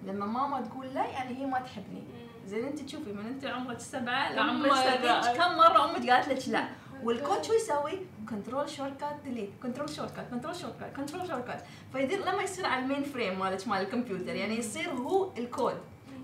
لما 0.07 0.27
ماما 0.27 0.61
تقول 0.61 0.87
لا 0.87 1.07
يعني 1.07 1.39
هي 1.39 1.47
ما 1.47 1.59
تحبني. 1.59 2.03
زين 2.47 2.65
انت 2.65 2.81
تشوفي 2.81 3.13
من 3.13 3.27
انت 3.27 3.45
عمرك 3.45 3.81
سبعة 3.81 4.33
لعمرك 4.33 4.75
سنتين 4.75 5.37
كم 5.37 5.57
مرة 5.57 5.91
أمك 5.91 6.11
قالت 6.11 6.29
لك 6.29 6.49
لا؟ 6.49 6.69
والكود 7.03 7.45
شو 7.45 7.53
يسوي؟ 7.53 7.99
control 8.31 8.71
shortcut 8.71 9.17
delete 9.25 9.51
control 9.63 9.91
shortcut 9.91 10.31
control 10.31 10.57
shortcut 10.57 10.97
control 10.97 11.29
shortcut 11.29 11.65
فيدير 11.93 12.21
لما 12.21 12.43
يصير 12.43 12.67
على 12.67 12.83
ال 12.83 13.05
mainframe 13.05 13.39
مالك 13.39 13.69
مال 13.69 13.81
الكمبيوتر 13.81 14.35
يعني 14.35 14.59
يصير 14.59 14.91
هو 14.91 15.31
الكود. 15.39 15.77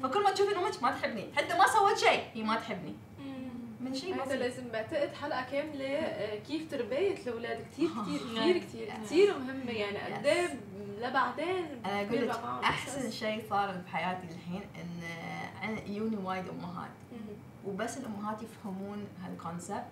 فكل 0.03 0.23
ما 0.23 0.31
تشوفي 0.31 0.57
أمك 0.57 0.83
ما 0.83 0.91
تحبني 0.91 1.27
حتى 1.37 1.59
ما 1.59 1.67
سوت 1.67 1.99
شيء 1.99 2.23
هي 2.35 2.43
ما 2.43 2.57
تحبني. 2.57 2.95
من 3.81 3.95
شيء 3.95 4.15
هذا 4.15 4.23
بسيط 4.25 4.39
لازم 4.41 4.69
بعتقد 4.69 5.13
حلقة 5.15 5.43
كاملة 5.51 5.87
آه، 5.89 6.39
كيف 6.39 6.71
تربيه 6.71 7.15
الاولاد 7.27 7.65
كثير 7.73 7.89
كثير 7.89 8.21
آه. 8.21 8.41
كثير 8.41 8.59
كثير 8.59 8.89
كثير 9.05 9.39
مهمة. 9.39 9.71
يعني 9.73 10.15
قد 10.15 10.27
إيه 10.27 10.61
لبعدين 11.01 11.67
أنا 11.85 12.03
أقول 12.03 12.29
لك 12.29 12.41
أحسن. 12.63 13.11
شيء 13.11 13.43
صار 13.51 13.77
بحياتي 13.87 14.27
الحين 14.35 14.63
إن 15.65 15.79
يوني 15.95 16.17
وايد 16.17 16.45
أمهات. 16.49 16.91
وبس 17.67 17.99
الأمهات 17.99 18.43
يفهمون 18.43 19.07
هال 19.25 19.38
concept 19.38 19.85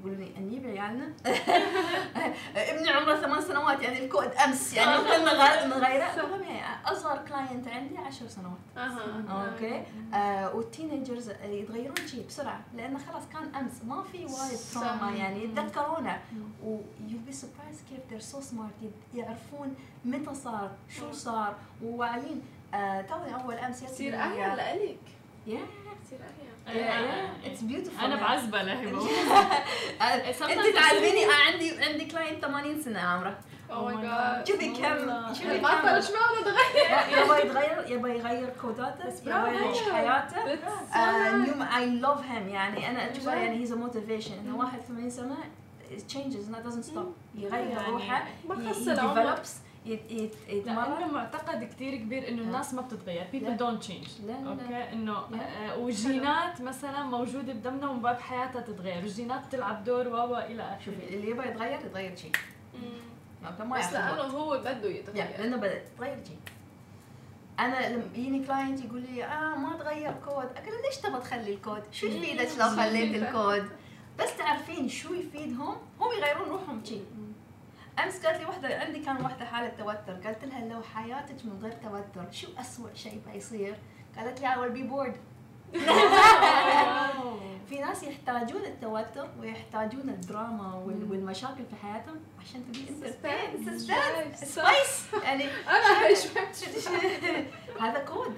يقولوا 0.00 0.16
لي 0.16 0.32
نجيب 0.40 0.66
عيالنا 0.66 1.12
ابني 2.56 2.90
عمره 2.90 3.14
ثمان 3.20 3.40
سنوات 3.40 3.80
يعني 3.82 4.04
الكود 4.04 4.30
أمس 4.44 4.74
يعني 4.74 4.98
ممكن 4.98 5.24
نغير- 5.24 5.66
نغيره 5.66 6.04
أصغر 6.86 7.18
client 7.28 7.68
عندي 7.68 7.98
عشر 7.98 8.28
سنوات. 8.28 8.58
أها. 8.76 9.24
okay. 9.52 9.82
آه. 10.14 10.54
وال 10.54 10.68
teenagers 10.68 11.30
يتغيرون 11.44 11.96
شيء 12.06 12.26
بسرعة 12.26 12.60
لأنه 12.76 12.98
خلاص 12.98 13.22
كان 13.32 13.54
أمس. 13.54 13.84
ما 13.84 14.02
في 14.02 14.18
وايد. 14.18 14.58
trauma 14.74 15.10
يعني 15.16 15.44
يتذكرونه. 15.44 16.20
و 16.64 16.78
you'll 17.08 17.30
be 17.32 17.34
surprised 17.34 18.10
كيف 18.10 18.32
so 18.32 18.36
smart 18.38 18.82
يد- 18.84 19.14
يعرفون 19.18 19.74
متى 20.04 20.34
صار 20.34 20.70
شو 20.88 21.12
صار. 21.12 21.54
وواعيين. 21.82 22.42
آه 22.74 23.00
توني 23.00 23.34
أول 23.34 23.54
أمس 23.54 23.76
يصير 23.76 23.88
تصير 23.94 24.14
اهيا 24.22 24.56
لإلك. 24.56 24.98
Beautiful. 27.68 28.00
أنا 28.04 28.16
بعزبه 28.16 28.62
لهبه 28.62 28.98
أنت 30.52 30.74
تعلميني 30.74 31.24
أنا 31.24 31.34
عندي 31.52 31.84
عندي 31.84 32.04
كلاينت 32.04 32.44
80 32.44 32.82
سنة 32.82 33.00
عمرة. 33.00 33.38
أو 33.70 33.84
ماي 33.88 33.94
Oh 33.94 34.00
جاد 34.00 34.48
شوفي. 34.48 34.68
كم 34.68 35.34
شوفي 35.34 35.60
ما 35.60 35.68
كم 35.70 35.78
بدنا 35.78 36.00
نتغير 36.40 37.24
يبغى 37.24 37.38
يتغير 37.46 37.84
يبغى 37.98 38.18
يغير 38.18 38.48
كوداته 38.62 39.08
يبغى 39.26 39.54
يعيش 39.54 39.76
حياته. 39.92 40.36
نيوم 41.36 41.62
اي 41.62 41.90
لوف 41.90 42.18
هيم 42.30 42.48
يعني 42.48 42.90
أنا 42.90 43.10
اشوفه 43.12 43.34
يعني 43.34 43.60
هيز 43.60 43.72
موتيفيشن 43.72 44.34
إنه 44.38 44.56
81 44.56 45.10
سنة 45.10 45.36
changes. 46.12 46.46
It 46.48 46.66
doesn't 46.68 46.84
stop. 46.92 47.08
يغير 47.38 47.66
يعني 47.70 47.88
روحه. 47.90 48.24
ما 48.48 48.54
ي- 48.54 48.74
خص 49.84 49.88
العمر 49.88 50.02
يديفلوبس 50.10 50.10
يت- 50.10 50.10
يت- 50.10 50.64
لأنه 50.66 50.82
يتمرن 50.82 51.14
معتقد 51.14 51.64
كثير 51.64 51.96
كبير 51.96 52.28
إنه 52.28 52.42
الناس 52.42 52.74
ما 52.74 52.82
بتتغير. 52.82 53.26
لا. 53.32 53.40
people 53.40 53.58
don't 53.60 53.86
change. 53.86 54.26
لا 54.26 54.32
لا 54.32 54.44
لا. 54.44 54.50
okay؟ 54.50 54.92
إنه 54.92 55.12
لا. 55.30 55.38
آه، 55.72 55.78
والجينات 55.78 56.60
مثلا 56.60 57.02
موجودة 57.02 57.52
بدمنا 57.52 57.88
ومن 57.90 58.02
باب 58.02 58.20
حياتها 58.20 58.60
تتغير. 58.60 58.98
الجينات 58.98 59.42
تلعب 59.52 59.84
دور 59.84 60.08
و 60.08 60.16
و 60.16 60.36
إلى 60.38 60.62
آخره. 60.62 60.84
شوفي 60.84 61.14
اللي 61.14 61.30
يبغى 61.30 61.48
يتغير 61.48 61.80
يتغير 61.80 62.16
شيء 62.16 62.32
ما 63.42 63.78
بس 63.78 63.92
لأنه. 63.92 64.22
هو 64.22 64.58
بده 64.58 64.88
يتغير. 64.88 65.24
لأنه 65.38 65.56
بدات 65.56 65.84
تغير 65.98 66.18
شيء 66.26 66.38
أنا 67.58 67.88
لما 67.94 68.04
يجيني 68.14 68.44
client 68.46 68.84
يقول 68.84 69.00
لي 69.00 69.24
آه 69.24 69.54
ما 69.56 69.76
تغير 69.78 70.12
كود 70.24 70.34
أقول 70.56 70.72
له 70.74 70.82
ليش 70.86 70.96
تبغى 71.02 71.20
تخلي 71.20 71.54
الكود؟ 71.54 71.82
شو 71.92 72.06
يفيدك 72.06 72.48
لو 72.58 72.68
خليت؟ 72.68 73.22
الكود؟ 73.22 73.68
بس 74.18 74.36
تعرفين 74.36 74.88
شو 74.88 75.14
يفيدهم؟ 75.14 75.76
هم 76.00 76.08
يغيرون 76.18 76.48
روحهم 76.48 76.84
شيء 76.84 77.04
أمس 77.98 78.26
قالت 78.26 78.38
لي 78.40 78.46
واحدة 78.46 78.78
عندي 78.80 78.98
كان 79.00 79.16
واحدة 79.22 79.44
حالة 79.44 79.68
توتر. 79.78 80.28
قلت 80.28 80.44
لها 80.44 80.60
لو 80.68 80.82
حياتك 80.82 81.44
من 81.44 81.58
غير 81.62 81.72
توتر 81.72 82.30
شو 82.32 82.46
أسوأ 82.60 82.94
شيء 82.94 83.20
بيصير؟ 83.32 83.74
قالت 84.16 84.40
لي 84.40 84.48
I 84.48 84.56
will 84.56 84.74
be 84.78 84.90
bored. 84.92 85.16
في 87.68 87.80
ناس 87.80 88.02
يحتاجون 88.02 88.60
التوتر 88.64 89.28
ويحتاجون 89.40 90.08
الدراما 90.08 90.74
وال- 90.74 91.10
والمشاكل 91.10 91.64
في 91.70 91.76
حياتهم 91.82 92.20
عشان 92.40 92.64
تبي 92.72 92.86
Suspense. 92.86 93.54
انت 93.54 93.68
Suspense. 93.68 94.44
spice 94.44 95.04
يعني 95.24 95.44
أنا 95.68 96.08
هذا 97.80 97.98
كود 97.98 98.36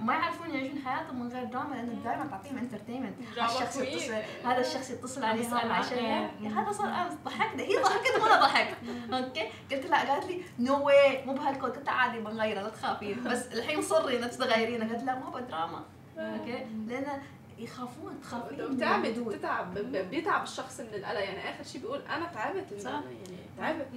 ما 0.00 0.14
يعرفون 0.14 0.50
يعيشون 0.50 0.78
حياتهم 0.78 1.20
من 1.20 1.32
غير 1.32 1.44
دراما 1.44 1.74
لأنه 1.74 2.02
دائما 2.04 2.26
تعطيهم 2.26 2.58
entertainment 2.58 3.14
الشخص. 3.20 3.76
يتصل 3.76 4.12
هذا 4.44 4.60
الشخص 4.60 4.90
يتصل 4.90 5.24
عليها 5.24 5.82
شيء 5.82 5.98
إيه. 5.98 6.60
هذا 6.60 6.72
صار 6.72 6.86
امس 6.88 7.12
ضحكنا 7.24 7.62
هي 7.62 7.76
ضحكت 7.82 8.22
وأنا 8.22 8.40
ضحكت 8.40 8.76
okay. 9.12 9.48
قلت 9.72 9.86
لها 9.86 10.12
قالت 10.14 10.26
لي 10.26 10.42
no 10.58 10.86
way 10.86 11.24
مو 11.26 11.34
بهالكود. 11.34 11.70
قلت 11.70 11.88
عادي 11.88 12.20
بنغيره 12.20 12.60
لا 12.62 12.68
تخافين. 12.68 13.24
بس 13.30 13.46
الحين 13.46 13.82
صري 13.82 14.18
انك 14.18 14.34
تغيرينه. 14.34 14.92
قلت 14.94 15.02
لها 15.02 15.14
ما 15.14 15.26
هو 15.26 15.38
دراما 15.38 15.84
okay. 16.18 16.66
لأن 16.86 17.22
يخافون 17.58 18.20
تخافين 18.22 18.58
من 18.68 18.76
بتعبت 18.76 19.06
الحدود. 19.06 19.34
بتتعب 19.34 19.74
ب- 19.74 20.10
بيتعب 20.10 20.42
الشخص 20.42 20.80
من 20.80 20.86
القلق. 20.94 21.20
يعني 21.20 21.50
آخر 21.50 21.64
شيء 21.64 21.80
بيقول 21.80 22.00
أنا 22.02 22.26
تعبت 22.26 22.80
صح. 22.80 22.90
يعني 22.90 23.38
تعبت. 23.58 23.88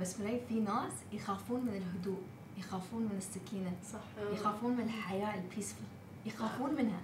بس 0.00 0.16
في 0.48 0.60
ناس 0.60 0.92
يخافون 1.12 1.60
من 1.60 1.68
الهدوء. 1.76 2.22
يخافون 2.60 3.02
من 3.02 3.16
السكينة 3.18 3.72
صح؟ 3.92 4.22
يخافون 4.32 4.76
من 4.76 4.84
الحياة 4.84 5.34
البيسفل 5.34 5.84
يخافون 6.26 6.74
منها. 6.74 7.00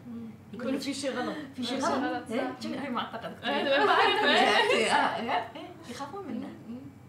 يكون 0.52 0.78
في 0.78 0.94
شيء 0.94 1.10
غلط. 1.10 1.36
في 1.56 1.64
شيء 1.64 1.80
شيء 1.80 1.88
غلط. 1.88 2.04
غلط، 2.04 2.64
إيه؟ 2.64 2.82
هاي 2.82 2.90
معتقد 2.90 3.40
بعرف 3.40 3.44
إيه، 3.44 4.36
إيه، 4.70 5.32
إيه، 5.56 5.68
يخافون 5.90 6.26
منها. 6.26 6.48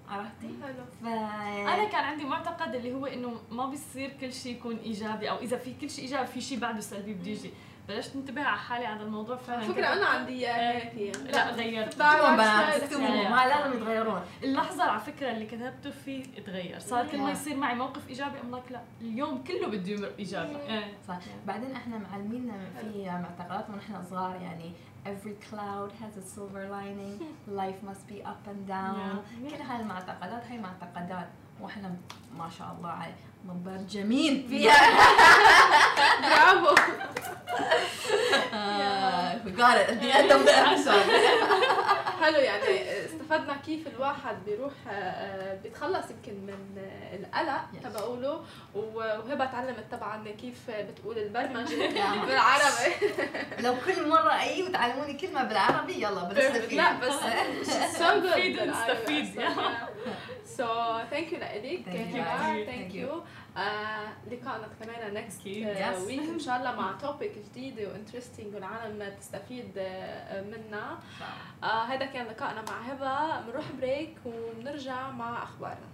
عرفتي؟ 0.10 0.48
حلو. 0.64 0.84
ف 1.02 1.06
أنا 1.06 1.84
كان 1.84 2.04
عندي 2.04 2.24
معتقد 2.24 2.76
اللي 2.76 2.94
هو 2.94 3.06
إنه 3.06 3.42
ما 3.52 3.66
بيصير 3.70 4.10
كل 4.22 4.34
شيء 4.34 4.56
يكون 4.56 4.76
إيجابي 4.78 5.30
أو 5.30 5.38
إذا 5.38 5.58
في 5.58 5.74
كل 5.82 5.90
شيء 5.90 6.04
إيجابي 6.04 6.28
في 6.28 6.42
شيء 6.42 6.60
بعده 6.60 6.80
سلبي 6.80 7.14
بده 7.14 7.32
يجي. 7.32 7.52
بلشت 7.88 8.16
انتبه 8.16 8.42
على 8.42 8.58
حالي 8.58 8.86
على 8.86 9.04
الموضوع 9.04 9.36
فعلا 9.36 9.62
فكرة 9.62 9.94
أنا 9.94 10.06
عندي 10.06 10.32
اياها 10.32 10.72
هيك 10.72 10.94
يعني. 11.16 11.32
لا 11.32 11.52
غيرت. 11.52 12.02
اكتبوا 12.02 12.36
بنات. 12.36 12.82
اكتبوا 12.84 13.02
يعني- 13.02 13.30
ما 13.30 13.48
لازم 13.48 13.78
يتغيرون 13.78 14.22
اللحظة 14.44 14.84
على 14.84 15.00
فكرة 15.00 15.32
اللي 15.32 15.46
كتبته 15.46 15.90
فيه 15.90 16.24
اتغير. 16.38 16.80
صار 16.80 17.08
كل 17.08 17.18
ما 17.18 17.32
يصير 17.32 17.56
معي 17.56 17.76
موقف 17.76 18.10
إيجابي 18.10 18.40
ام 18.44 18.62
لا 18.70 18.82
اليوم 19.02 19.44
كله 19.44 19.68
بده 19.68 19.92
يمر 19.92 20.12
إيجابي. 20.20 20.56
إيه. 20.56 20.94
صح. 21.08 21.18
بعدين 21.48 21.72
إحنا 21.72 21.98
معلمينا 21.98 22.54
في 22.82 23.06
معتقدات 23.10 23.70
ونحن 23.70 24.04
صغار 24.10 24.36
يعني 24.42 24.72
every 25.06 25.36
cloud 25.50 25.92
has 26.04 26.14
a 26.22 26.26
silver 26.36 26.64
lining. 26.76 27.16
Life 27.62 27.80
must 27.90 28.06
be 28.14 28.18
up 28.26 28.44
and 28.52 28.70
down. 28.70 29.18
كل 29.50 29.62
هاي 29.62 29.82
المعتقدات 29.82 30.46
هاي 30.48 30.58
معتقدات 30.58 31.28
وإحنا 31.62 31.96
ما 32.38 32.50
شاء 32.50 32.76
الله 32.78 32.90
مبرجمين 33.48 34.48
فيها. 34.50 34.76
برافو. 36.22 36.76
We 39.48 39.52
got 39.52 39.78
it 39.82 39.88
at 39.94 40.00
the 40.02 40.12
end 40.20 40.30
of 40.32 40.42
the 40.46 40.56
episode. 40.66 41.08
حلو 42.22 42.38
يعني 42.40 43.06
استفدنا 43.06 43.58
كيف 43.66 43.88
الواحد 43.88 44.36
بيروح 44.46 44.72
آه، 44.92 45.56
بيتخلص 45.64 46.06
يمكن 46.12 46.34
من 46.46 46.78
آه، 46.78 47.16
القلق 47.16 47.62
Yes. 47.74 47.84
تبعوله 47.84 48.44
وهبة 48.76 49.46
تعلمت 49.46 49.86
طبعا 49.92 50.24
كيف 50.42 50.58
بتقول 50.70 51.18
البرمجة. 51.18 51.76
بالعربي. 52.28 52.96
لو 53.60 53.76
كل 53.86 54.10
مرة 54.10 54.40
أي 54.42 54.64
وتعلموني 54.64 55.14
كلمة 55.14 55.44
بالعربي 55.44 55.94
يلا 55.94 56.24
بنستفيد. 56.24 56.74
لا 56.74 56.94
بس 56.94 57.14
so 57.98 58.24
good. 58.24 58.62
نستفيد. 58.62 59.42
So 60.58 60.66
thank 61.12 61.32
you 61.32 61.38
لإلك 61.40 61.86
Thank 61.86 62.16
you. 62.16 62.24
Thank 62.24 62.68
thank 62.70 62.94
you. 62.94 63.08
you. 63.08 63.58
آه، 63.58 64.08
لقاءنا 64.32 64.68
كمان 64.80 65.14
next 65.16 65.40
أكيد. 65.42 65.68
Yes. 65.78 66.10
week. 66.10 66.30
ان 66.36 66.40
شاء 66.40 66.58
الله 66.58 66.76
مع 66.76 66.92
topic 67.02 67.32
جديده 67.50 67.90
و 67.90 67.95
interesting 67.95 68.56
والعالم 68.56 69.14
تستفيد 69.20 69.72
آه، 69.78 70.42
منها 70.42 71.00
آه 71.64 71.84
هذا 71.84 72.06
كان 72.06 72.26
لقائنا 72.26 72.62
مع 72.70 72.82
هبة. 72.82 73.42
بنروح 73.42 73.66
break 73.82 74.16
وبنرجع 74.26 75.12
مع 75.12 75.44
أخبارنا. 75.44 75.88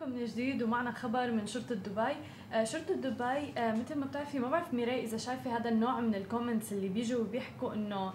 معكم 0.00 0.12
من 0.12 0.24
جديد 0.24 0.62
ومعنا 0.62 0.92
خبر 0.92 1.30
من 1.30 1.46
شرطة 1.46 1.74
دبي. 1.74 2.16
آه، 2.52 2.64
شرطة 2.64 2.94
دبي 2.94 3.58
آه، 3.58 3.72
مثل 3.72 3.98
ما 3.98 4.06
بتعرفي 4.06 4.38
ما 4.38 4.48
بعرف 4.48 4.74
ميراي 4.74 5.04
إذا 5.04 5.16
شايفة 5.16 5.56
هذا 5.56 5.68
النوع 5.70 6.00
من 6.00 6.14
ال 6.14 6.20
comments 6.20 6.72
اللي 6.72 6.88
بيجوا 6.88 7.20
وبيحكوا 7.20 7.74
إنه 7.74 8.12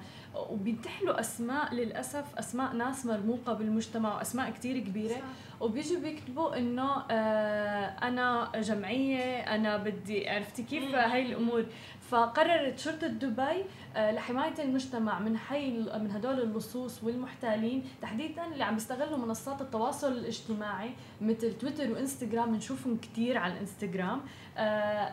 وبينتحلوا 0.49 1.19
أسماء 1.19 1.73
للأسف 1.73 2.25
أسماء 2.38 2.73
ناس 2.73 3.05
مرموقة 3.05 3.53
بالمجتمع 3.53 4.15
وأسماء 4.15 4.51
كتير 4.51 4.79
كبيرة. 4.79 5.15
وبيجوا 5.60 5.99
بيكتبوا 6.01 6.58
إنه 6.58 7.03
آه، 7.12 7.86
أنا 7.86 8.51
جمعية 8.56 9.39
أنا 9.56 9.78
بدي 9.78 10.30
عرفتي 10.30 10.64
كيف؟ 10.64 10.95
هاي 10.95 11.26
الأمور. 11.26 11.66
فقررت 12.10 12.80
شرطة 12.80 13.08
دبي 13.08 13.66
آه، 13.95 14.12
لحماية 14.12 14.53
المجتمع 14.60 15.20
من 15.20 15.38
حي 15.38 15.72
من 15.72 16.12
هدول 16.12 16.39
اللصوص 16.41 17.03
والمحتالين 17.03 17.84
تحديدا 18.01 18.45
اللي 18.45 18.64
عم 18.64 18.74
بيستغلوا 18.74 19.18
منصات 19.18 19.62
التواصل 19.62 20.12
الاجتماعي 20.12 20.89
مثل 21.22 21.58
تويتر 21.58 21.91
وإنستغرام. 21.91 22.51
بنشوفهم 22.51 22.97
كثير 22.97 23.38
على 23.38 23.53
الإنستغرام. 23.53 24.22
آه 24.58 24.62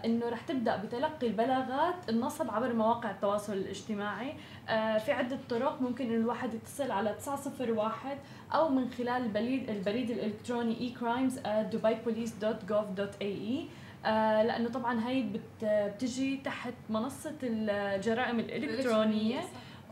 إنه 0.05 0.29
رح 0.29 0.41
تبدأ 0.41 0.77
بتلقي 0.77 1.27
البلاغات 1.27 2.09
النصب 2.09 2.51
عبر 2.51 2.73
مواقع 2.73 3.11
التواصل 3.11 3.53
الاجتماعي. 3.53 4.35
في 4.99 5.13
عدة 5.13 5.39
طرق 5.51 5.83
ممكن 5.83 6.05
إنه 6.05 6.15
الواحد 6.15 6.55
يتصل 6.55 6.91
على 6.91 7.15
901 7.15 8.19
أو 8.53 8.69
من 8.69 8.91
خلال 8.91 9.23
البريد 9.23 9.71
البريد 9.71 10.11
الالكتروني 10.33 10.95
ecrimes@dubaipolice.gov.ae 10.95 13.61
آه 14.07 14.43
لأنه 14.43 14.69
طبعا 14.69 15.09
هي 15.09 15.25
بتجي 15.63 16.37
تحت 16.45 16.75
منصة 16.91 17.35
الجرائم 17.43 18.41
الإلكترونية 18.41 19.41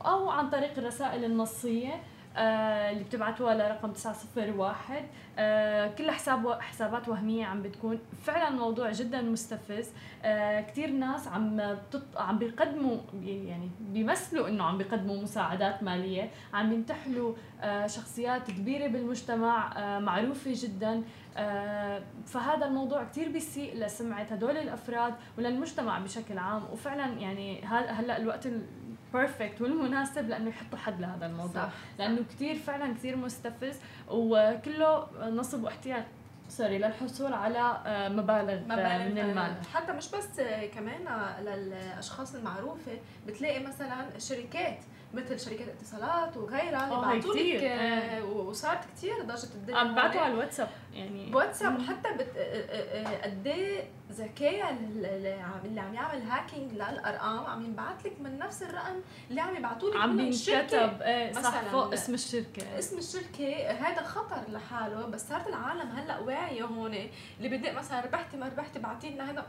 أو 0.04 0.30
عن 0.30 0.50
طريق 0.50 0.78
الرسائل 0.78 1.24
النصية. 1.24 2.00
اللي 2.36 3.04
بتبعتوها 3.04 3.54
لرقم 3.54 3.92
901 3.92 5.04
آه 5.38 5.86
كل 5.86 6.10
حساب 6.10 6.60
حسابات 6.60 7.08
وهمية 7.08 7.44
عم 7.46 7.62
بتكون 7.62 7.98
فعلا 8.22 8.48
الموضوع 8.48 8.90
جدا 8.90 9.22
مستفز. 9.22 9.88
آه 10.24 10.60
كثير 10.60 10.90
ناس 10.90 11.28
عم 11.28 11.56
بتط... 11.56 12.02
عم 12.16 12.38
بيقدموا 12.38 12.96
يعني 13.22 13.70
بيمثلوا 13.80 14.48
إنه 14.48 14.64
عم 14.64 14.78
بيقدموا 14.78 15.22
مساعدات 15.22 15.82
مالية. 15.82 16.30
عم 16.54 16.70
بينتحلوا 16.70 17.34
آه 17.60 17.86
شخصيات 17.86 18.50
كبيرة 18.50 18.86
بالمجتمع 18.86 19.72
آه 19.78 19.98
معروفة 19.98 20.50
جدا. 20.54 21.02
آه 21.36 22.02
فهذا 22.26 22.66
الموضوع 22.66 23.04
كثير 23.04 23.28
بيسيء 23.28 23.76
لسمعة 23.76 24.22
هدول 24.22 24.56
الأفراد 24.56 25.14
وللمجتمع 25.38 25.98
بشكل 25.98 26.38
عام. 26.38 26.62
وفعلا 26.72 27.06
يعني 27.18 27.64
هلأ 27.64 28.16
الوقت 28.16 28.48
perfect 29.14 29.60
والمناسب 29.60 30.28
لأنه 30.28 30.48
يحطوا 30.48 30.78
حد 30.78 31.00
لهذا 31.00 31.26
الموضوع. 31.26 31.64
صح. 31.64 31.72
لأنه 31.98 32.22
كثير 32.30 32.54
فعلا 32.54 32.94
كثير 32.94 33.16
مستفز 33.16 33.80
وكله 34.08 35.06
نصب 35.30 35.62
واحتيال 35.64 36.04
sorry 36.48 36.78
للحصول 36.78 37.32
على 37.32 37.82
آه، 37.86 38.08
مبالغ, 38.08 38.58
مبالغ 38.64 39.08
من 39.08 39.18
المال. 39.18 39.52
حتى 39.74 39.92
مش 39.92 40.10
بس 40.10 40.40
كمان 40.74 41.32
للأشخاص 41.44 42.34
المعروفة 42.34 42.92
بتلاقي 43.26 43.64
مثلا 43.64 44.18
شركات 44.18 44.78
مثل 45.14 45.40
شركات 45.40 45.68
اتصالات 45.68 46.36
وغيرها 46.36 46.84
اللي 46.84 47.00
بعثوا 47.00 47.34
لك 47.34 47.62
آه. 47.62 48.24
وصارت 48.24 48.84
كثير 48.84 49.22
ضجه 49.22 49.54
الدنيا 49.54 49.78
عم 49.78 49.94
بعثوا 49.94 50.20
على 50.20 50.32
الواتساب 50.32 50.68
يعني. 50.92 51.34
واتساب 51.34 51.78
وحتى 51.80 52.12
بت... 52.12 52.28
قد 53.24 53.46
إيه 53.46 53.84
ذكاء 54.12 54.70
اللي 54.70 55.80
عم 55.80 55.94
يعمل 55.94 56.22
hacking 56.22 56.72
للأرقام. 56.72 57.46
عم 57.46 57.64
ينبعث 57.64 58.06
لك 58.06 58.20
من 58.20 58.38
نفس 58.38 58.62
الرقم 58.62 59.00
اللي 59.30 59.40
عم 59.40 59.56
يبعثوا 59.56 59.90
لك 59.90 59.96
عم 59.96 60.16
بينكتب 60.16 61.02
إيه 61.02 61.32
صح 61.32 61.60
فوق 61.60 61.92
اسم 61.92 62.14
الشركة. 62.14 62.78
اسم 62.78 62.98
الشركة. 62.98 63.70
هذا 63.70 64.02
خطر 64.02 64.40
لحاله 64.48 65.06
بس 65.06 65.28
صارت 65.28 65.46
العالم 65.46 65.90
هلأ 65.90 66.18
واعية 66.18 66.64
هون. 66.64 66.94
اللي 67.38 67.58
بدك 67.58 67.74
مثلا 67.74 68.00
ربحتي 68.00 68.36
ما 68.36 68.46
ربحتي 68.46 68.78
بعتي 68.78 69.10
لنا 69.10 69.30
هذا 69.30 69.46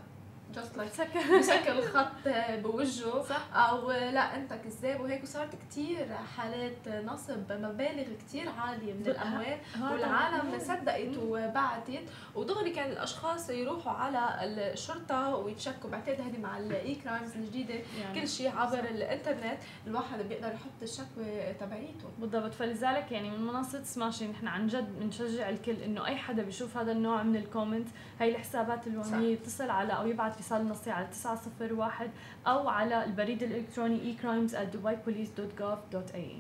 just 0.56 0.78
like 0.78 0.92
بشكل 1.40 1.82
خط 1.82 2.28
بوجهه. 2.64 3.24
صح. 3.24 3.56
أو 3.56 3.92
لا 3.92 4.36
أنت 4.36 4.54
كذاب 4.54 5.02
وهيك 5.02 5.24
وصارت 5.24 5.56
كثير 5.70 6.08
حالات 6.38 6.88
نصب 6.88 7.52
مبالغ 7.52 8.06
كثير 8.28 8.50
عالية 8.50 8.94
من 8.94 9.08
الأموال 9.08 9.58
والعالم 9.82 10.60
صدقت 10.60 11.18
وبعتت. 11.24 12.04
ودغري 12.36 12.70
كان 12.70 12.92
الأشخاص 12.92 13.50
يروحوا 13.50 13.92
على 13.92 14.46
الشرطة 14.74 15.36
ويتشكوا. 15.36 15.90
بعتقد 15.90 16.22
هذه 16.22 16.40
مع 16.40 16.58
ال 16.58 16.96
e-crimes 16.96 17.36
الجديدة. 17.36 17.74
يعني. 17.74 18.22
كل 18.22 18.28
شيء 18.28 18.58
عبر 18.58 18.80
الإنترنت. 18.80 19.58
الواحد 19.88 20.22
بيقدر 20.22 20.48
يحط 20.48 20.82
الشكوى 20.82 21.54
تبعيته. 21.60 22.10
بالضبط. 22.20 22.54
فلذلك 22.54 23.12
يعني 23.12 23.30
من 23.30 23.42
منصة 23.42 23.84
سماشي 23.84 24.28
نحن 24.28 24.48
عن 24.48 24.68
جد 24.68 25.00
بنشجع 25.00 25.50
الكل 25.50 25.76
إنه 25.82 26.06
أي 26.06 26.16
حدا 26.16 26.44
بيشوف 26.44 26.78
هذا 26.78 26.92
النوع 26.92 27.24
من 27.24 27.36
ال 27.36 27.42
comments 27.42 27.88
هي 28.22 28.30
الحسابات 28.30 28.88
الوهميه 28.88 29.34
يتصل 29.34 29.70
على 29.70 29.94
أو 29.94 30.08
يبعث 30.08 30.36
اتصال 30.36 30.68
نصي 30.70 30.92
على 30.92 31.08
901 31.08 32.10
أو 32.48 32.70
على 32.70 33.06
البريد 33.06 33.44
الإلكتروني 33.44 34.16
ecrimes@dubaipolice.gov.ae 34.16 36.36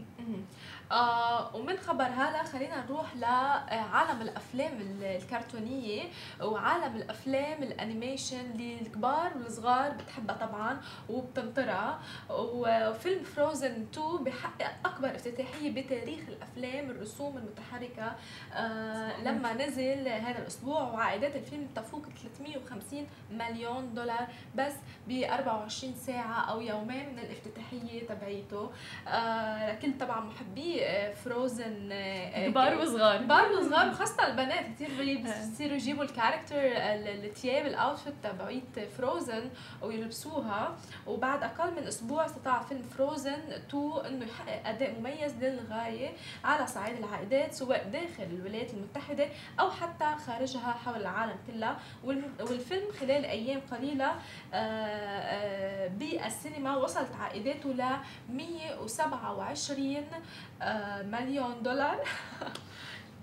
آه 0.92 1.56
ومن 1.56 1.78
خبر 1.78 2.04
هذا 2.06 2.44
خلينا 2.44 2.86
نروح 2.86 3.16
لعالم 3.16 4.22
الأفلام 4.22 4.72
الكرتونية 5.02 6.04
وعالم 6.42 6.96
الأفلام 6.96 7.64
الأنيميشن 7.64 8.40
اللي 8.52 8.82
الكبار 8.82 9.32
والصغار 9.38 9.92
بتحبها 9.92 10.36
طبعا 10.36 10.82
وبتنطرها. 11.10 12.00
وفيلم 12.30 13.24
Frozen 13.24 13.86
2 13.94 14.24
بحقق 14.24 14.72
أكبر 14.86 15.16
افتتاحية 15.16 15.72
بتاريخ 15.72 16.20
الأفلام 16.28 16.90
الرسوم 16.90 17.38
المتحركة. 17.38 18.16
آه 18.54 19.22
لما 19.24 19.54
نزل 19.54 20.08
هذا 20.08 20.40
الأسبوع 20.40 20.82
وعائدات 20.82 21.36
الفيلم 21.36 21.68
تفوق 21.76 22.06
350 22.22 23.08
مليون 23.32 23.94
دولار 23.94 24.28
بس 24.56 24.74
ب 25.08 25.24
24 25.24 25.96
ساعة 25.96 26.52
أو 26.52 26.62
يومين 26.62 27.10
من 27.14 27.20
الافتتاحية 27.20 28.08
تبعيته. 28.08 28.72
آه 29.08 29.80
طبعا 30.00 30.20
محبي 30.20 30.81
Frozen 31.26 31.90
آه، 31.92 32.48
كبار 32.48 32.78
وصغار 32.78 33.18
كبار 33.18 33.52
وصغار 33.52 33.90
وخاصة 33.90 34.28
البنات. 34.28 34.66
كثير 34.66 34.90
بيصيروا 34.98 35.76
يجيبوا 35.76 36.04
ال 36.04 36.09
character 36.09 36.56
الثياب 36.56 37.66
ال 37.66 37.72
outfit 37.72 38.14
تبعيت 38.24 38.80
Frozen 38.98 39.50
ويلبسوها 39.82 40.78
وبعد 41.08 41.44
أقل 41.44 41.72
من 41.72 41.88
أسبوع 41.88 42.26
استطاع 42.26 42.64
فيلم 42.64 42.82
فروزن 42.82 43.32
2 43.70 43.92
إنه 44.08 44.26
يحقق 44.26 44.68
أداء 44.68 45.00
مميز 45.00 45.36
للغاية 45.42 46.10
على 46.44 46.68
صعيد 46.68 46.98
العائدات 46.98 47.54
سواء 47.54 47.90
داخل 47.90 48.24
الولايات 48.24 48.74
المتحدة 48.74 49.28
أو 49.60 49.72
حتى 49.72 50.16
خارجها 50.28 50.72
حول 50.86 50.96
العالم 51.02 51.36
كله. 51.48 51.78
والفيلم 52.40 52.92
خلال 53.00 53.26
أيام 53.26 53.62
قليلة 53.72 54.12
آه، 54.54 54.56
آه، 54.56 55.88
بالسينما 55.88 56.76
وصلت 56.78 57.16
عائداته 57.20 57.70
ل 57.70 57.84
127 58.30 60.06
مليون 61.04 61.64
دولار 61.64 62.00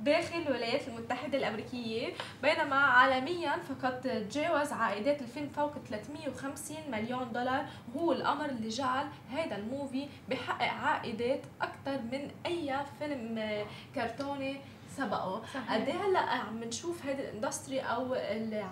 داخل 0.01 0.43
الولايات 0.47 0.89
المتحدة 0.89 1.39
الأمريكية. 1.39 2.13
بينما 2.43 2.77
عالميا 2.77 3.53
فقط 3.57 3.93
تجاوز 4.03 4.73
عائدات 4.73 5.23
الفيلم 5.23 5.49
فوق 5.49 5.73
350 5.89 6.77
مليون 6.91 7.33
دولار. 7.33 7.67
وهو 7.95 8.13
الأمر 8.13 8.45
اللي 8.45 8.69
جعل 8.69 9.07
هذا 9.31 9.57
الموفي 9.57 10.09
بحقق 10.31 10.73
عائدات 10.73 11.41
أكثر 11.63 12.03
من 12.13 12.31
أي 12.47 12.77
فيلم 12.99 13.65
كرتوني 13.95 14.61
سبقه. 14.99 15.43
قد 15.71 15.89
إيه 15.89 15.95
هلأ 15.95 16.21
عم 16.21 16.65
نشوف 16.65 17.07
هيدي 17.07 17.23
الإندستري 17.29 17.81
أو 17.81 18.15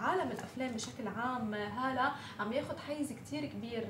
عالم 0.03 0.31
الأفلام 0.31 0.71
بشكل 0.73 1.09
عام 1.17 1.55
هلأ 1.55 2.13
عم 2.41 2.53
ياخذ 2.53 2.79
حيز 2.79 3.13
كتير 3.13 3.47
كبير 3.47 3.85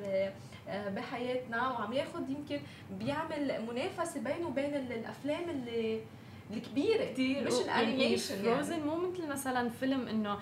آه، 0.68 0.88
بحياتنا 0.88 1.68
وعم 1.68 1.92
ياخذ 1.92 2.30
يمكن 2.30 2.60
بيعمل 2.90 3.66
منافسة 3.70 4.20
بينه 4.20 4.48
وبين 4.48 4.74
الأفلام 4.74 5.50
اللي 5.50 6.00
الكبيرة 6.50 7.04
كثير 7.04 7.46
مش 7.46 7.52
الأنيميشن 7.52 8.34
يعني. 8.44 8.54
فروزن 8.56 8.80
مو 8.80 8.96
مثل 8.96 9.26
مثلا 9.26 9.68
فيلم 9.68 10.08
إنه 10.08 10.38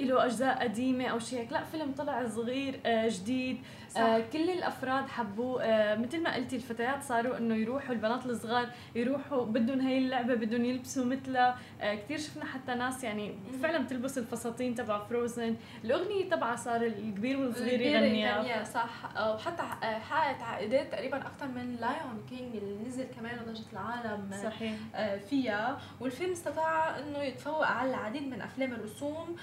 له 0.00 0.24
أجزاء 0.24 0.62
قديمة 0.62 1.06
أو 1.06 1.18
شيء 1.18 1.38
هيك. 1.40 1.52
لا 1.52 1.64
فيلم 1.64 1.92
طلع 1.92 2.26
صغير 2.28 2.80
آه 2.86 3.08
جديد. 3.08 3.58
صح. 3.90 4.00
آه 4.00 4.20
كل 4.32 4.50
الأفراد 4.50 5.08
حبوه. 5.08 5.62
آه 5.64 5.94
مثل 5.94 6.22
ما 6.22 6.34
قلتي 6.34 6.56
الفتيات 6.56 7.02
صاروا 7.02 7.38
إنه 7.38 7.54
يروحوا 7.54 7.94
البنات 7.94 8.26
الصغار 8.26 8.68
يروحوا 8.94 9.44
بدهم 9.44 9.80
هي 9.80 9.98
اللعبة 9.98 10.34
بدهم 10.34 10.64
يلبسوا 10.64 11.04
مثلها. 11.04 11.58
آه 11.80 11.94
كثير 11.94 12.18
شفنا 12.18 12.44
حتى 12.44 12.74
ناس 12.74 13.04
يعني 13.04 13.34
فعلا 13.62 13.78
بتلبس 13.78 14.18
الفساتين 14.18 14.74
تبع 14.74 15.04
فروزن 15.04 15.56
الأغنية 15.84 16.30
تبعها 16.30 16.56
صار 16.56 16.82
الكبير 16.82 17.40
والصغير 17.40 17.80
يغنيها. 17.80 18.64
صح. 18.64 18.88
آه، 19.16 19.34
وحتى 19.34 19.62
آه، 19.62 19.98
حققت 19.98 20.42
عائدات 20.42 20.92
تقريبا 20.92 21.16
أكثر 21.16 21.46
من 21.48 21.76
Lion 21.80 22.26
King 22.28 22.56
اللي 22.56 22.88
نزل 22.88 23.04
كمان 23.16 23.38
ضجه 23.46 23.72
العالم 23.72 24.30
صحيح. 24.44 24.72
آه 24.94 25.18
فيها. 25.18 25.78
والفيلم 26.00 26.32
استطاع 26.32 26.98
إنه 26.98 27.18
يتفوق 27.18 27.66
على 27.66 27.90
العديد 27.90 28.22
من 28.30 28.40
أفلام 28.40 28.72
الرسوم. 28.72 29.36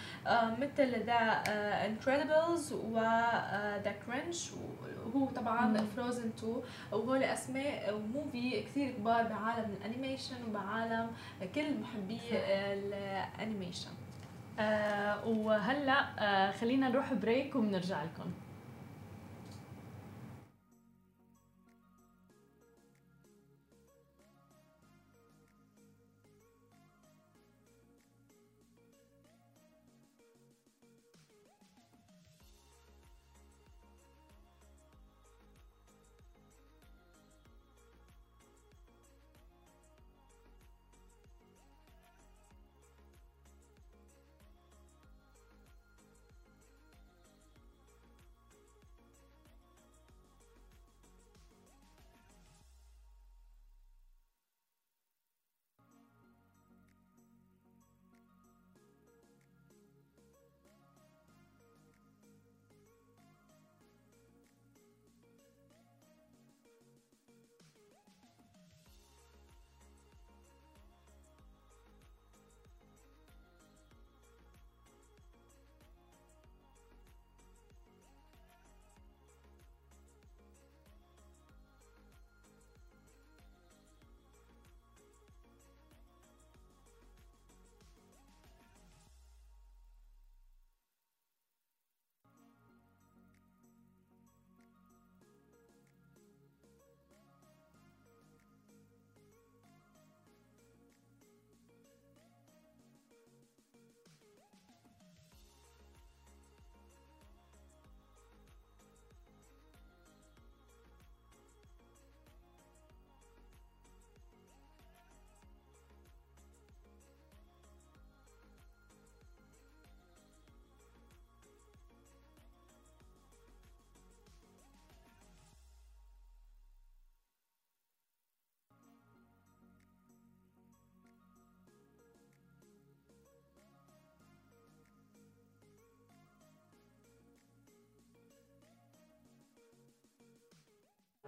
مثل 0.59 1.03
The 1.05 1.43
Incredibles 1.85 2.73
و 2.73 3.04
The 3.04 3.95
Grinch 4.05 4.51
وهو 5.05 5.25
طبعا 5.25 5.77
Frozen 5.95 6.29
2 6.37 6.61
وهول 6.91 7.23
أسماء 7.23 7.93
و 7.95 8.06
movie 8.06 8.61
كثير 8.61 8.91
كبار 8.91 9.23
بعالم 9.23 9.75
الأنيميشن 9.79 10.35
وبعالم 10.49 11.11
كل 11.55 11.79
محبي 11.81 12.19
الأنيميشن. 12.73 13.91
آه 14.59 15.27
وهلأ 15.27 16.05
آه 16.19 16.51
خلينا 16.51 16.89
نروح 16.89 17.13
break 17.13 17.55
وبنرجع 17.55 18.03
لكم. 18.03 18.31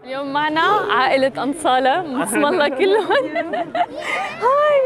اليوم 0.08 0.34
معنا 0.34 0.62
عائلة 0.90 1.44
أنصالة 1.44 2.02
بسم 2.24 2.46
الله 2.46 2.68
كلهم 2.68 3.12
Hi 4.42 4.78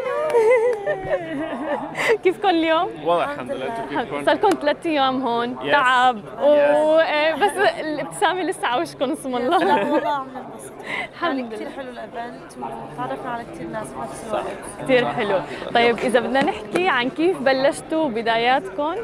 كيفكم 2.24 2.50
اليوم؟ 2.50 2.90
والله 3.06 3.34
الحمد 3.34 3.52
لله 3.52 3.66
أنتم 3.66 4.00
كيفكم؟ 4.00 4.26
صار 4.26 4.36
لكم 4.36 4.50
ثلاث 4.62 4.86
أيام 4.86 5.22
هون. 5.28 5.72
تعب 5.72 6.18
و... 6.42 6.54
إيه، 7.00 7.36
بس 7.36 7.52
الابتسامة 7.80 8.42
لسه 8.44 8.68
على 8.68 8.82
وشكم 8.82 9.12
اسم 9.12 9.36
الله 9.36 9.58
لا 9.64 9.74
والله 9.92 10.10
عم 10.10 10.28
ننبسط 10.36 10.74
الحمد 11.22 11.38
يعني 11.38 11.56
كثير 11.56 11.68
لله 11.68 11.76
حلو 11.76 11.90
ال 11.90 12.01
event 12.01 12.58
وتعرفنا 12.94 13.32
على 13.32 13.44
كثير 13.44 13.68
ناس 13.68 13.88
بنفس 13.88 14.28
الوقت. 14.28 14.46
كثير 14.82 15.08
حلو. 15.08 15.40
طيب 15.74 15.98
إذا 15.98 16.20
بدنا 16.20 16.44
نحكي 16.44 16.88
عن 16.88 17.10
كيف 17.10 17.40
بلشتوا 17.40 18.10
بداياتكم 18.10 18.96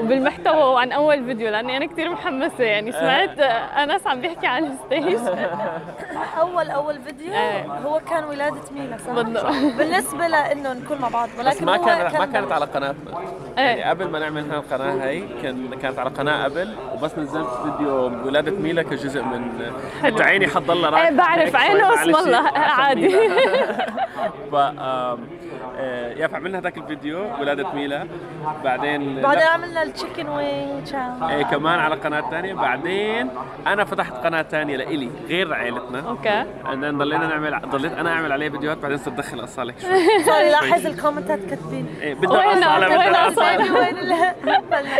وبالمحتوى 0.00 0.62
وعن 0.64 0.92
أول 0.92 1.24
فيديو 1.24 1.50
لأني 1.50 1.76
أنا 1.76 1.86
كثير 1.86 2.10
محمسة. 2.10 2.64
يعني 2.64 2.92
سمعت 2.92 3.40
أنس 3.40 4.06
عم 4.06 4.20
بيحكي 4.20 4.46
عن 4.46 4.64
ال 4.64 4.72
stage. 4.72 5.18
أول 6.40 6.70
أول 6.70 7.02
فيديو 7.02 7.32
إيه. 7.32 7.64
هو 7.64 8.00
كان 8.10 8.24
ولادة 8.24 8.60
ميلا 8.70 8.96
صح؟ 8.98 9.12
بالضبط. 9.12 9.46
بالنسبة 9.78 10.26
لأنه 10.26 10.72
نكون 10.72 10.98
مع 10.98 11.08
بعض 11.08 11.28
بس 11.28 11.38
ولكن 11.38 11.66
ما 11.66 11.76
هو 11.76 11.84
كان 11.84 12.18
ما 12.18 12.26
كانت 12.26 12.52
على 12.52 12.64
قناتنا 12.64 13.12
يعني 13.56 13.84
إيه 13.84 13.90
قبل 13.90 14.08
ما 14.10 14.18
نعمل 14.18 14.50
هالقناة 14.50 15.04
هي 15.04 15.22
كان 15.42 15.74
كانت 15.82 15.98
على 15.98 16.10
قناة 16.10 16.44
قبل 16.44 16.74
وبس 16.94 17.18
نزلت 17.18 17.48
فيديو 17.64 18.04
ولادة 18.26 18.52
ميلا 18.52 18.82
كجزء 18.82 19.22
من 19.22 19.70
انت 20.04 20.20
عيني 20.20 20.46
حتضلها 20.46 20.90
رايحه 20.90 21.08
إيه، 21.08 21.16
بعرف، 21.16 21.55
هيك 21.56 21.70
عينه 21.70 21.94
اسم 21.94 22.10
معلش، 22.12 22.26
الله، 22.26 22.48
عادي. 22.58 23.08
ف 24.52 24.54
آه، 25.78 26.12
يا 26.12 26.26
فعملنا 26.26 26.58
هذاك 26.58 26.76
الفيديو 26.78 27.18
ولادة 27.40 27.72
ميلا. 27.72 28.06
بعدين 28.64 29.20
بعدين 29.22 29.42
عملنا 29.42 29.82
التشيكن 29.82 30.28
وينج 30.28 30.94
إيه 31.30 31.42
كمان 31.42 31.78
على 31.78 31.94
قناة 31.94 32.30
ثانية 32.30 32.54
بعدين 32.54 33.30
أنا 33.66 33.84
فتحت 33.84 34.12
قناة 34.12 34.42
ثانية 34.42 34.76
لإلي 34.76 35.10
غير 35.28 35.54
عائلتنا 35.54 36.00
أوكي. 36.08 36.44
بعدين 36.64 36.98
ضلينا 36.98 37.26
نعمل 37.26 37.60
ضليت 37.70 37.92
أنا 37.92 38.12
أعمل 38.12 38.32
عليه 38.32 38.50
فيديوهات 38.50 38.78
بعدين 38.78 38.98
صرت 38.98 39.14
أدخل 39.14 39.44
اصالح 39.44 39.78
شوي 39.78 40.24
صار 40.24 40.44
يلاحظ 40.44 40.86
الكومنتات 40.86 41.38
كاتبين. 41.50 41.86
إيه 42.02 42.14
بدنا 42.14 42.32
وين 42.38 42.62
أصالة 42.64 42.88
وين 42.88 42.98
بدنا؟ 43.06 43.28
أصالة؟ 43.28 43.74
وين 43.78 43.96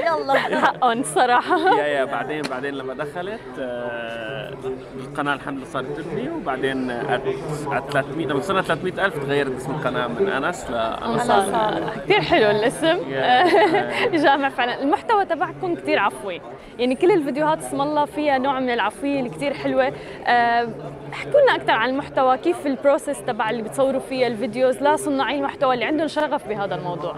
يلا. 0.06 0.34
حقهم 0.38 1.00
الصراحه 1.00 1.78
يا 1.78 1.86
يا. 1.86 2.04
بعدين 2.04 2.42
بعدين 2.50 2.74
لما 2.74 2.94
دخلت 2.94 3.40
آه، 3.58 4.54
القناة 4.96 5.34
الحمد 5.34 5.56
لله 5.58 5.66
صارت 5.66 5.86
تبني. 6.00 6.30
وبعدين 6.30 6.90
على 6.90 7.82
300 7.92 8.26
لما 8.26 8.34
وصلنا 8.38 8.62
300 8.62 9.04
ألف 9.06 9.18
تغيرت 9.18 9.56
اسم 9.56 9.70
القناة 9.70 10.06
من 10.06 10.28
أنس. 10.28 10.65
لانصار 10.70 11.82
كثير 12.04 12.20
حلو 12.20 12.50
الاسم. 12.50 12.98
جامع 14.24 14.48
فعلا. 14.48 14.82
المحتوى 14.82 15.24
تبعكم 15.24 15.74
كثير 15.74 15.98
عفوي. 15.98 16.40
يعني 16.78 16.94
كل 16.94 17.10
الفيديوهات 17.10 17.58
اسم 17.58 17.80
الله 17.80 18.04
فيها 18.04 18.38
نوع 18.38 18.60
من 18.60 18.70
العفوية 18.70 19.18
اللي 19.18 19.30
كثير 19.30 19.54
حلوة. 19.54 19.92
أه، 20.26 20.68
احكوا 21.12 21.40
لنا 21.40 21.54
أكثر 21.54 21.72
عن 21.72 21.90
المحتوى. 21.90 22.38
كيف 22.38 22.66
ال 22.66 22.73
process 22.73 23.22
تبع 23.22 23.50
اللي 23.50 23.62
بتصوروا 23.62 24.00
فيها 24.00 24.26
ال 24.26 24.33
videos؟ 24.33 24.82
لصناعي 24.82 25.36
المحتوى 25.36 25.74
اللي 25.74 25.84
عندهم 25.84 26.08
شغف 26.08 26.48
بهذا 26.48 26.74
الموضوع. 26.74 27.16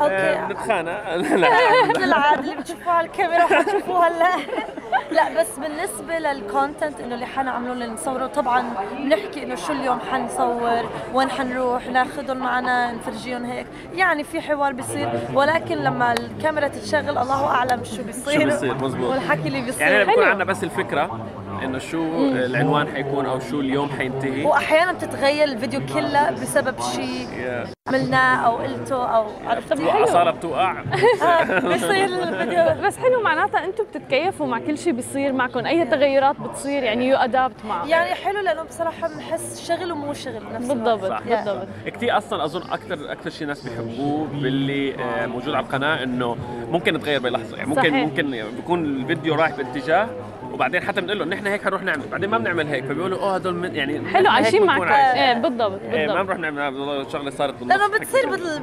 Okay. 0.00 0.46
بنتخانق 0.48 1.14
لا 1.16 1.88
مثل 1.88 2.04
العاده 2.10 2.40
اللي 2.40 2.54
بتشوفوها 2.56 2.94
على 2.94 3.06
الكاميرا 3.06 3.44
وحتشوفوها 3.44 4.08
هلا 4.08 4.36
لا 5.16 5.40
بس 5.40 5.58
بالنسبة 5.58 6.18
لل 6.18 6.36
content 6.36 7.00
إنه 7.00 7.14
اللي 7.14 7.26
حنعمله 7.26 7.72
اللي 7.72 7.86
نصوره 7.86 8.26
طبعا 8.26 8.64
بنحكي 8.98 9.42
إنه 9.42 9.54
شو 9.54 9.72
اليوم 9.72 9.98
حنصور 10.12 10.90
وين 11.14 11.30
حنروح 11.30 11.86
ناخذهم 11.86 12.36
معنا 12.36 12.92
نفرجيهم 12.92 13.44
هيك. 13.44 13.66
يعني 13.94 14.24
في 14.24 14.40
حوار 14.40 14.72
بيصير. 14.72 15.08
ولكن 15.34 15.76
لما 15.76 16.12
الكاميرا 16.12 16.68
تتشغل 16.68 17.18
الله 17.18 17.46
أعلم 17.46 17.84
شو 17.84 18.02
بيصير. 18.02 18.38
شو 18.40 18.44
بيصير 18.44 18.74
مزبوط. 18.74 19.10
والحكي 19.10 19.48
اللي 19.48 19.58
يعني 19.58 19.66
بيصير 19.66 20.04
بكون 20.04 20.14
حلو. 20.14 20.30
عندنا 20.30 20.44
بس 20.44 20.64
الفكرة. 20.64 21.20
إنه 21.62 21.78
شو 21.78 22.26
العنوان 22.28 22.88
حيكون 22.88 23.26
أو 23.26 23.40
شو 23.40 23.60
اليوم 23.60 23.88
حينتهي. 23.90 24.44
وأحيانا 24.44 24.92
بتتغير 24.92 25.44
الفيديو 25.44 25.80
كله 25.94 26.30
بسبب 26.30 26.74
شيء. 26.80 27.28
عملناه 27.88 28.46
أو 28.46 28.56
قلته 28.56 29.04
أو 29.16 29.26
عرفتي 29.46 29.84
واصاله 29.84 30.30
بتوقع. 30.30 30.72
آه، 31.22 31.58
بيصير 31.58 32.04
الفيديو. 32.04 32.86
بس 32.86 32.96
حلو 32.98 33.22
معناتها 33.22 33.64
أنتم 33.64 33.84
بتتكيفوا 33.84 34.46
مع 34.46 34.58
كل 34.58 34.78
شيء 34.78 34.92
بيصير 34.92 35.32
معكم. 35.32 35.66
أي 35.66 35.84
تغيرات 35.84 36.40
بتصير 36.40 36.82
يعني 36.82 37.08
يو 37.08 37.16
ادابت 37.16 37.64
معه 37.64 37.86
يعني 37.86 38.14
حلو 38.14 38.40
لأنه 38.40 38.62
بصراحة 38.62 39.08
بنحس 39.08 39.68
شغل 39.68 39.92
ومو 39.92 40.12
شغل 40.12 40.36
الوقت. 40.36 40.56
بالضبط 40.62 41.04
صح. 41.04 41.22
بالضبط. 41.22 41.66
كثير 41.86 42.18
أصلا 42.18 42.44
أظن 42.44 42.62
أكثر 42.62 43.12
أكثر 43.12 43.30
شيء 43.30 43.46
ناس 43.46 43.68
بيحبوه 43.68 44.26
باللي 44.26 44.94
آه، 44.94 45.26
موجود 45.26 45.54
على 45.54 45.66
القناة 45.66 46.02
إنه 46.02 46.36
ممكن 46.70 46.94
يتغير 46.94 47.20
بلحظة. 47.20 47.56
يعني 47.56 47.68
ممكن 47.68 47.80
صحيح. 47.90 47.94
ممكن 47.94 48.30
بيكون 48.56 48.84
الفيديو 48.84 49.34
رايح 49.34 49.56
باتجاه 49.56 50.08
وبعدين 50.54 50.82
حتى 50.82 51.00
بنقول 51.00 51.18
له 51.18 51.24
نحن 51.24 51.46
هيك 51.46 51.62
حنروح 51.64 51.82
نعمل 51.82 52.02
بعدين 52.12 52.30
ما 52.30 52.38
بنعمل 52.38 52.66
هيك 52.66 52.84
فبيقولوا 52.84 53.18
آه 53.18 53.34
هدول 53.34 53.54
من- 53.54 53.74
يعني 53.76 54.08
حلو 54.08 54.30
عايشين 54.30 54.66
معك. 54.66 54.90
إيه 55.16 55.32
بالضبط 55.34 55.80
إيه، 55.92 56.06
ما 56.06 56.22
بنروح 56.22 56.38
نعمل 56.38 56.60
الشغله 57.06 57.30
صارت 57.30 57.54
بالنص. 57.54 57.72
لأنه 57.76 57.98
بتصير 57.98 58.30
بال... 58.30 58.62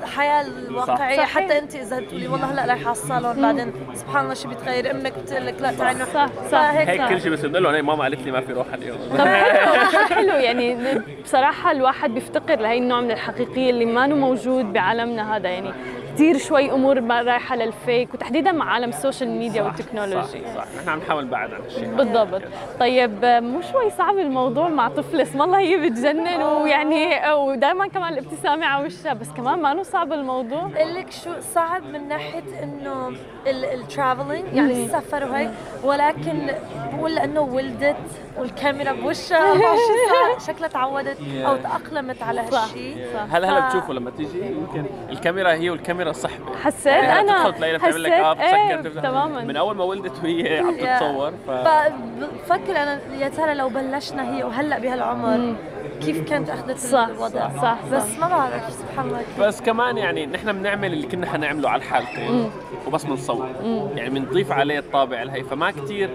بالحياة 0.00 0.42
الواقعية 0.42 1.16
صحيح. 1.16 1.28
حتى 1.44 1.58
أنت 1.58 1.74
إذا 1.74 2.00
بتقولي 2.00 2.28
والله 2.28 2.52
هلأ 2.52 2.62
رايحه 2.66 2.82
على 2.84 2.92
الصالون 2.92 3.42
بعدين 3.42 3.72
سبحان 3.94 4.22
الله 4.22 4.34
شو 4.34 4.48
بيتغير 4.48 4.90
أمك 4.90 5.12
بتقول 5.18 5.46
لك 5.46 5.54
لا 5.60 5.72
تعي 5.72 5.94
نروح. 5.94 6.08
صح 6.14 6.28
صح. 6.50 6.60
هيك. 6.70 7.08
كل 7.08 7.20
شيء 7.20 7.32
بس 7.32 7.40
بنقول 7.40 7.64
له 7.64 7.76
هي 7.76 7.82
ماما 7.82 8.02
قالت 8.02 8.20
لي 8.22 8.30
ما 8.30 8.40
في 8.40 8.52
روحه 8.52 8.74
اليوم. 8.74 8.98
طب 9.18 9.26
حلو 9.26 10.06
حلو 10.16 10.34
يعني 10.34 10.76
بصراحة 11.24 11.70
الواحد 11.72 12.14
بيفتقر 12.14 12.56
لهي 12.60 12.78
النوع 12.78 13.00
من 13.00 13.10
الحقيقية 13.10 13.70
اللي 13.70 13.84
ما 13.84 14.06
موجود 14.06 14.72
بعالمنا 14.72 15.36
هذا. 15.36 15.48
يعني 15.48 15.72
كثير 16.18 16.38
شوي 16.38 16.72
أمور 16.72 17.00
ما 17.00 17.22
رايحة 17.22 17.56
لل 17.56 17.75
fake 17.75 18.14
وتحديدا 18.14 18.52
مع 18.52 18.72
عالم 18.72 18.88
ال 18.88 18.94
social 18.94 19.30
media 19.30 19.62
وال 19.62 19.75
technology 19.75 20.42
صح 20.44 20.54
صح. 20.56 20.64
نحن 20.78 20.88
عم 20.88 20.98
نحاول 20.98 21.24
نبعد 21.24 21.54
عن 21.54 21.60
هالشيء 21.60 21.94
بالضبط. 21.94 22.42
طيب 22.80 23.24
مو 23.24 23.60
شوي 23.72 23.90
صعب 23.90 24.18
الموضوع 24.18 24.68
مع 24.68 24.88
طفل 24.88 25.20
اسم 25.20 25.42
الله 25.42 25.58
هي 25.58 25.76
بتجنن 25.90 26.42
ويعني 26.42 27.32
ودائما 27.32 27.88
كمان 27.88 28.12
الابتسامة 28.12 28.66
على 28.66 28.86
وشها 28.86 29.12
بس 29.12 29.28
كمان 29.36 29.62
ما 29.62 29.82
صعب 29.82 30.12
الموضوع. 30.12 30.70
أقول 30.76 30.94
لك 30.94 31.10
شو 31.10 31.30
صعب 31.54 31.82
من 31.82 32.08
ناحية 32.08 32.62
إنه 32.62 33.12
ال 33.46 33.56
traveling 33.56 34.44
يعني 34.54 34.84
السفر 34.84 35.24
وهيك 35.24 35.50
ولكن 35.84 36.50
بقول 36.92 37.14
لأنه 37.14 37.40
ولدت 37.40 37.96
والكاميرا 38.38 38.92
بوشها 38.92 39.38
24 39.52 39.76
ساعه 40.10 40.54
شكلها 40.54 40.68
تعودت 40.68 41.18
أو 41.36 41.56
تأقلمت 41.56 42.22
على 42.22 42.40
هالشيء 42.40 43.06
هلا 43.30 43.50
هلا 43.50 43.66
بتشوفوا 43.66 43.94
لما 43.94 44.10
تيجي 44.10 44.46
يمكن 44.46 44.84
الكاميرا 45.10 45.52
هي 45.52 45.70
والكاميرا 45.70 46.07
صحبه 46.12 46.56
حسيت 46.64 46.86
يعني 46.86 47.20
أنا 47.20 47.48
آه 47.48 48.40
إيه 48.40 48.76
تماما. 48.82 49.44
من 49.44 49.56
أول 49.56 49.76
ما 49.76 49.84
ولدت 49.84 50.24
وهي 50.24 50.58
عم 50.58 50.76
تتصور 50.76 51.32
ف 51.46 51.50
فبفكر 51.50 52.76
أنا 52.76 53.00
يا 53.20 53.28
ترى 53.28 53.54
لو 53.54 53.68
بلشنا 53.68 54.36
هي 54.36 54.44
وهلأ 54.44 54.78
بهالعمر 54.78 55.54
كيف 56.02 56.28
كانت 56.28 56.50
أخذت 56.50 56.78
صح 56.78 57.06
الوضع؟ 57.06 57.48
صح, 57.48 57.62
صح. 57.62 57.78
بس 57.92 58.18
ما 58.18 58.28
بعرف 58.28 58.72
سبحان 58.72 59.06
الله. 59.08 59.20
بس 59.40 59.60
كمان 59.60 59.98
يعني 59.98 60.26
نحن 60.26 60.52
بنعمل 60.52 60.92
اللي 60.92 61.06
كنا 61.06 61.26
حنعمله 61.26 61.70
على 61.70 61.82
الحالتين 61.82 62.50
وبس 62.86 63.04
بنصور. 63.04 63.48
يعني 63.96 64.10
بنضيف 64.10 64.52
عليه 64.52 64.78
الطابع 64.78 65.22
الهي 65.22 65.42
فما 65.42 65.70
كتير 65.70 66.10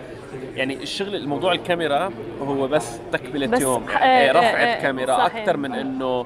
يعني 0.56 0.74
الشغل 0.84 1.16
الموضوع 1.16 1.52
الكاميرا 1.52 2.10
هو 2.42 2.68
بس 2.68 3.00
تكملة 3.12 3.60
يوم. 3.60 3.86
يعني 3.90 4.22
إيه 4.22 4.32
رفعة 4.32 4.42
إيه 4.60 4.76
إيه 4.76 4.82
كاميرا. 4.82 5.26
أكثر 5.26 5.58
من 5.58 5.74
إنه 5.74 6.26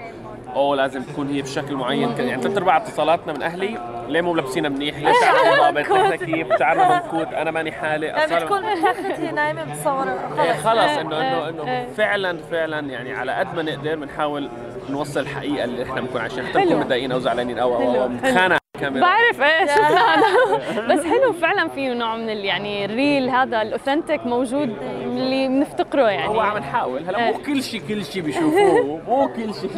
اوه 0.57 0.75
لازم 0.75 1.03
تكون 1.03 1.27
هي 1.29 1.41
بشكل 1.41 1.75
معين. 1.75 2.09
يعني 2.19 2.41
ثلاث 2.41 2.57
أرباع 2.57 2.77
اتصالاتنا 2.77 3.33
من 3.33 3.41
أهلي 3.43 3.77
ليه 4.07 4.21
مو 4.21 4.33
ملبسينها 4.33 4.69
منيح؟ 4.69 4.97
ليش 4.97 5.15
شعرنا 5.21 5.71
ضابط؟ 5.71 5.77
نحن 5.77 6.15
كيف؟ 6.15 6.59
شعرنا 6.59 7.01
منكوت؟ 7.03 7.33
أنا 7.33 7.51
ماني 7.51 7.71
حالي 7.71 8.05
يعني 8.05 8.27
أصلاً- 8.27 8.33
بتكون 8.43 8.63
هي 8.63 9.31
نايمة 9.31 9.65
متصوره 9.65 10.41
إيه 10.43 10.53
خلص 10.53 10.63
خلص 10.63 10.79
إيه، 10.79 11.01
انه 11.01 11.17
انه 11.19 11.49
إنه 11.49 11.63
إيه. 11.71 11.87
فعلا 11.87 12.37
فعلا 12.51 12.79
يعني 12.79 13.13
على 13.13 13.31
قد 13.31 13.55
ما 13.55 13.61
نقدر 13.63 13.95
بنحاول 13.95 14.49
نوصل 14.89 15.19
الحقيقة 15.19 15.63
اللي 15.63 15.83
إحنا 15.83 16.01
بنكون 16.01 16.21
عايشينها 16.21 16.49
حتى 16.49 16.59
حلو. 16.59 16.69
نكون 16.69 16.79
متضايقين 16.81 17.11
أو 17.11 17.19
زعلانين 17.19 17.59
أو 17.59 17.75
أو 17.75 18.09
حلو، 18.23 18.57
بعرف 18.83 19.41
إيه. 19.41 19.65
شفنا 19.65 20.15
هذا 20.15 20.87
بس 20.93 21.05
حلو 21.05 21.33
فعلا 21.33 21.67
فيه 21.67 21.93
نوع 21.93 22.15
من 22.15 22.29
يعني 22.29 22.85
الريل 22.85 23.29
هذا 23.29 23.61
الأوثنتيك 23.61 24.25
موجود 24.25 24.75
اللي 25.03 25.47
بنفتقره 25.47 26.09
يعني. 26.09 26.27
هو 26.27 26.39
عم 26.39 26.57
نحاول. 26.57 27.03
هلا 27.07 27.27
إيه. 27.27 27.31
مو 27.37 27.43
كل 27.43 27.63
شيء 27.63 27.81
كل 27.87 28.05
شيء 28.05 28.21
بيشوفوه. 28.21 29.01
مو 29.07 29.27
كل 29.27 29.53
شيء 29.53 29.69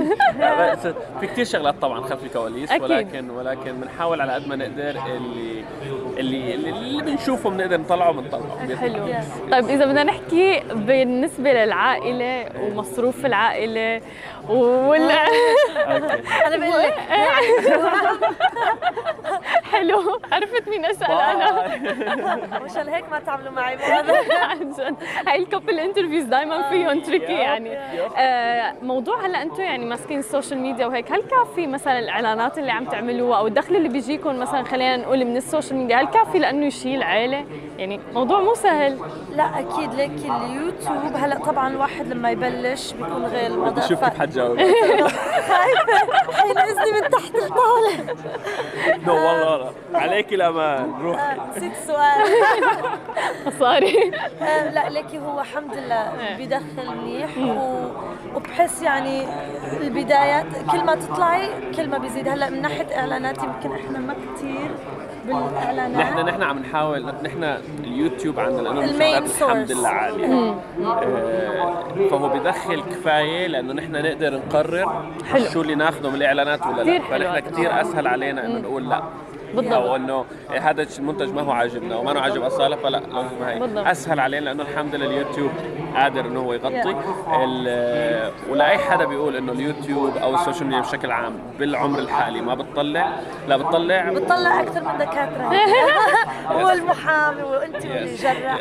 في 1.19 1.27
كثير 1.27 1.45
شغلات 1.45 1.75
طبعا 1.81 2.01
خلف 2.01 2.23
الكواليس. 2.23 2.71
ولكن 2.71 3.29
ولكن 3.29 3.71
بنحاول 3.71 4.21
على 4.21 4.31
قد 4.33 4.47
ما 4.47 4.55
نقدر 4.55 4.89
اللي 4.89 5.63
اللي 6.17 6.55
اللي, 6.55 6.69
اللي 6.69 7.03
بنشوفه 7.03 7.49
بنقدر 7.49 7.77
نطلعه 7.77 8.11
بنطلعه 8.11 8.75
حلو. 8.75 9.05
طيب 9.51 9.65
إذا 9.69 9.85
بدنا 9.85 10.03
نحكي 10.03 10.59
بالنسبة 10.73 11.53
للعائلة 11.53 12.45
ومصروف 12.61 13.25
العائلة 13.25 14.01
وال 14.49 15.11
أنا 16.45 16.57
بقول 16.57 16.83
لك 16.83 16.95
حلو. 19.71 20.19
عرفت 20.31 20.69
مين 20.69 20.85
أسأل 20.85 21.11
أنا. 21.11 22.59
مشان 22.65 22.89
هيك 22.89 23.09
ما 23.11 23.19
تعملوا 23.19 23.51
معي 23.51 23.77
عن 24.49 24.71
جد 24.71 24.95
هاي 25.27 25.39
ال 25.39 25.45
couple 25.45 25.79
interviews 25.79 26.23
دائما 26.23 26.69
فيهم 26.69 26.99
tricky 27.01 27.33
يعني. 27.33 27.77
آه، 28.17 28.73
موضوع 28.81 29.25
هلا 29.25 29.41
أنتم 29.41 29.61
يعني 29.63 29.85
ماسكين 29.85 30.19
ال 30.19 30.25
social 30.25 30.59
media 30.59 30.85
وهيك 30.87 31.11
هل 31.11 31.21
كافي 31.21 31.67
مثلا 31.67 31.99
الإعلانات 31.99 32.57
اللي 32.57 32.71
عم 32.71 32.85
تعملوها 32.85 33.37
أو 33.37 33.47
الدخل 33.47 33.75
اللي 33.75 33.89
بيجيكم 33.89 34.39
مثلا 34.39 34.63
خلينا 34.63 34.97
نقول 34.97 35.25
من 35.25 35.37
ال 35.37 35.43
social 35.43 35.77
media 35.77 35.97
هل 35.97 36.07
كافي 36.07 36.39
لأنه 36.39 36.65
يشيل 36.65 37.03
عائله 37.03 37.45
يعني 37.77 37.99
موضوع 38.13 38.41
مو 38.41 38.53
سهل. 38.53 38.99
لا 39.35 39.59
أكيد 39.59 39.93
لك 39.93 40.11
اليوتيوب. 40.25 41.15
هلا 41.15 41.35
طبعا 41.39 41.69
الواحد 41.69 42.07
لما 42.07 42.31
يبلش 42.31 42.91
بيكون 42.93 43.25
غير 43.25 43.47
الوضع 43.51 43.81
شوف 43.81 44.03
كيف 44.05 44.21
خايفه 44.47 45.97
حين 46.33 46.57
اذني 46.57 46.91
من 47.01 47.09
تحت 47.09 47.35
الطاولة. 47.35 48.15
نو 49.07 49.13
والله 49.13 49.51
والله 49.51 49.71
عليك 49.93 50.33
الأمان. 50.33 50.93
روحي 51.01 51.35
نسيت 51.57 51.71
السؤال. 51.71 52.25
مصاري 53.47 54.11
آه، 54.41 54.69
لا 54.71 54.89
لكي 54.89 55.19
هو 55.19 55.39
الحمد 55.39 55.75
لله 55.75 56.13
بيدخل 56.37 56.95
منيح. 56.97 57.29
وبحس 58.35 58.81
يعني 58.81 59.27
البدايات 59.81 60.45
كل 60.71 60.83
ما 60.85 60.95
تطلعي 60.95 61.49
كل 61.75 61.87
ما 61.89 61.97
بيزيد. 61.97 62.27
هلا 62.27 62.49
من 62.49 62.61
ناحية 62.61 62.99
إعلانات 62.99 63.37
يمكن 63.43 63.71
إحنا 63.71 63.99
ما 63.99 64.15
كثير 64.35 64.71
بالإعلانات 65.33 65.97
نحن 65.97 66.25
نحن 66.25 66.43
عم 66.43 66.59
نحاول 66.59 67.05
نحن 67.23 67.43
اليوتيوب 67.83 68.39
عندنا 68.39 68.61
لأنه 68.61 68.81
المشاهدات 68.83 69.41
الحمد. 69.41 69.71
لله 69.71 69.87
عالية 69.89 70.25
آه، 70.85 72.07
فهو 72.09 72.29
بدخل 72.29 72.81
كفاية 72.81 73.47
لأنه 73.47 73.73
نحن 73.73 73.91
نقدر 73.91 74.37
نقرر 74.37 75.03
حلو. 75.31 75.45
شو 75.45 75.61
اللي 75.61 75.75
ناخذه 75.75 76.09
من 76.09 76.15
الإعلانات 76.15 76.65
ولا 76.67 76.83
لا 76.83 76.99
فنحن. 76.99 77.39
كثير 77.39 77.81
أسهل 77.81 78.07
علينا 78.07 78.45
إنه 78.45 78.59
نقول 78.59 78.89
لا 78.89 79.03
بالضبط. 79.55 79.73
أو 79.73 79.95
إنه 79.95 80.25
هذا 80.49 80.87
المنتج 80.99 81.33
ما 81.33 81.41
هو 81.41 81.51
عاجبنا 81.51 81.95
وما 81.95 82.11
هو 82.11 82.17
عاجب 82.17 82.41
أصالة 82.43 82.75
فلا 82.75 82.97
لازم 82.97 83.43
هي 83.45 83.59
بالضبط. 83.59 83.87
أسهل 83.87 84.19
علينا 84.19 84.45
لأنه 84.45 84.63
الحمد 84.63 84.95
لله 84.95 85.05
اليوتيوب 85.05 85.51
قادر 85.95 86.25
إنه 86.25 86.39
هو 86.39 86.53
يغطي. 86.53 86.95
ولاي 88.49 88.77
حدا 88.77 89.05
بيقول 89.05 89.35
إنه 89.35 89.51
اليوتيوب 89.51 90.17
أو 90.17 90.35
ال 90.35 90.39
social 90.39 90.65
media 90.67 90.81
بشكل 90.81 91.11
عام 91.11 91.33
بالعمر 91.59 91.99
الحالي 91.99 92.41
ما 92.41 92.55
بتطلع. 92.55 93.09
لا 93.47 93.57
بتطلع. 93.57 94.09
بتطلع 94.09 94.61
أكثر 94.61 94.81
من 94.83 94.97
دكاترة. 94.97 95.49
والمحامي 96.65 97.43
وانت 97.43 97.85
والجراح 97.85 98.59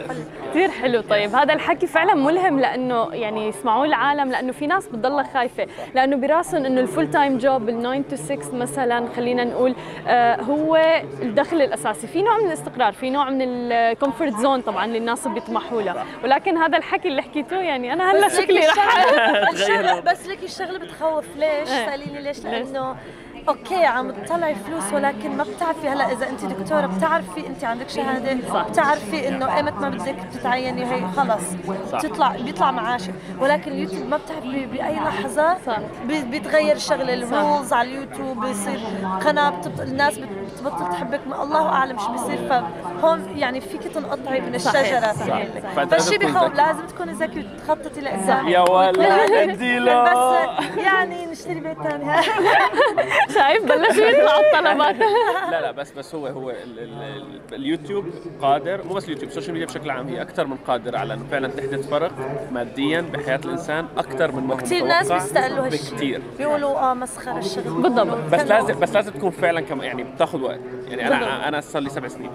كثير 0.51 0.70
حلو. 0.70 1.01
طيب 1.01 1.34
هذا 1.34 1.53
الحكي 1.55 1.86
فعلا 1.86 2.14
ملهم 2.14 2.61
لأنه 2.61 3.09
يعني 3.14 3.49
يسمعوه 3.49 3.84
العالم 3.84 4.30
لأنه 4.30 4.53
في 4.53 4.66
ناس 4.66 4.89
بتضلها 4.89 5.22
خايفة. 5.34 5.66
لأنه 5.95 6.16
براسهم 6.16 6.64
إنه 6.64 6.80
ال 6.80 7.11
full-time 7.11 7.38
job 7.38 7.68
ال 7.68 7.82
9 7.82 8.03
to 8.11 8.16
6 8.16 8.57
مثلا 8.57 9.09
خلينا 9.16 9.45
نقول 9.45 9.74
آه 10.09 10.43
هو 10.43 10.77
الدخل 11.22 11.62
الأساسي 11.62 12.06
في 12.06 12.22
نوع 12.22 12.38
من 12.38 12.46
الاستقرار 12.46 12.92
في 12.92 13.10
نوع 13.10 13.30
من 13.30 13.42
ال 13.42 13.54
comfort 13.54 14.36
zone 14.36 14.61
طبعا 14.60 14.84
اللي 14.84 14.98
الناس 14.98 15.28
بيطمحوا 15.28 15.82
له 15.82 16.04
ولكن 16.24 16.56
هذا 16.56 16.78
الحكي 16.78 17.08
اللي 17.08 17.22
حكيته 17.22 17.56
يعني 17.56 17.92
أنا 17.92 18.12
هلأ 18.12 18.28
شكلي 18.28 18.60
رح 18.66 20.00
بس 20.12 20.26
لك 20.26 20.42
الشغلة 20.42 20.78
بتخوف 20.78 21.24
ليش؟ 21.36 21.68
إيه. 21.70 21.86
سأليني 21.86 22.22
ليش؟ 22.22 22.44
لأنه 22.44 22.96
Okay 23.48 23.84
عم 23.86 24.11
تطلعي 24.11 24.55
فلوس 24.55 24.92
ولكن 24.92 25.36
ما 25.36 25.44
بتعرفي 25.44 25.88
هلأ 25.88 26.12
إذا 26.12 26.28
انت 26.28 26.44
دكتورة 26.44 26.86
بتعرفي 26.86 27.46
انت 27.46 27.64
عندك 27.64 27.88
شهادة 27.88 28.38
صح. 28.53 28.68
بتعرفي 28.68 29.28
إنه 29.28 29.57
إيمت 29.57 29.72
ما 29.72 29.88
بدك 29.88 30.16
تتعيني 30.34 30.84
هي 30.84 31.07
خلص 31.16 31.42
صح. 31.92 31.99
بتطلع 31.99 32.28
بيطلع 32.28 32.70
معاشك 32.70 33.14
ولكن 33.40 33.72
اليوتيوب 33.72 34.09
ما 34.09 34.16
بتعرفي 34.16 34.66
بأي 34.66 34.94
لحظة 34.94 35.57
صح. 35.66 35.78
بيتغير 36.07 36.76
الشغله 36.76 37.14
ال 37.14 37.24
rules 37.24 37.72
على 37.72 37.88
اليوتيوب 37.88 38.44
بيصير 38.46 38.80
قناة 39.24 39.51
بتبط... 39.51 39.80
الناس 39.80 40.18
بتبطل 40.18 40.90
تحبك 40.90 41.20
ما 41.26 41.42
الله 41.42 41.68
أعلم 41.68 41.99
شو 41.99 42.12
بيصير 42.12 42.49
فهون 42.49 43.38
يعني 43.38 43.61
فيك 43.61 43.82
تنقطعي 43.82 44.40
من 44.40 44.55
الشجرة 44.55 45.01
صحيح، 45.01 45.12
فهمت؟ 45.12 45.53
صحيح. 45.62 45.72
فأنت 45.76 45.90
فالشي 45.94 46.11
لازم 46.16 46.28
تكون 46.28 46.32
بخوف. 46.32 46.55
لازم 46.55 46.86
تكوني 46.86 47.12
ذكي 47.12 47.46
وتخططي 47.55 48.01
لقدام 48.01 48.49
يا 48.49 48.64
أديله 49.42 50.03
بس 50.05 50.49
يعني 50.76 51.26
نشتري 51.26 51.61
بيت 51.61 51.82
ثاني 51.82 52.05
شايف 53.39 53.62
بلشوا 53.64 54.05
يطلعوا 54.07 54.41
الطلبات. 54.41 54.97
لا 55.53 55.61
لا 55.61 55.70
بس 55.70 55.91
بس 55.93 56.14
هو 56.14 56.26
هو 56.26 56.51
ال 56.51 56.78
ال 56.78 57.03
ال 57.03 57.55
اليوتيوب 57.55 58.05
قادر 58.43 58.84
مو 58.84 58.95
بس 58.95 59.05
اليوتيوب 59.05 59.28
ال 59.30 59.34
social 59.34 59.52
media 59.52 59.66
بشكل 59.66 59.91
عام 59.91 60.09
هي 60.09 60.22
أكثر 60.22 60.47
من 60.47 60.57
قادره 60.57 60.99
على 60.99 61.14
إنه 61.14 61.24
فعلا 61.30 61.49
تحدث 61.49 61.89
فرق 61.89 62.12
ماديا 62.53 63.01
بحياة 63.01 63.41
الإنسان 63.45 63.86
أكثر 63.99 64.32
من 64.32 64.43
ما 64.43 64.55
هو 64.55 64.59
كثير 64.59 64.84
ناس 64.84 65.12
بيستقلوا 65.12 65.66
هالشيء. 65.66 65.93
بكثير 65.93 66.22
بيقولوا 66.39 66.78
آه 66.91 66.95
مسخرة 66.95 67.39
الشغل. 67.39 67.82
بالضبط. 67.82 68.18
بس 68.32 68.41
لازم 68.41 68.80
بس 68.80 68.95
لازم 68.95 69.12
تكون 69.12 69.30
فعلا 69.30 69.61
كم 69.61 69.82
يعني 69.82 70.05
بتاخذ 70.05 70.41
وقت. 70.41 70.61
يعني 70.89 71.07
أنا 71.07 71.49
أنا 71.49 71.61
صار 71.61 71.82
لي 71.82 71.91
سبع 71.91 72.09
سنين. 72.09 72.30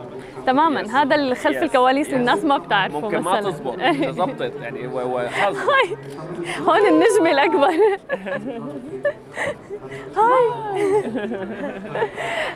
تماما. 0.45 1.01
هذا 1.01 1.15
اللي 1.15 1.35
خلف 1.35 1.59
Yes. 1.59 1.63
الكواليس 1.63 2.09
Yes. 2.09 2.13
الناس 2.13 2.43
ما 2.45 2.57
بتعرفه 2.57 2.99
ممكن 2.99 3.19
مثلا. 3.19 3.33
ما 3.33 3.41
تزبط. 3.51 3.75
تزبطت 4.09 4.53
يعني 4.61 4.87
هو 4.87 4.99
هو 4.99 5.19
حظ. 5.27 5.57
هون 6.67 6.87
النجم 6.87 7.27
الأكبر. 7.27 7.69
هاي. 10.17 10.73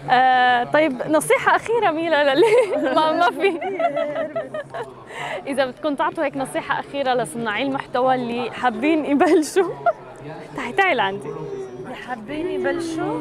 آه 0.09 0.63
طيب 0.63 1.01
نصيحة 1.07 1.55
أخيرة 1.55 1.91
ميلا 1.91 2.35
للي 2.35 2.45
ما 2.95 3.11
ما 3.11 3.29
في. 3.31 3.59
إذا 5.47 5.65
بدكم 5.65 5.95
تعطوا 5.95 6.23
هيك 6.25 6.38
نصيحة 6.38 6.79
أخيرة 6.79 7.13
لصناعي 7.13 7.63
المحتوى 7.63 8.15
اللي 8.15 8.51
حابين 8.51 9.05
يبلشوا. 9.05 9.73
تعي 10.55 10.71
تعي 10.71 10.93
لعندي. 10.95 11.27
اللي 11.83 11.95
حابين 11.95 12.47
يبلشوا؟ 12.47 13.19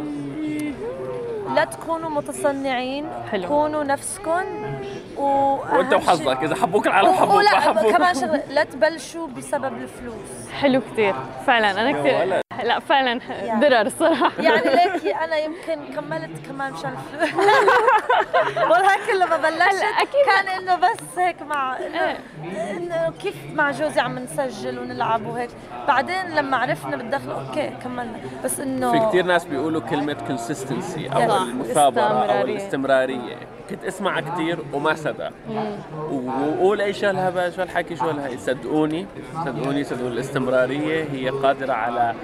لا 1.54 1.64
تكونوا 1.64 2.10
متصنعين 2.10 3.06
حلو. 3.32 3.48
كونوا 3.48 3.84
نفسكم. 3.84 4.42
و 5.16 5.22
وأنت 5.22 5.94
وحظك 5.94 6.42
إذا 6.42 6.54
حبوك 6.54 6.86
العالم 6.86 7.12
حبوك 7.12 7.34
ولا 7.34 7.72
كمان 7.92 8.14
شغله 8.14 8.42
لا 8.50 8.64
تبلشوا 8.64 9.26
بسبب 9.26 9.64
الفلوس. 9.64 10.50
حلو 10.60 10.80
كثير 10.80 11.14
فعلا 11.46 11.70
أنا 11.70 11.90
يا 11.90 12.00
كثير 12.00 12.40
لا 12.64 12.80
فعلا 12.80 13.20
يعني. 13.30 13.60
درر 13.60 13.80
الصراحه 13.80 14.32
يعني 14.38 14.62
ليكي 14.70 15.14
أنا 15.24 15.36
يمكن 15.36 15.94
كملت 15.94 16.46
كمان 16.46 16.72
مشان 16.72 16.96
الفلوس 17.14 17.44
والله 18.70 18.94
هيك 18.94 19.10
لما 19.14 19.36
بلشت 19.36 19.84
أكيد. 19.98 20.26
كان 20.26 20.48
إنه 20.48 20.74
بس 20.76 21.18
هيك 21.18 21.42
مع 21.42 21.76
إنه 21.76 22.00
إيه. 22.00 22.18
إنه 22.76 23.12
كيف 23.22 23.34
مع 23.54 23.70
جوزي 23.70 24.00
عم 24.00 24.18
نسجل 24.18 24.78
ونلعب 24.78 25.26
وهيك 25.26 25.50
بعدين 25.88 26.30
لما 26.34 26.56
عرفنا 26.56 26.96
بالدخل 26.96 27.30
أوكي 27.30 27.72
كملنا 27.84 28.20
بس 28.44 28.60
إنه 28.60 28.92
في 28.92 29.08
كثير 29.08 29.24
ناس 29.24 29.44
بيقولوا 29.44 29.80
كلمة 29.80 30.16
consistency 30.28 31.10
صح. 31.10 31.16
أو 31.16 31.36
المثابرة 31.36 32.02
أو 32.02 32.12
الاستمرارية. 32.12 32.42
الاستمرارية 32.42 33.36
كنت 33.70 33.84
أسمع 33.84 34.20
كثير 34.20 34.58
وما 34.72 34.94
صدق 34.94 35.32
وقول 36.10 36.80
أي 36.80 36.92
شو 36.92 37.06
هالهبل 37.06 37.52
شو 37.52 37.62
الحكي 37.62 37.96
شو 37.96 38.04
هالهي 38.04 38.38
صدقوني 38.38 39.06
صدقوني 39.44 39.84
صدقوني 39.84 40.12
الاستمرارية 40.12 41.04
هي 41.12 41.28
قادرة 41.28 41.72
على 41.72 42.14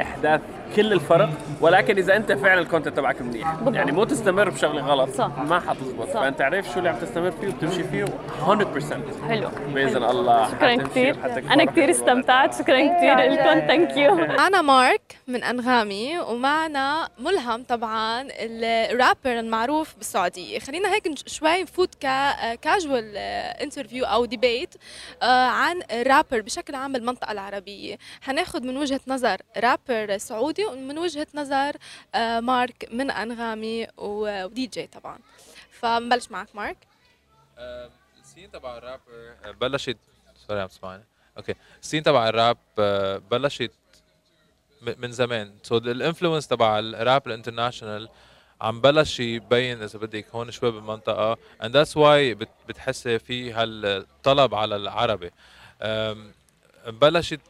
إحداث 0.00 0.40
كل 0.76 0.92
الفرق 0.92 1.30
ولكن 1.60 1.96
إذا 1.96 2.16
أنت 2.16 2.32
فعلا 2.32 2.60
ال 2.60 2.64
content 2.64 2.96
تبعك 2.96 3.22
منيح. 3.22 3.54
بالضبط. 3.54 3.74
يعني 3.74 3.92
مو 3.92 4.04
تستمر 4.04 4.50
بشغلة 4.50 4.82
غلط. 4.82 5.08
صح. 5.10 5.38
ما 5.38 5.60
حتزبط. 5.60 6.08
صح. 6.08 6.12
فأنت 6.12 6.40
عارف 6.40 6.72
شو 6.72 6.78
اللي 6.78 6.88
عم 6.88 6.98
تستمر 6.98 7.30
فيه 7.30 7.48
وبتمشي 7.48 7.84
فيه 7.84 8.04
100% 8.04 9.28
حلو. 9.28 9.48
بإذن 9.74 10.04
الله 10.04 10.50
شكرا 10.50 10.76
كثير 10.76 11.16
أنا 11.24 11.64
كثير. 11.64 11.90
استمتعت. 11.90 12.54
شكرا 12.54 12.96
كثير 12.96 13.18
لكم 13.18 13.66
thank 13.66 13.96
you 13.96 14.14
معنا 14.14 14.62
مارك 14.62 15.18
من 15.26 15.44
أنغامي 15.44 16.18
ومعنا 16.18 17.08
ملهم 17.18 17.62
طبعا 17.62 18.28
الرابر 18.30 19.38
المعروف 19.38 19.94
بالسعودية. 19.96 20.58
خلينا 20.58 20.94
هيك 20.94 21.28
شوي 21.28 21.62
نفوت 21.62 21.94
casual 22.62 23.16
interview 23.62 24.04
أو 24.04 24.24
debate 24.24 24.74
عن 25.22 25.80
الرابر 25.92 26.40
بشكل 26.40 26.74
عام 26.74 26.92
بالمنطقة 26.92 27.32
العربية. 27.32 27.96
حناخذ 28.22 28.66
من 28.66 28.76
وجهة 28.76 29.00
نظر 29.06 29.36
رابر 29.58 30.18
سعودي 30.18 30.57
ومن 30.66 30.98
وجهة 30.98 31.26
نظر 31.34 31.76
آه، 32.14 32.40
مارك 32.40 32.88
من 32.92 33.10
أنغامي 33.10 33.86
ودي 33.96 34.66
جي 34.66 34.86
طبعا. 34.86 35.18
فنبلش 35.70 36.30
معك 36.30 36.48
مارك. 36.54 36.76
آم، 37.58 37.90
ال 38.22 38.27
scene 38.27 38.50
تبع 38.50 38.78
الراب 38.78 39.34
آه، 39.44 39.50
بلشت 39.50 39.96
sorry 40.46 40.60
عم 40.60 40.66
تسمعني 40.68 41.02
okay 41.36 41.54
ال 41.82 41.85
scene 41.85 42.02
تبع 42.02 42.28
الراب 42.28 42.56
آه، 42.78 43.16
بلشت 43.30 43.70
من 44.98 45.12
زمان. 45.12 45.54
so 45.62 45.76
ال 45.76 45.83
influence 45.83 46.46
تبع 46.48 46.78
الراب 46.78 47.26
ال 47.26 47.32
international 47.32 48.08
عم 48.60 48.80
بلش 48.80 49.20
يبين 49.20 49.82
إذا 49.82 49.98
بدك 49.98 50.26
هون 50.34 50.50
شوي 50.50 50.70
بالمنطقة 50.70 51.34
that's 51.62 51.92
why 51.94 52.36
بت- 52.38 52.48
بتحسي 52.68 53.18
في 53.18 53.52
هالطلب 53.52 54.54
على 54.54 54.76
العربي. 54.76 55.30
بلشت 56.86 57.40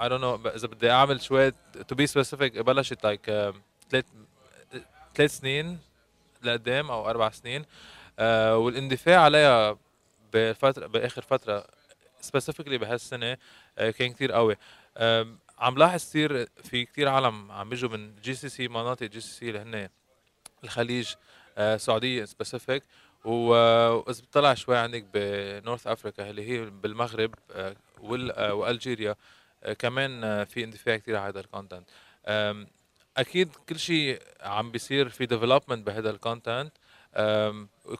آه، 0.00 0.08
I 0.08 0.10
don't 0.10 0.20
know 0.22 0.46
إذا 0.54 0.66
بدي 0.68 0.90
أعمل 0.90 1.20
شوي 1.22 1.50
to 1.50 1.94
be 1.94 2.06
specific 2.06 2.58
بلشت 2.60 3.04
آم، 3.28 3.62
ثلاث 3.90 4.04
ثلاث 5.14 5.38
سنين 5.38 5.78
لقدام 6.42 6.90
أو 6.90 7.10
أربع 7.10 7.30
سنين. 7.30 7.64
آه 8.18 8.56
والاندفاع 8.56 9.20
عليها 9.20 9.78
بفترة 10.32 10.86
بآخر 10.86 11.22
فترة 11.22 11.66
سبيسيفيكلي 12.20 12.78
بهالسنة 12.78 13.36
آه 13.78 13.90
كان 13.90 14.12
كثير 14.12 14.32
قوي. 14.32 14.56
عم 15.58 15.78
لاحظ 15.78 16.04
كثير 16.04 16.46
في 16.64 16.84
كثير 16.84 17.08
عالم 17.08 17.52
عم 17.52 17.68
بيجوا 17.68 17.90
من 17.90 18.14
جي 18.22 18.34
سي 18.34 18.48
سي 18.48 18.68
مناطق 18.68 19.06
جي 19.06 19.20
سي 19.20 19.28
سي 19.28 19.48
اللي 19.48 19.58
هن 19.58 19.88
الخليج 20.64 21.14
آه 21.58 21.76
سعوديه 21.76 22.24
specific 22.24 22.82
واذا 23.24 24.20
بتطلع 24.22 24.54
شوي 24.54 24.76
عندك 24.76 25.04
ب 25.14 25.26
North 25.26 25.86
Africa 25.86 26.30
اللي 26.30 26.48
هي 26.50 26.64
بالمغرب 26.70 27.34
آه 27.52 27.76
وال 28.00 28.32
آه 28.32 28.54
و 28.54 28.61
Algeria 28.61 29.10
آه 29.10 29.16
كمان 29.78 30.44
في 30.44 30.64
اندفاع 30.64 30.96
كثير 30.96 31.16
على 31.16 31.28
هذا 31.28 31.40
ال 31.40 31.46
content 31.46 31.88
أكيد 33.16 33.48
كل 33.68 33.78
شيء 33.78 34.22
عم 34.40 34.70
بيصير 34.70 35.08
في 35.08 35.26
development 35.26 35.86
بهذا 35.86 36.10
ال 36.10 36.18
content 36.18 36.72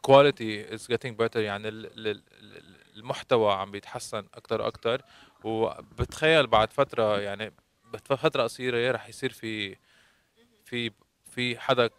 quality 0.01 0.73
is 0.73 0.87
getting 0.87 1.17
better 1.17 1.39
يعني 1.39 1.67
ال- 1.67 1.85
ال- 1.85 2.07
ال- 2.07 2.75
المحتوى 2.95 3.53
عم 3.53 3.71
بيتحسن 3.71 4.25
أكثر 4.33 4.61
وأكثر 4.61 5.01
وبتخيل 5.43 6.47
بعد 6.47 6.73
فترة 6.73 7.19
يعني 7.19 7.53
بفتره 7.93 8.43
قصيرة 8.43 8.91
رح 8.91 9.09
يصير 9.09 9.31
في 9.33 9.75
في 10.65 10.91
في 11.31 11.59
حدا 11.59 11.89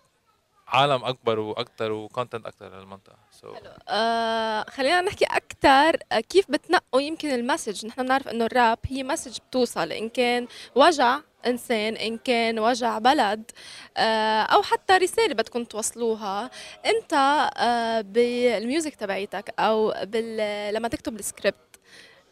عالم 0.69 1.05
أكبر 1.05 1.39
وأكثر 1.39 1.93
و 1.93 1.99
content 1.99 2.47
أكثر 2.47 2.79
للمنطقه 2.79 3.17
so 3.31 3.55
so, 3.55 3.59
آه 3.89 4.65
خلينا 4.71 5.01
نحكي 5.01 5.25
أكثر 5.25 5.97
كيف 6.29 6.51
بتنقوا 6.51 7.01
يمكن 7.01 7.31
ال 7.31 7.37
message؟ 7.37 7.87
نحن 7.87 8.03
بنعرف 8.03 8.29
إنه 8.29 8.45
الراب 8.45 8.79
هي 8.87 9.03
message 9.03 9.39
بتوصل. 9.49 9.93
إن 9.93 10.09
كان 10.09 10.49
وجع 10.75 11.19
إنسان 11.47 11.97
إن 11.97 12.19
كان 12.19 12.59
وجع 12.59 12.99
بلد 12.99 13.51
آه 13.97 14.43
أو 14.43 14.63
حتى 14.63 14.93
رسالة 14.97 15.35
بدكم 15.35 15.65
توصلوها. 15.65 16.51
أنت 16.87 17.13
آه 17.57 18.01
بال 18.01 18.27
music 18.27 18.95
تبعيتك 18.95 19.55
أو 19.59 19.95
بال 20.03 20.75
لما 20.75 20.89
تكتب 20.89 21.19
السكريبت 21.19 21.81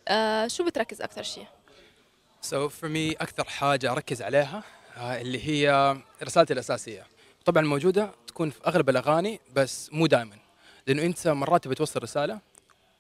آه 0.08 0.46
شو 0.46 0.64
بتركز 0.64 1.02
أكثر 1.02 1.22
شيء؟ 1.22 1.46
So 2.42 2.68
for 2.68 2.88
me 2.88 3.16
أكثر 3.20 3.44
حاجة 3.44 3.92
أركز 3.92 4.22
عليها 4.22 4.62
آه، 4.96 5.20
اللي 5.20 5.48
هي 5.48 5.96
رسالتي 6.22 6.52
الأساسية. 6.52 7.06
طبعا 7.44 7.62
موجودة 7.62 8.10
تكون 8.26 8.50
في 8.50 8.60
أغلب 8.66 8.88
الأغاني 8.88 9.40
بس 9.54 9.92
مو 9.92 10.06
دائما 10.06 10.36
لأنه 10.86 11.02
أنت 11.02 11.28
مرات 11.28 11.68
بتوصل 11.68 12.02
رسالة 12.02 12.40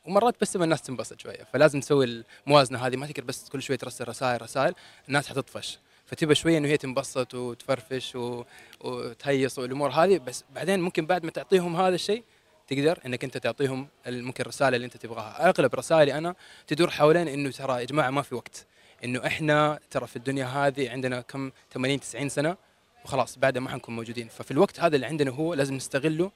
ومرات 0.06 0.34
بس 0.40 0.56
الناس 0.56 0.82
تنبسط 0.82 1.20
شوية. 1.20 1.46
فلازم 1.52 1.80
تسوي 1.80 2.24
الموازنة 2.46 2.86
هذه. 2.86 2.96
ما 2.96 3.06
تقدر 3.06 3.24
بس 3.24 3.48
كل 3.48 3.62
شوية 3.62 3.76
ترسل 3.76 4.08
رسائل 4.08 4.42
رسائل 4.42 4.74
الناس 5.08 5.28
حتطفش. 5.28 5.78
فتبى 6.06 6.34
شوية 6.34 6.58
إنه 6.58 6.68
هي 6.68 6.76
تنبسط 6.76 7.34
وتفرفش 7.34 8.16
و... 8.16 8.44
وتهيص 8.80 9.58
والأمور 9.58 9.90
هذه. 9.90 10.18
بس 10.18 10.44
بعدين 10.54 10.80
ممكن 10.80 11.06
بعد 11.06 11.24
ما 11.24 11.30
تعطيهم 11.30 11.76
هذا 11.76 11.94
الشيء 11.94 12.24
تقدر 12.68 12.98
إنك 13.06 13.24
أنت 13.24 13.38
تعطيهم 13.38 13.88
ممكن 14.06 14.42
الرساله 14.42 14.76
اللي 14.76 14.84
أنت 14.84 14.96
تبغاها. 14.96 15.48
أغلب 15.48 15.74
رسائلي 15.74 16.18
أنا 16.18 16.34
تدور 16.66 16.90
حوالين 16.90 17.28
إنه 17.28 17.50
ترى 17.50 17.80
يا 17.80 17.84
جماعة 17.84 18.10
ما 18.10 18.22
في 18.22 18.34
وقت. 18.34 18.66
إنه 19.04 19.26
إحنا 19.26 19.78
ترى 19.90 20.06
في 20.06 20.16
الدنيا 20.16 20.46
هذه 20.46 20.90
عندنا 20.90 21.20
كم؟ 21.20 21.50
80 21.72 22.00
90 22.00 22.28
سنة. 22.28 22.56
وخلاص 23.04 23.38
بعدها 23.38 23.62
ما 23.62 23.70
حنكون 23.70 23.96
موجودين. 23.96 24.28
ففي 24.28 24.50
الوقت 24.50 24.80
هذا 24.80 24.96
اللي 24.96 25.06
عندنا 25.06 25.30
هو 25.30 25.54
لازم 25.54 25.74
نستغله 25.74 26.30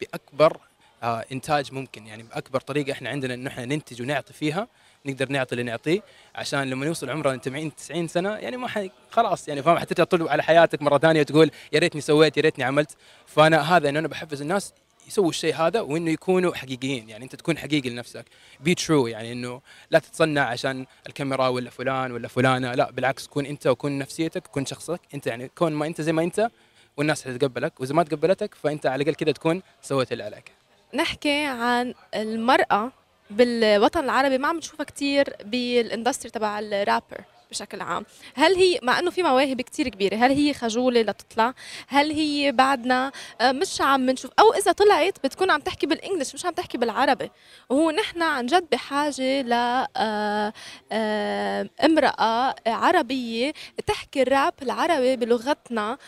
بأكبر 0.00 0.60
آه 1.02 1.24
إنتاج 1.32 1.72
ممكن. 1.72 2.06
يعني 2.06 2.22
بأكبر 2.22 2.60
طريقة 2.60 2.92
إحنا 2.92 3.10
عندنا 3.10 3.34
انه 3.34 3.50
إحنا 3.50 3.64
ننتج 3.64 4.02
ونعطي 4.02 4.32
فيها 4.32 4.68
نقدر 5.06 5.28
نعطي 5.32 5.52
اللي 5.52 5.62
نعطيه 5.62 6.02
عشان 6.34 6.70
لما 6.70 6.86
يوصل 6.86 7.10
عمرنا 7.10 7.38
80 7.38 7.74
90 7.76 8.08
سنة 8.08 8.30
يعني 8.36 8.56
ما 8.56 8.68
حي 8.68 8.90
خلاص 9.10 9.48
يعني 9.48 9.62
فاهم 9.62 9.78
حترجع 9.78 10.04
تطلب 10.04 10.28
على 10.28 10.42
حياتك 10.42 10.82
مرة 10.82 10.98
ثانية 10.98 11.20
وتقول 11.20 11.50
يا 11.72 11.78
ريتني 11.78 12.00
سويت 12.00 12.36
يا 12.36 12.42
ريتني 12.42 12.64
عملت. 12.64 12.96
فأنا 13.26 13.76
هذا 13.76 13.88
إنه 13.88 13.98
أنا 13.98 14.08
بحفز 14.08 14.40
الناس 14.40 14.72
يسووا 15.08 15.28
الشيء 15.28 15.54
هذا 15.54 15.80
وإنه 15.80 16.10
يكونوا 16.10 16.54
حقيقيين. 16.54 17.08
يعني 17.08 17.24
أنت 17.24 17.36
تكون 17.36 17.58
حقيقي 17.58 17.90
لنفسك. 17.90 18.24
be 18.60 18.74
true 18.74 19.06
يعني 19.06 19.32
إنه 19.32 19.60
لا 19.90 19.98
تتصنع 19.98 20.42
عشان 20.42 20.86
الكاميرا 21.06 21.48
ولا 21.48 21.70
فلان 21.70 22.12
ولا 22.12 22.28
فلانة. 22.28 22.74
لا 22.74 22.90
بالعكس 22.90 23.26
كون 23.26 23.46
أنت 23.46 23.66
وكون 23.66 23.98
نفسيتك 23.98 24.46
كون 24.46 24.66
شخصك. 24.66 25.00
أنت 25.14 25.26
يعني 25.26 25.48
كون 25.48 25.72
ما 25.72 25.86
أنت 25.86 26.00
زي 26.00 26.12
ما 26.12 26.22
أنت 26.22 26.50
والناس 26.96 27.24
حتتقبلك 27.24 27.80
وإذا 27.80 27.94
ما 27.94 28.02
تقبلتك 28.02 28.54
فأنت 28.54 28.86
على 28.86 29.02
الأقل 29.02 29.14
كده 29.14 29.32
تكون 29.32 29.62
سويت 29.82 30.12
اللي 30.12 30.24
عليك. 30.24 30.52
نحكي 30.94 31.44
عن 31.44 31.94
المرأة 32.14 32.92
بالوطن 33.30 34.04
العربي. 34.04 34.38
ما 34.38 34.48
عم 34.48 34.56
نشوفها 34.56 34.84
كتير 34.84 35.36
بال 35.44 35.61
industry 35.61 36.30
تبع 36.30 36.58
الرابر 36.58 37.24
بشكل 37.50 37.80
عام. 37.80 38.04
هل 38.34 38.54
هي 38.54 38.78
مع 38.82 38.98
إنه 38.98 39.10
في 39.10 39.22
مواهب 39.22 39.60
كتير 39.60 39.88
كبيرة 39.88 40.16
هل 40.16 40.30
هي 40.30 40.54
خجولة 40.54 41.00
لتطلع؟ 41.02 41.54
هل 41.88 42.10
هي 42.10 42.52
بعدنا؟ 42.52 43.12
آه، 43.40 43.52
مش 43.52 43.80
عم 43.80 44.10
نشوف 44.10 44.30
أو 44.40 44.54
إذا 44.54 44.72
طلعت 44.72 45.18
بتكون 45.24 45.50
عم 45.50 45.60
تحكي 45.60 45.86
بالانجلش 45.86 46.34
مش 46.34 46.46
عم 46.46 46.52
تحكي 46.52 46.78
بالعربي. 46.78 47.30
وهو 47.68 47.90
نحن 47.90 48.22
عن 48.22 48.46
جد 48.46 48.66
بحاجة 48.72 49.42
ل 49.42 49.52
آه، 49.52 50.52
آه، 50.92 51.70
امرأة 51.84 52.54
عربية 52.66 53.52
تحكي 53.86 54.22
الراب 54.22 54.54
العربي 54.62 55.16
بلغتنا. 55.16 55.98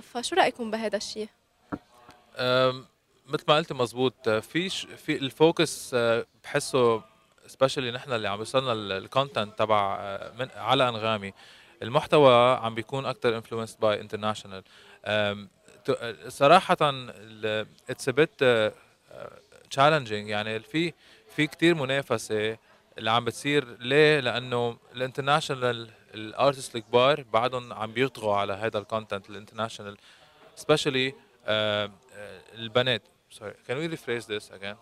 فشو 0.00 0.36
رأيكم 0.36 0.70
بهذا 0.70 0.96
الشيء؟ 0.96 1.28
مثل 3.26 3.44
ما 3.48 3.56
قلت 3.56 3.72
مزبوط 3.72 4.28
في 4.28 4.68
في 4.96 5.16
الفوكس 5.16 5.96
بحسه 6.44 7.02
specially 7.46 7.90
نحن 7.90 8.12
اللي 8.12 8.28
عم 8.28 8.36
بيوصلنا 8.36 8.72
ال 8.72 8.83
content 8.83 9.58
تبع 9.58 9.96
أه، 10.00 10.32
من 10.38 10.48
على 10.56 10.88
أنغامي. 10.88 11.32
المحتوى 11.82 12.56
عم 12.56 12.74
بيكون 12.74 13.06
أكثر 13.06 13.36
influenced 13.36 13.80
by 13.80 14.00
international 14.00 14.62
صراحة 16.28 16.76
it's 17.90 18.08
bit 18.10 18.44
challenging 19.70 20.28
يعني 20.28 20.60
في 20.60 20.92
في 21.36 21.46
كثير 21.46 21.74
منافسة 21.74 22.58
اللي 22.98 23.10
عم 23.10 23.24
بتصير. 23.24 23.76
ليه؟ 23.80 24.20
لأنه 24.20 24.78
ال 24.94 25.01
international 25.01 25.90
artists 26.14 26.76
الكبار 26.76 27.22
بعدهم 27.22 27.72
عم 27.72 27.92
بيطغوا 27.92 28.36
على 28.36 28.52
هذا 28.52 28.78
ال 28.78 28.85
content 28.85 29.30
ال 29.30 29.35
international 29.35 29.96
specially 30.56 31.14
البنات. 32.54 33.02
Sorry 33.30 33.54
can 33.68 33.76
we 33.78 33.88
rephrase 33.88 34.26
this 34.26 34.50
again? 34.50 34.76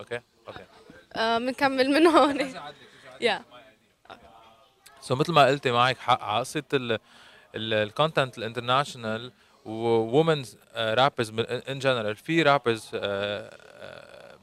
Okay 0.00 0.20
آه، 1.16 1.38
بنكمل 1.38 1.90
من 1.90 2.06
هون. 2.06 2.40
يا 3.20 3.42
so 5.00 5.14
مثل 5.16 5.32
ما 5.32 5.46
قلتي 5.46 5.70
معك 5.70 5.98
حق 5.98 6.22
على 6.22 6.40
قصه 6.40 6.62
ال 7.54 7.64
content 7.64 8.38
ال 8.38 8.45
international 8.45 9.32
women 9.64 10.56
rappers 10.76 11.32
in 11.40 11.78
general 11.78 12.16
في 12.16 12.42
rappers 12.42 12.90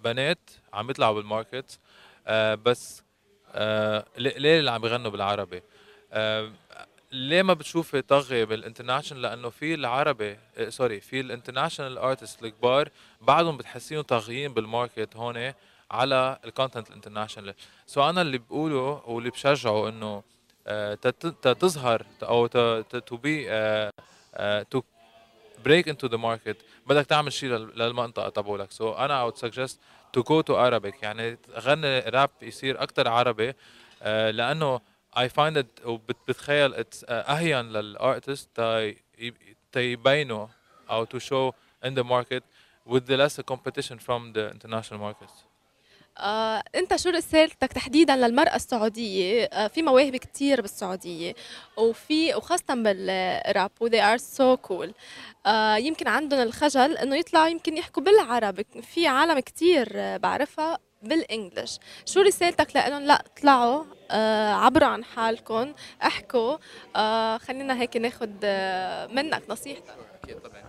بنات 0.04 0.40
عم 0.74 0.90
يطلعوا 0.90 1.16
بال 1.15 1.32
market 1.32 1.80
آه، 2.28 2.56
بس 2.56 3.04
آه، 3.52 4.06
ليه 4.18 4.60
اللي 4.60 4.72
عم 4.72 4.86
يغنوا 4.86 5.12
بالعربي. 5.12 5.62
آه، 6.14 6.52
ليه 7.12 7.42
ما 7.42 7.54
بتشوفي 7.54 8.02
طغي 8.02 8.46
بال 8.45 8.56
international 8.56 9.22
لأنه 9.22 9.50
في 9.50 9.74
العربي 9.74 10.38
sorry 10.69 11.02
في 11.02 11.20
ال 11.19 11.25
international 11.25 11.98
artists 11.98 12.44
الكبار 12.44 12.90
بعدهم 13.22 13.58
بتحسيهم 13.58 14.02
طاغيين 14.02 14.54
بال 14.53 14.69
market 14.69 15.15
هون 15.16 15.54
على 15.92 16.40
ال 16.45 16.51
content 16.51 16.90
ال 16.90 16.94
international 16.94 17.56
so 17.86 18.10
أنا 18.10 18.22
اللي 18.22 18.38
بقوله 18.38 19.04
واللي 19.06 19.30
بشجعه 19.30 19.90
إنه 19.90 20.24
تظهر 21.42 22.06
أو 22.24 22.48
to 22.48 23.18
be 23.18 23.49
to 24.69 24.82
break 25.65 25.90
into 25.90 26.07
the 26.07 26.18
market 26.18 26.57
بدك 26.88 27.06
تعمل 27.06 27.34
شيء 27.34 27.50
للمنطقة 27.50 28.30
تبعولك. 28.30 28.72
سو 28.72 28.94
أنا 28.94 29.26
I 29.26 29.32
suggest 29.36 29.80
to 30.14 30.22
go 30.22 30.41
to 30.41 30.69
Arabic. 30.70 31.04
يعني 31.04 31.38
غني 31.60 32.00
راب 32.00 32.30
يصير 32.42 32.84
أكثر 32.84 33.08
عربي 33.08 33.54
آه، 34.02 34.32
لأنه 34.32 34.82
اي 35.18 35.30
فايند 35.30 35.57
ات 35.57 35.85
وبتخيل 35.85 36.73
اتس 36.73 37.06
اهين 37.10 37.69
للارتست 37.69 38.61
تيبينوا 39.72 40.48
أو 40.89 41.03
تو 41.03 41.19
شو 41.19 41.52
ان 41.85 41.94
ذا 41.94 42.02
ماركت 42.02 42.44
with 42.89 43.06
the 43.07 43.18
less 43.18 43.39
competition 43.52 43.98
from 43.99 44.31
the 44.34 44.52
international 44.56 44.99
markets. 44.99 45.44
آه، 46.19 46.64
انت 46.76 46.95
شو 46.95 47.10
رسالتك 47.10 47.73
تحديدا 47.73 48.15
للمرأة 48.15 48.56
السعودية؟ 48.56 49.44
آه، 49.44 49.68
في 49.68 49.81
مواهب 49.81 50.15
كثير 50.15 50.61
بالسعودية 50.61 51.35
وفي 51.77 52.35
وخاصة 52.35 52.76
بالراب 52.76 53.72
و 53.80 53.89
they 53.89 54.02
are 54.02 54.22
so 54.22 54.57
cool. 54.69 54.91
آه، 55.45 55.76
يمكن 55.76 56.07
عندهم 56.07 56.41
الخجل 56.41 56.98
إنه 56.98 57.15
يطلعوا 57.15 57.48
يمكن 57.48 57.77
يحكوا 57.77 58.03
بالعربي 58.03 58.65
في 58.81 59.07
عالم 59.07 59.39
كثير 59.39 60.18
بعرفها. 60.18 60.77
بال 61.03 61.19
English. 61.19 61.80
شو 62.06 62.22
رسالتك 62.22 62.76
لهم 62.76 63.03
لا 63.03 63.14
اطلعوا 63.26 63.84
آه 64.11 64.53
عبروا 64.53 64.88
عن 64.88 65.03
حالكم 65.03 65.74
احكوا 66.03 66.57
آه 66.95 67.38
خلينا 67.38 67.82
هيك 67.82 67.98
ناخذ 67.98 68.30
آه 68.44 69.07
منك 69.07 69.44
نصيحتك. 69.49 69.95
أكيد 70.24 70.40
طبعا 70.40 70.64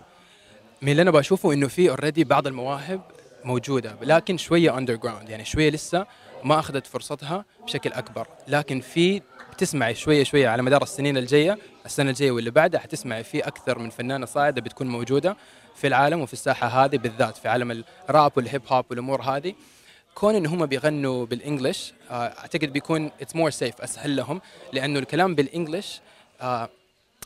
من 0.81 0.91
اللي 0.91 1.01
أنا 1.01 1.11
بشوفه 1.11 1.53
إنه 1.53 1.67
في 1.67 1.89
already 1.89 2.23
بعض 2.23 2.47
المواهب 2.47 3.01
موجودة 3.43 3.95
لكن 4.01 4.37
شوية 4.37 4.77
underground 4.77 5.29
يعني 5.29 5.45
شوية 5.45 5.69
لسه 5.69 6.05
ما 6.43 6.59
أخذت 6.59 6.87
فرصتها 6.87 7.45
بشكل 7.63 7.91
أكبر. 7.93 8.27
لكن 8.47 8.79
في 8.81 9.21
بتسمعي 9.53 9.95
شوية 9.95 10.23
شوية 10.23 10.49
على 10.49 10.61
مدار 10.61 10.83
السنين 10.83 11.17
الجاية 11.17 11.57
السنة 11.85 12.09
الجاية 12.09 12.31
واللي 12.31 12.51
بعدها 12.51 12.79
حتسمعي 12.79 13.23
في 13.23 13.39
أكثر 13.39 13.79
من 13.79 13.89
فنانة 13.89 14.25
صاعدة 14.25 14.61
بتكون 14.61 14.87
موجودة 14.87 15.37
في 15.75 15.87
العالم 15.87 16.21
وفي 16.21 16.33
الساحة 16.33 16.67
هذه 16.67 16.97
بالذات 16.97 17.37
في 17.37 17.47
عالم 17.47 17.83
الراب 18.09 18.31
وال 18.35 18.45
hip 18.45 18.61
hop 18.67 18.85
والأمور 18.89 19.21
هذه. 19.21 19.53
كون 20.15 20.35
إن 20.35 20.45
هم 20.45 20.65
بيغنوا 20.65 21.25
بال 21.25 21.40
English 21.40 21.93
آه، 22.09 22.13
أعتقد 22.13 22.73
بيكون 22.73 23.11
it's 23.21 23.35
more 23.35 23.49
safe 23.49 23.81
أسهل 23.81 24.15
لهم 24.15 24.41
لأنه 24.73 24.99
الكلام 24.99 25.35
بال 25.35 25.50
English 25.50 26.01
آه، 26.41 26.69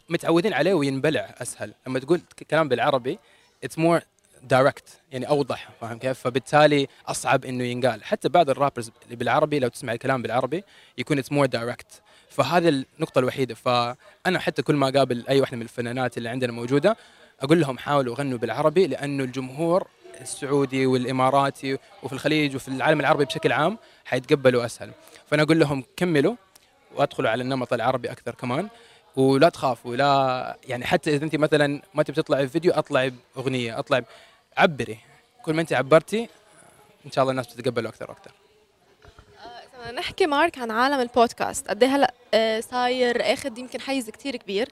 متعودين 0.10 0.53
عليه 0.53 0.73
وينبلع 0.73 1.35
أسهل. 1.41 1.73
لما 1.88 1.99
تقول 1.99 2.22
كلام 2.49 2.68
بالعربي 2.69 3.19
it's 3.63 3.80
more 3.80 4.01
direct 4.43 4.84
يعني 5.11 5.27
أوضح 5.27 5.69
فاهم 5.81 5.97
كيف؟ 5.97 6.19
فبالتالي 6.19 6.88
أصعب 7.07 7.45
إنه 7.45 7.64
ينقال. 7.64 8.03
حتى 8.03 8.30
بعض 8.30 8.49
ال 8.49 8.55
rappers 8.55 8.91
اللي 9.05 9.15
بالعربي 9.15 9.60
لو 9.60 9.68
تسمع 9.68 9.93
الكلام 9.93 10.22
بالعربي 10.22 10.64
يكون 10.97 11.19
it's 11.19 11.31
more 11.31 11.45
direct 11.45 12.01
فهذه 12.30 12.69
النقطة 12.69 13.19
الوحيدة. 13.19 13.55
فأنا 13.55 14.39
حتى 14.39 14.61
كل 14.61 14.76
ما 14.76 14.88
أقابل 14.88 15.26
أي 15.30 15.41
واحدة 15.41 15.57
من 15.57 15.64
الفنانات 15.64 16.18
اللي 16.18 16.30
عندنا 16.30 16.51
موجودة 16.51 16.97
أقول 17.41 17.60
لهم 17.61 17.77
حاولوا 17.77 18.15
غنوا 18.15 18.38
بالعربي 18.38 18.88
لأنه 18.88 19.23
الجمهور 19.23 19.88
السعودي 20.22 20.85
والإماراتي 20.85 21.77
وفي 22.03 22.14
الخليج 22.14 22.56
وفي 22.56 22.68
العالم 22.68 22.99
العربي 22.99 23.26
بشكل 23.26 23.52
عام 23.52 23.77
حيتقبلوا 24.06 24.65
أسهل. 24.65 24.91
فأنا 25.27 25.44
أقول 25.44 25.60
لهم 25.60 25.84
كملوا 25.98 26.35
وأدخلوا 26.95 27.30
على 27.30 27.44
النمط 27.44 27.73
العربي 27.73 28.11
أكثر 28.11 28.35
كمان 28.35 28.69
ولا 29.15 29.49
تخافوا 29.49 29.95
لا 29.95 30.57
يعني 30.68 30.85
حتى 30.85 31.15
إذا 31.15 31.26
أنت 31.26 31.35
مثلا 31.35 31.81
ما 31.94 32.03
تبي 32.03 32.15
تطلعي 32.15 32.48
في 32.48 32.52
فيديو 32.53 32.73
أطلعي 32.73 33.14
بأغنية 33.35 33.80
أطلعي 33.80 34.03
عبري. 34.57 34.98
كل 35.44 35.53
ما 35.53 35.61
أنت 35.61 35.73
عبرتي 35.73 36.30
إن 37.06 37.11
شاء 37.11 37.22
الله 37.22 37.31
الناس 37.31 37.48
بتتقبلوا 37.48 37.90
أكثر 37.90 38.10
وأكثر. 38.10 38.31
آه، 39.85 39.91
نحكي 39.91 40.26
مارك 40.26 40.57
عن 40.57 40.72
عالم 40.72 40.99
البودكاست 40.99 41.68
قد 41.68 41.84
إيه 41.84 41.95
هلأ 41.95 42.14
آه، 42.34 42.60
صاير 42.60 43.34
آخذ 43.34 43.57
يمكن 43.57 43.81
حيز 43.81 44.10
كثير 44.10 44.35
كبير. 44.35 44.69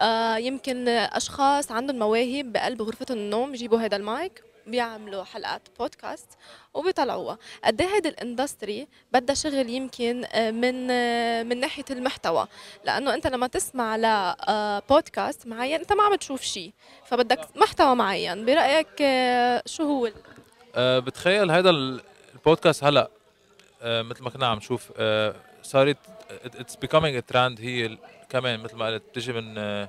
آه، 0.00 0.36
يمكن 0.36 0.88
أشخاص 0.88 1.72
عندهم 1.72 1.98
مواهب 1.98 2.52
بقلب 2.52 2.82
غرفتهم 2.82 3.18
النوم 3.18 3.54
يجيبوا 3.54 3.78
هذا 3.78 3.96
المايك. 3.96 4.42
بيعملوا 4.66 5.24
حلقات 5.24 5.68
بودكاست 5.78 6.28
وبيطلعوها. 6.74 7.38
قد 7.64 7.80
إيه 7.80 7.88
هيدي 7.94 8.08
ال 8.08 8.17
industry 8.17 8.88
بدها 9.12 9.34
شغل 9.34 9.70
يمكن 9.70 10.26
من 10.36 10.86
من 11.48 11.60
ناحية 11.60 11.84
المحتوى؟ 11.90 12.46
لأنه 12.84 13.14
أنت 13.14 13.26
لما 13.26 13.46
تسمع 13.46 13.96
لبودكاست 13.96 15.46
معين 15.46 15.80
أنت 15.80 15.92
ما 15.92 16.02
عم 16.02 16.14
تشوف 16.14 16.42
شيء 16.42 16.72
فبدك 17.04 17.56
محتوى 17.56 17.94
معين. 17.94 18.44
برأيك 18.44 19.02
شو 19.66 19.82
هو 19.82 20.10
أه 20.74 20.98
بتخيل 20.98 21.50
هذا 21.50 21.70
البودكاست 21.70 22.84
هلأ 22.84 23.10
أه 23.82 24.02
مثل 24.02 24.22
ما 24.22 24.30
كنا 24.30 24.46
عم 24.46 24.56
نشوف 24.56 24.92
أه 24.96 25.34
صارت 25.62 25.98
it's 26.44 26.76
becoming 26.76 27.22
a 27.22 27.32
trend. 27.32 27.60
هي 27.60 27.98
كمان 28.28 28.60
مثل 28.60 28.76
ما 28.76 28.86
قلت 28.86 29.02
بتجي 29.10 29.32
من 29.32 29.86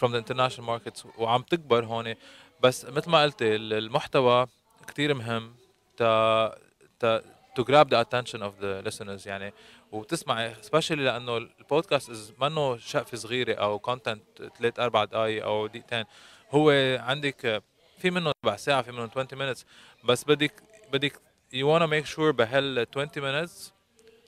from 0.00 0.08
the 0.08 0.18
international 0.18 0.62
markets 0.62 1.06
وعم 1.18 1.42
تكبر 1.42 1.84
هون. 1.84 2.14
بس 2.60 2.84
مثل 2.84 3.10
ما 3.10 3.22
قلتي 3.22 3.56
المحتوى 3.56 4.46
كثير 4.88 5.14
مهم 5.14 5.54
تا 5.96 6.58
تا 7.00 7.22
to 7.58 7.64
grab 7.64 7.88
the 7.88 7.98
attention 7.98 8.42
of 8.42 8.52
the 8.60 8.82
listeners 8.82 9.26
يعني. 9.26 9.52
وتسمعي 9.92 10.54
especially 10.54 10.90
لأنه 10.90 11.36
البودكاست 11.36 12.34
منه 12.40 12.76
شقفة 12.76 13.16
صغيرة 13.16 13.54
أو 13.54 13.78
content 13.78 14.22
ثلاث 14.58 14.80
أربع 14.80 15.04
دقائق 15.04 15.44
أو 15.44 15.66
دقيقتين. 15.66 16.04
هو 16.50 16.70
عندك 17.00 17.62
في 17.98 18.10
منه 18.10 18.32
ربع 18.44 18.56
ساعة 18.56 18.82
في 18.82 18.92
منه 18.92 19.10
20 19.16 19.26
minutes. 19.26 19.64
بس 20.04 20.24
بدك 20.24 20.62
بدك 20.92 21.12
you 21.52 21.64
wanna 21.66 21.86
make 21.86 22.06
sure 22.06 22.32
بهال 22.32 22.86
20 22.96 23.08
minutes 23.20 23.72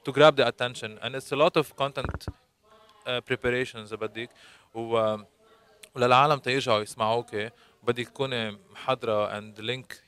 to 0.09 0.13
grab 0.13 0.37
the 0.37 0.47
attention. 0.47 0.99
And 1.03 1.15
it's 1.15 1.33
a 1.33 1.37
lot 1.37 1.57
of 1.57 1.77
content 1.77 2.27
uh, 3.07 3.21
preparations 3.31 3.95
بدك. 3.95 4.31
و 4.75 5.17
وللعالم 5.95 6.39
تيرجعوا 6.39 6.83
يسمعوك 6.83 7.37
بدك 7.83 8.09
تكوني 8.09 8.59
محضره 8.71 9.41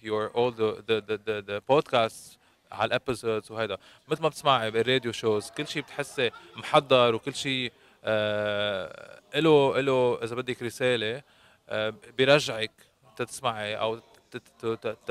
your 0.03 0.31
all 0.35 0.51
the 0.51 0.83
the 0.89 1.01
the, 1.01 1.19
the, 1.27 1.43
the 1.43 1.61
podcasts 1.73 2.41
على 2.73 2.89
ال 2.89 2.96
episodes 2.96 3.51
وهيدا. 3.51 3.79
مثل 4.09 4.23
ما 4.23 4.29
بتسمعي 4.29 4.71
بال 4.71 4.83
radio 4.83 5.13
shows 5.13 5.51
كل 5.51 5.67
شيء 5.69 5.83
بتحسي 5.83 6.31
محضر 6.57 7.15
وكل 7.15 7.35
شيء 7.35 7.73
آه 8.05 9.21
له 9.35 9.81
له 9.81 10.19
إذا 10.23 10.35
بدك 10.35 10.63
رسالة 10.63 11.23
آه 11.69 11.95
بيرجعك 12.19 12.73
تسمعي 13.17 13.77
أو 13.77 14.01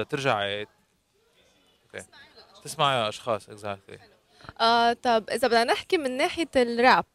ترجعي 0.10 0.68
okay 1.86 2.06
تسمعي 2.64 3.10
أشخاص 3.10 3.50
exactly 3.50 4.00
آه 4.62 4.94
طب 4.94 5.30
إذا 5.30 5.48
بدنا 5.48 5.64
نحكي 5.64 5.98
من 5.98 6.18
ناحية 6.18 6.50
الراب 6.56 7.06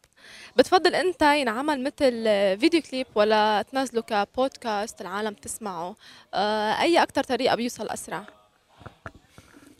بتفضل 0.57 0.95
أنت 0.95 1.21
ينعمل 1.21 1.83
مثل 1.83 2.23
فيديو 2.59 2.81
كليب 2.81 3.07
ولا 3.15 3.61
تنزله 3.61 4.01
كبودكاست 4.01 5.01
العالم 5.01 5.33
تسمعه؟ 5.33 5.95
آه، 6.33 6.81
أي 6.81 7.03
أكثر 7.03 7.23
طريقة 7.23 7.55
بيوصل 7.55 7.89
أسرع؟ 7.89 8.25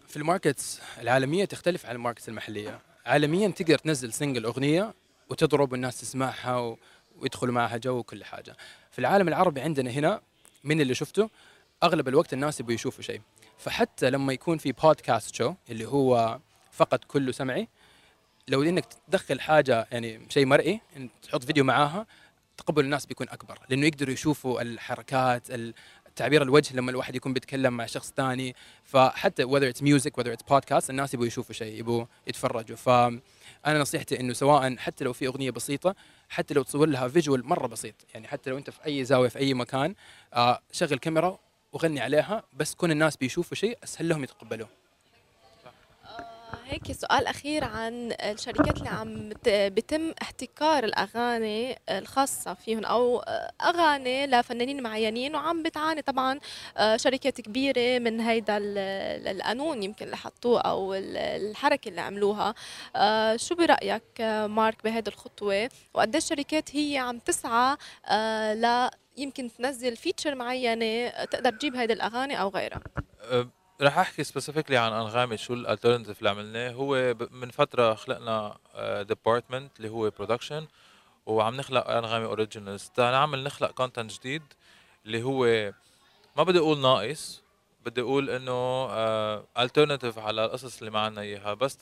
في 0.08 0.18
ال 0.18 0.26
markets 0.26 0.82
العالمية 1.02 1.46
تختلف 1.46 1.86
عن 1.86 1.96
ال 1.96 2.00
markets 2.00 2.30
المحلية. 2.30 2.80
عالميا 3.06 3.48
تقدر 3.48 3.78
تنزل 3.78 4.14
single 4.14 4.46
أغنية 4.46 4.94
وتضرب 5.30 5.72
والناس 5.72 6.02
تسمعها. 6.02 6.76
ويدخلوا 7.20 7.54
معها 7.54 7.78
جو 7.78 7.98
وكل 7.98 8.24
حاجة. 8.24 8.56
في 8.92 9.00
العالم 9.00 9.28
العربي 9.28 9.62
عندنا 9.62 9.92
هنا 9.92 10.22
من 10.64 10.82
اللي 10.82 10.96
شفته 10.96 11.30
أغلب 11.84 12.08
الوقت 12.08 12.34
الناس 12.34 12.60
يبغوا 12.60 12.74
يشوفوا 12.74 13.04
شيء. 13.04 13.22
فحتى 13.58 14.10
لما 14.10 14.34
يكون 14.34 14.58
في 14.58 14.72
بودكاست 14.72 15.36
شو 15.36 15.54
اللي 15.70 15.86
هو 15.86 16.40
فقط 16.72 17.04
كله 17.04 17.32
سمعي 17.32 17.68
لو 18.48 18.64
إنك 18.64 18.86
تدخل 19.08 19.40
حاجة 19.40 19.88
يعني 19.92 20.22
شيء 20.30 20.46
مرئي 20.46 20.82
تحط 21.22 21.44
فيديو 21.44 21.64
معاها 21.64 22.06
تقبل 22.58 22.84
الناس 22.86 23.06
بيكون 23.06 23.30
أكبر 23.30 23.60
لأنه 23.70 23.88
يقدروا 23.88 24.14
يشوفوا 24.14 24.62
الحركات 24.62 25.48
تعبير 26.16 26.42
الوجه 26.42 26.76
لما 26.76 26.92
الواحد 26.92 27.16
يكون 27.16 27.34
بيتكلم 27.34 27.78
مع 27.78 27.86
شخص 27.86 28.14
ثاني 28.18 28.56
فحتى 28.84 29.46
whether 29.46 29.76
it's 29.76 29.82
music 29.82 30.12
whether 30.20 30.38
it's 30.38 30.54
podcast 30.54 30.90
الناس 30.90 31.14
يبغوا 31.14 31.28
يشوفوا 31.28 31.56
شيء 31.56 31.80
يبغوا 31.80 32.06
يتفرجوا. 32.28 32.76
فانا 32.76 33.22
نصيحتي 33.66 34.20
إنه 34.20 34.34
سواء 34.34 34.76
حتى 34.78 35.04
لو 35.04 35.14
في 35.14 35.28
أغنية 35.28 35.52
بسيطة 35.52 35.96
حتى 36.30 36.54
لو 36.54 36.64
تصور 36.64 36.88
لها 36.88 37.08
فيجوال 37.08 37.46
مرة 37.46 37.68
بسيط. 37.68 37.96
يعني 38.14 38.28
حتى 38.28 38.50
لو 38.50 38.58
أنت 38.58 38.70
في 38.70 38.86
أي 38.86 39.06
زاوية 39.06 39.30
في 39.30 39.40
أي 39.40 39.54
مكان 39.54 39.96
آه 40.34 40.62
شغل 40.72 40.98
كاميرا 40.98 41.40
وغني 41.74 42.00
عليها 42.00 42.44
بس 42.54 42.76
كون 42.76 42.92
الناس 42.92 43.18
بيشوفوا 43.18 43.58
شيء 43.58 43.78
أسهل 43.84 44.10
لهم 44.10 44.24
يتقبلوه. 44.24 44.85
هيك 46.68 46.92
سؤال 46.92 47.28
أخير 47.28 47.64
عن 47.64 48.14
الشركات 48.22 48.78
اللي 48.78 48.90
عم 48.90 49.30
بتم 49.48 50.14
احتكار 50.22 50.84
الأغاني 50.84 51.80
الخاصة 51.90 52.54
فيهم 52.54 52.86
أو 52.86 53.20
أغاني 53.62 54.28
لفنانين 54.28 54.84
معينين 54.84 55.36
وعم 55.36 55.64
بتعاني 55.64 56.02
طبعا 56.02 56.40
شركات 56.96 57.42
كبيرة 57.42 58.00
من 58.00 58.20
هيدا 58.22 58.58
القانون 59.32 59.84
يمكن 59.84 60.06
اللي 60.06 60.18
حطوه 60.18 60.62
أو 60.62 60.94
الحركة 60.94 61.90
اللي 61.90 62.02
عملوها. 62.02 62.54
شو 63.36 63.56
برأيك 63.56 64.22
مارك 64.46 64.84
بهذه 64.84 65.08
الخطوة؟ 65.08 65.70
وقديش 65.94 66.24
الشركات 66.24 66.76
هي 66.76 66.98
عم 66.98 67.20
تسعى 67.20 67.78
ل 68.56 68.90
يمكن 69.18 69.50
تنزل 69.58 69.96
feature 69.98 70.36
معينة 70.36 71.10
تقدر 71.10 71.50
تجيب 71.52 71.76
هيدي 71.76 71.94
الأغاني 71.94 72.42
أو 72.42 72.50
غيرها؟ 72.50 72.82
رح 73.82 73.98
أحكي 73.98 74.24
specifically 74.24 74.78
عن 74.78 74.94
أنغامي 74.94 75.38
شو 75.38 75.54
ال 75.54 75.59
alternative 75.59 76.20
اللي 76.20 76.30
عملناه. 76.30 76.72
هو 76.72 77.16
من 77.32 77.50
فترة 77.50 77.94
خلقنا 77.94 78.58
department 79.02 79.72
أه، 79.72 79.78
اللي 79.78 79.90
هو 79.90 80.10
production 80.10 80.68
وعم 81.26 81.56
نخلق 81.56 81.90
أنغامي 81.90 82.26
originals 82.26 82.92
نعمل 82.98 83.44
نخلق 83.44 83.72
content 83.72 84.12
جديد 84.12 84.44
اللي 85.06 85.24
هو 85.24 85.72
ما 86.38 86.44
بدي 86.44 86.60
أقول 86.60 86.80
ناقص 86.80 87.44
بدي 87.86 88.02
أقول 88.02 88.30
إنه 88.30 88.86
alternative 89.60 90.20
على 90.20 90.46
القصص 90.46 90.78
اللي 90.78 90.92
ما 90.92 91.00
عندنا 91.00 91.22
إياها 91.22 91.54
بس 91.54 91.78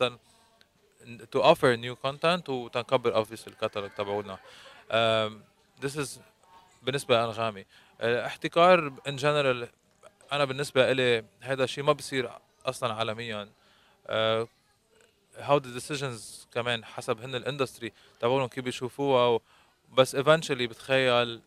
to 1.36 1.40
offer 1.40 1.78
new 1.78 1.95
content 2.07 2.49
وتنكبر 2.49 3.26
obviously 3.26 3.48
الكتالوج 3.48 3.90
تبعولنا 3.90 4.38
this 5.82 5.95
is 5.95 6.10
بالنسبة 6.84 7.15
لأنغامي. 7.15 7.65
احتكار 8.02 8.94
in 9.07 9.15
general 9.15 9.70
أنا 10.34 10.45
بالنسبة 10.45 10.91
لي 10.93 11.26
هذا 11.41 11.64
الشيء 11.64 11.84
ما 11.84 11.93
بصير 11.93 12.31
أصلا 12.65 12.93
عالميا. 12.93 13.49
how 15.38 15.57
the 15.57 15.74
decisions 15.74 16.48
كمان 16.53 16.85
حسب 16.85 17.22
هن 17.22 17.35
ال 17.36 17.42
industry 17.42 17.94
تبعهم 18.19 18.47
كيف 18.47 18.64
بيشوفوها 18.64 19.39
بس 19.97 20.15
eventually 20.15 20.68
بتخيل 20.68 21.41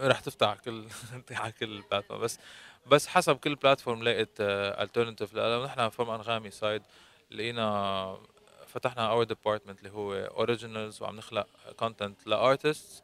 رح 0.00 0.20
تفتح 0.20 0.54
كل 0.54 0.84
على 1.30 1.52
كل 1.52 1.82
platform 1.90 2.20
بس 2.20 2.38
بس 2.86 3.06
حسب 3.06 3.36
كل 3.36 3.54
platform 3.54 4.02
لقيت 4.02 4.40
alternative 4.40 5.34
لأنه 5.34 5.64
نحن 5.64 5.88
from 5.88 6.10
أنغامي 6.10 6.50
side 6.50 6.82
لقينا 7.30 8.18
فتحنا 8.66 9.06
our 9.06 9.24
department 9.24 9.78
اللي 9.78 9.90
هو 9.90 10.14
originals 10.14 11.02
وعم 11.02 11.16
نخلق 11.16 11.46
content 11.76 12.26
ل 12.26 12.36
artists 12.36 13.02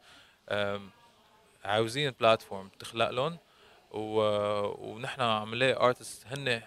عاوزين 1.65 2.11
platform 2.19 2.69
تخلق 2.79 3.09
لهم. 3.09 3.37
و... 3.91 4.19
ونحن 4.89 5.21
عم 5.21 5.55
نلاقي 5.55 5.85
artists 5.85 6.27
هن 6.27 6.61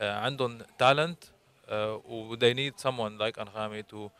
آه، 0.00 0.18
عندهم 0.18 0.58
talent 0.78 1.24
آه، 1.68 2.02
و 2.08 2.36
they 2.36 2.54
need 2.54 2.82
someone 2.82 3.18
like 3.20 3.38
انغامي 3.38 3.82
to 3.82 4.10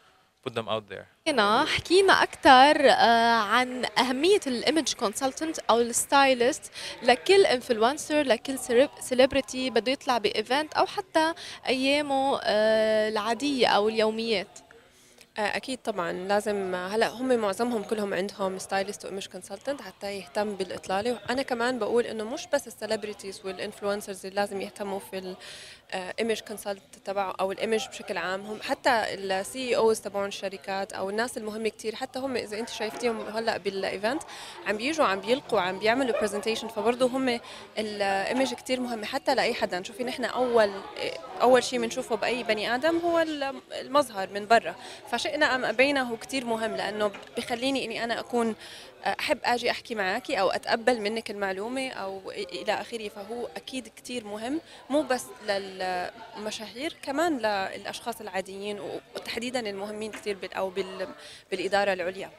put 0.47 0.53
them 0.53 0.69
out 0.69 0.93
there. 0.93 1.05
هنا 1.29 1.65
حكينا 1.65 2.13
أكثر 2.23 2.91
آه، 2.91 3.41
عن 3.41 3.85
أهمية 3.99 4.41
ال 4.47 4.55
image 4.55 4.95
consultant 4.95 5.59
أو 5.59 5.81
ال 5.81 5.92
stylist 5.92 6.73
لكل 7.03 7.47
influencer 7.47 8.23
لكل 8.23 8.59
celebrity 9.01 9.71
بده 9.71 9.93
يطلع 9.93 10.19
ب 10.19 10.28
event 10.28 10.75
أو 10.75 10.87
حتى 10.87 11.35
أيامه 11.67 12.41
العادية 13.09 13.67
أو 13.67 13.89
اليوميات. 13.89 14.66
أكيد 15.39 15.79
طبعا. 15.85 16.13
لازم 16.13 16.75
هلأ 16.75 17.09
هم 17.09 17.37
معظمهم 17.37 17.83
كلهم 17.83 18.15
عندهم 18.15 18.59
stylist 18.59 19.05
و 19.05 19.08
image 19.08 19.27
consultant 19.27 19.83
حتى 19.83 20.13
يهتم 20.13 20.55
بالإطلالة. 20.55 21.13
وأنا 21.13 21.43
كمان 21.43 21.79
بقول 21.79 22.05
إنه 22.05 22.25
مش 22.25 22.47
بس 22.53 22.67
ال 22.67 22.73
celebrities 22.73 23.41
وال 23.45 23.57
influencers 23.57 24.27
اللي 24.27 24.37
لازم 24.41 24.61
يهتموا 24.61 24.99
في 24.99 25.37
image 25.95 26.41
consultant 26.41 26.83
تبعه 27.05 27.35
أو 27.41 27.53
ال 27.53 27.59
image 27.59 27.89
بشكل 27.89 28.17
عام. 28.17 28.47
هم 28.47 28.63
حتى 28.63 28.91
ال 28.91 29.77
CEOs 29.77 30.01
تبعون 30.01 30.29
الشركات 30.29 30.93
أو 30.93 31.11
الناس 31.11 31.39
المهمة 31.39 31.69
كثير 31.69 31.95
حتى 31.95 32.19
هم 32.19 32.37
إذا 32.37 32.59
أنت 32.59 32.69
شايفتيهم 32.69 33.21
هلأ 33.21 33.57
بال 33.57 33.76
event 33.76 34.23
عم 34.67 34.77
بيجوا 34.77 35.05
عم 35.05 35.21
بيلقوا 35.21 35.61
عم 35.61 35.79
بيعملوا 35.79 36.21
presentation 36.21 36.69
فبرضه 36.69 37.07
هم 37.07 37.41
ال 37.79 37.91
image 37.91 38.55
كثير 38.55 38.81
مهمة 38.81 39.07
حتى 39.07 39.35
لأي 39.35 39.55
حدا. 39.55 39.83
شوفي 39.83 40.05
نحن 40.05 40.25
أول 40.25 40.71
أول 41.41 41.65
شيء 41.65 41.81
بنشوفه 41.81 42.17
بأي 42.17 42.43
بني 42.43 42.75
آدم 42.75 42.99
هو 42.99 43.25
المظهر 43.73 44.29
من 44.35 44.47
برا. 44.47 44.75
فشئنا 45.27 45.55
أم 45.55 45.65
ابينا 45.65 46.03
هو 46.03 46.17
كثير 46.17 46.45
مهم 46.45 46.77
لأنه 46.77 47.11
بخليني 47.37 47.85
إني 47.85 48.05
أنا 48.05 48.21
أكون 48.21 48.55
أحب 49.05 49.39
آجي 49.45 49.71
أحكي 49.71 49.95
معك 49.95 50.31
أو 50.31 50.51
أتقبل 50.51 51.01
منك 51.01 51.31
المعلومة 51.31 51.89
أو 51.89 52.31
إلى 52.31 52.73
آخره 52.73 53.09
فهو 53.09 53.49
أكيد 53.57 53.89
كثير 53.97 54.25
مهم 54.25 54.61
مو 54.91 55.03
بس 55.03 55.25
للمشاهير 55.49 56.97
كمان 57.03 57.39
للأشخاص 57.39 58.21
العاديين 58.21 58.81
وتحديدا 58.81 59.61
المهمين 59.61 60.11
كثير 60.11 60.39
أو 60.57 60.73
بالإدارة 61.51 61.93
العليا. 61.93 62.31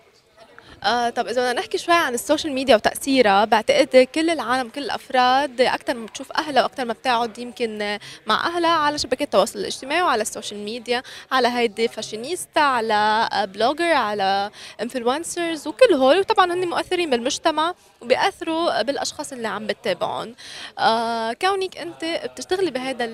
آه 0.84 1.10
طب 1.10 1.28
إذا 1.28 1.42
بدنا 1.42 1.54
نحكي 1.54 1.78
شوي 1.78 1.96
عن 1.96 2.14
ال 2.14 2.19
social 2.19 2.54
media 2.54 2.76
وتأثيرها 2.76 3.46
بعتقد 3.46 4.08
كل 4.16 4.30
العالم 4.30 4.70
كل 4.70 4.82
الأفراد 4.84 5.62
أكثر 5.62 5.94
ما 5.94 6.06
بتشوف 6.06 6.32
أهلها 6.32 6.64
وأكثر 6.64 6.86
ما 6.86 6.94
بتقعد 6.94 7.38
يمكن 7.38 7.98
مع 8.26 8.48
أهلها 8.48 8.70
على 8.70 8.98
شبكات 8.98 9.22
التواصل 9.22 9.60
الاجتماعي 9.60 10.02
وعلى 10.02 10.22
ال 10.22 10.27
social 10.27 10.60
media 10.60 11.04
على 11.32 11.48
هيدي 11.48 11.88
فاشينيستا 11.88 12.60
على 12.60 13.30
blogger 13.54 13.94
على 13.94 14.52
influencers 14.82 15.68
وكل 15.68 15.94
هول. 15.94 16.20
وطبعا 16.20 16.54
هن 16.54 16.68
مؤثرين 16.68 17.10
بالمجتمع. 17.10 17.74
وبياثروا 18.02 18.82
بالأشخاص 18.82 19.34
اللي 19.34 19.48
عم 19.48 19.68
بتتابعهم. 19.68 20.36
آه 20.80 21.34
كونك 21.34 21.78
أنت 21.78 22.06
بتشتغلي 22.06 22.72
بهذا 22.72 23.06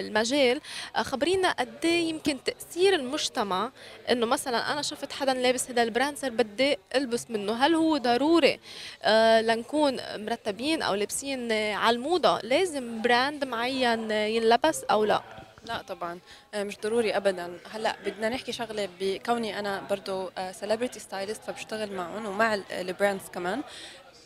المجال 0.00 0.60
آه 0.96 1.02
خبرينا 1.02 1.50
قد 1.52 1.84
إيه 1.84 2.08
يمكن 2.08 2.38
تأثير 2.44 2.94
المجتمع 2.94 3.70
إنه 4.10 4.26
مثلا 4.26 4.72
أنا 4.72 4.82
شفت 4.82 5.12
حدا 5.12 5.34
لابس 5.34 5.70
هذا 5.70 5.82
ال 5.82 5.88
brand 5.88 6.16
صار 6.18 6.30
بدي 6.30 6.78
ألبس 6.94 7.30
منه. 7.30 7.52
هل 7.66 7.74
هو 7.74 7.96
ضروري 7.96 8.60
آه 9.02 9.40
لنكون 9.40 9.96
مرتبين 10.16 10.82
أو 10.82 10.94
لابسين 10.94 11.52
على 11.52 11.96
الموضة؟ 11.96 12.38
لازم 12.42 13.02
brand 13.02 13.44
معين 13.44 14.10
ينلبس 14.10 14.84
أو 14.84 15.04
لا؟ 15.04 15.41
لا 15.64 15.82
طبعا 15.82 16.18
آه، 16.54 16.62
مش 16.64 16.78
ضروري 16.78 17.16
ابدا. 17.16 17.58
هلأ 17.72 17.96
بدنا 18.06 18.28
نحكي 18.28 18.52
شغلة 18.52 18.88
بكوني 19.00 19.58
أنا 19.58 19.82
برضه 19.90 20.30
celebrity 20.52 21.00
stylist 21.00 21.42
فبشتغل 21.44 21.92
معهم 21.92 22.26
ومع 22.26 22.54
ال 22.70 22.78
brands 22.78 23.28
كمان. 23.28 23.62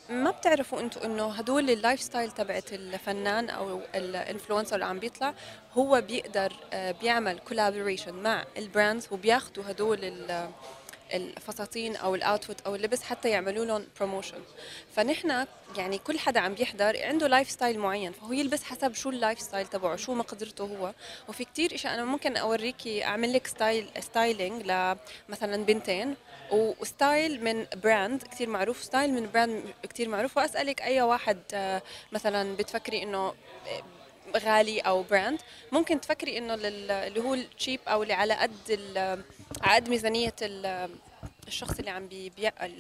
ما 0.09 0.31
بتعرفوا 0.31 0.81
أنتم 0.81 1.01
انه 1.01 1.27
هدول 1.33 1.71
ال 1.71 2.01
lifestyle 2.01 2.31
تبعت 2.31 2.73
الفنان 2.73 3.51
أو 3.51 3.81
ال 3.95 4.02
influencer 4.02 4.75
اللي 4.75 4.85
عم 4.87 4.99
بيطلع 4.99 5.35
هو 5.73 6.01
بيقدر 6.01 6.53
آه، 6.73 6.93
بيعمل 6.93 7.39
collaboration 7.39 8.15
مع 8.15 8.45
ال 8.57 8.64
brands 8.64 9.09
وبياخذوا 9.11 9.65
هدول 9.71 10.05
الفساتين 11.15 11.97
أو 11.97 12.15
ال 12.15 12.21
outfit 12.21 12.61
أو 12.61 12.75
اللبس 12.75 13.03
حتى 13.03 13.31
يعملوا 13.31 13.65
لهم 13.65 13.87
promotion 13.97 14.39
فنحن 14.97 15.47
يعني 15.77 15.99
كل 15.99 16.19
حدا 16.19 16.41
عم 16.41 16.55
بيحضر 16.55 17.03
عنده 17.03 17.27
lifestyle 17.27 17.79
معين 17.79 18.13
فهو 18.13 18.33
يلبس 18.33 18.63
حسب 18.65 18.95
شو 18.95 19.11
ال 19.11 19.41
lifestyle 19.41 19.67
تبعه 19.67 19.97
شو 19.97 20.15
مقدرته 20.15 20.65
هو. 20.65 20.93
وفي 21.29 21.45
كتير 21.45 21.75
اشياء 21.75 21.95
أنا 21.95 22.05
ممكن 22.05 22.37
اوريكي 22.37 23.05
أعمل 23.05 23.33
لك 23.33 23.47
style 23.47 23.89
styling 24.01 24.63
لمثلا 24.63 25.65
بنتين. 25.65 26.15
و 26.51 26.66
style 26.66 27.45
من 27.45 27.67
brand 27.83 28.23
كثير 28.23 28.49
معروف 28.49 28.83
ستايل 28.83 29.13
من 29.13 29.29
brand 29.35 29.63
كثير 29.83 30.09
معروف. 30.09 30.37
وأسألك 30.37 30.83
أي 30.83 31.03
واحد 31.03 31.39
آه، 31.55 31.83
مثلا 32.13 32.57
بتفكري 32.57 33.03
إنه 33.03 33.35
غالي 34.37 34.81
أو 34.81 35.03
براند 35.03 35.41
ممكن 35.73 36.01
تفكري 36.01 36.39
إنه 36.39 36.55
اللي 36.55 37.21
هو 37.21 37.35
ال 37.35 37.43
cheap 37.43 37.81
أو 37.89 38.03
اللي 38.03 38.15
على 38.15 38.35
قد 38.35 38.81
على 39.63 39.75
قد 39.75 39.89
ميزانية 39.89 40.35
الشخص 41.47 41.79
اللي 41.79 41.91
عم 41.91 42.07
بي 42.07 42.33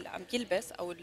عم 0.06 0.24
بيلبس 0.32 0.72
أو 0.72 0.94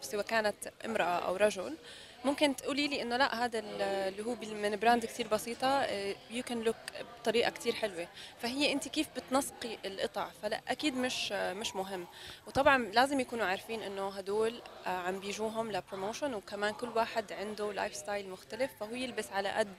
سواء 0.00 0.24
كانت 0.24 0.56
امرأة 0.84 1.04
أو 1.04 1.36
رجل. 1.36 1.76
ممكن 2.24 2.56
تقولي 2.56 2.88
لي 2.88 3.02
إنه 3.02 3.16
لا 3.16 3.44
هذا 3.44 3.58
اللي 3.58 4.22
هو 4.24 4.34
من 4.34 4.76
brand 4.76 5.04
كثير 5.04 5.28
بسيطة 5.28 5.84
you 6.30 6.42
can 6.42 6.62
look 6.62 6.76
بطريقة 7.20 7.50
كثير 7.50 7.72
حلوة. 7.74 8.08
فهي 8.38 8.72
أنت 8.72 8.88
كيف 8.88 9.08
بتنسقي 9.16 9.78
القطع؟ 9.84 10.28
فلا 10.42 10.60
أكيد 10.68 10.96
مش 10.96 11.32
مش 11.32 11.76
مهم. 11.76 12.06
وطبعا 12.46 12.78
لازم 12.78 13.20
يكونوا 13.20 13.46
عارفين 13.46 13.82
إنه 13.82 14.08
هدول 14.08 14.62
آه، 14.86 14.88
عم 14.88 15.18
بيجوهم 15.20 15.72
ل 15.72 15.78
promotion 15.78 16.34
وكمان 16.34 16.74
كل 16.74 16.88
واحد 16.88 17.32
عنده 17.32 17.72
lifestyle 17.72 18.28
مختلف 18.30 18.70
فهو 18.80 18.94
يلبس 18.94 19.32
على 19.32 19.48
قد 19.48 19.74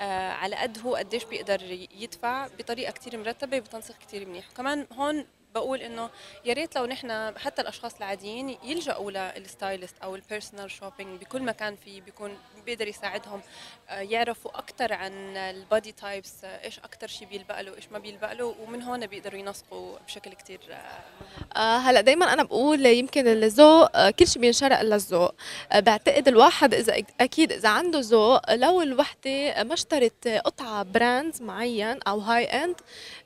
آه 0.00 0.30
على 0.32 0.56
قد 0.56 0.78
هو 0.78 0.94
قديش 0.96 1.24
بيقدر 1.24 1.62
يدفع 1.98 2.46
بطريقة 2.58 2.92
كثير 2.92 3.16
مرتبة 3.18 3.58
بتنسيق 3.58 3.96
كثير 3.98 4.26
منيح. 4.26 4.50
وكمان 4.50 4.86
هون 4.92 5.26
بقول 5.54 5.80
إنه 5.80 6.10
يا 6.44 6.52
ريت 6.54 6.76
لو 6.76 6.86
نحن 6.86 7.38
حتى 7.38 7.62
الأشخاص 7.62 7.96
العاديين 7.96 8.58
يلجأوا 8.64 9.10
لل 9.10 9.29
stylist 9.29 9.94
أو 10.02 10.14
ال 10.14 10.20
personal 10.20 10.70
shopping 10.70 11.20
بكل 11.20 11.42
مكان 11.42 11.76
فيه 11.76 12.00
بيكون 12.00 12.36
بيقدر 12.66 12.88
يساعدهم 12.88 13.40
آه، 13.88 14.00
يعرفوا 14.00 14.58
أكثر 14.58 14.92
عن 14.92 15.36
ال 15.36 15.47
body 15.47 15.92
types 15.92 16.44
إيش 16.44 16.78
أكثر 16.78 17.06
شيء 17.06 17.28
بيلبق 17.28 17.60
له 17.60 17.76
إيش 17.76 17.84
ما 17.92 17.98
بيلبق 17.98 18.32
له 18.32 18.54
ومن 18.60 18.82
هون 18.82 19.06
بيقدروا 19.06 19.38
ينسقوا 19.38 19.98
بشكل 20.06 20.32
كثير 20.32 20.60
آه 21.56 21.76
هلأ 21.76 22.00
دائما 22.00 22.32
أنا 22.32 22.42
بقول 22.42 22.86
يمكن 22.86 23.28
الذوق 23.28 23.96
آه 23.96 24.10
كل 24.10 24.26
شيء 24.26 24.42
بينشرى 24.42 24.82
إلا 24.82 24.91
الذوق 24.91 25.34
آه 25.72 25.80
بعتقد 25.80 26.28
الواحد 26.28 26.74
إذا 26.74 26.96
أكيد 27.20 27.52
إذا 27.52 27.68
عنده 27.68 28.00
ذوق 28.00 28.54
لو 28.54 28.82
الوحدة 28.82 29.62
ما 29.62 29.74
اشترت 29.74 30.28
قطعة 30.28 30.82
brands 30.82 31.42
معين 31.42 32.02
أو 32.02 32.18
high 32.18 32.44
end 32.44 32.76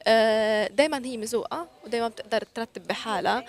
آه 0.06 0.68
دائما 0.68 1.04
هي 1.04 1.16
مذوقة 1.16 1.68
ودائما 1.84 2.08
بتقدر 2.16 2.42
ترتب 2.54 2.86
بحالها. 2.86 3.44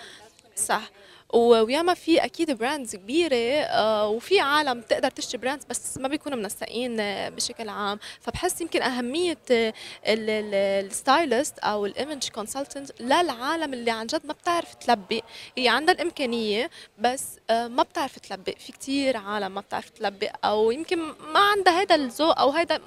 صح. 0.56 0.90
وياما 1.34 1.94
في 1.94 2.24
أكيد 2.24 2.50
brands 2.50 2.96
كبيرة 2.96 3.36
آه، 3.36 4.08
وفي 4.08 4.40
عالم 4.40 4.80
بتقدر 4.80 5.10
تشتري 5.10 5.38
brands 5.40 5.64
بس 5.64 5.98
ما 5.98 6.08
بيكونوا 6.08 6.38
منسقين 6.38 7.00
آه، 7.00 7.28
بشكل 7.28 7.68
عام. 7.68 7.98
فبحس 8.20 8.60
يمكن 8.60 8.82
أهمية 8.82 9.38
آه، 9.50 9.72
ال 10.04 10.23
stylist 10.23 11.58
أو 11.58 11.86
ال 11.86 11.93
image 11.93 12.28
consultant 12.28 13.00
للعالم 13.00 13.74
اللي 13.74 13.90
عن 13.90 14.06
جد 14.06 14.26
ما 14.26 14.32
بتعرف 14.32 14.74
تلبق 14.74 15.22
هي 15.58 15.68
عندها 15.68 15.94
الإمكانية 15.94 16.70
بس 16.98 17.24
ما 17.50 17.82
بتعرف 17.82 18.18
تلبق 18.18 18.54
في 18.58 18.72
كتير 18.72 19.16
عالم 19.16 19.54
ما 19.54 19.60
بتعرف 19.60 19.88
تلبق 19.90 20.30
أو 20.44 20.70
يمكن 20.70 20.98
ما 21.32 21.40
عندها 21.40 21.82
هذا 21.82 21.94
الذوق 21.94 22.40
أو 22.40 22.50
هذا 22.50 22.80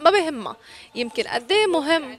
ما 0.00 0.10
بهمها. 0.10 0.56
يمكن 0.94 1.22
قد 1.22 1.52
إيه 1.52 1.66
مهم 1.66 2.18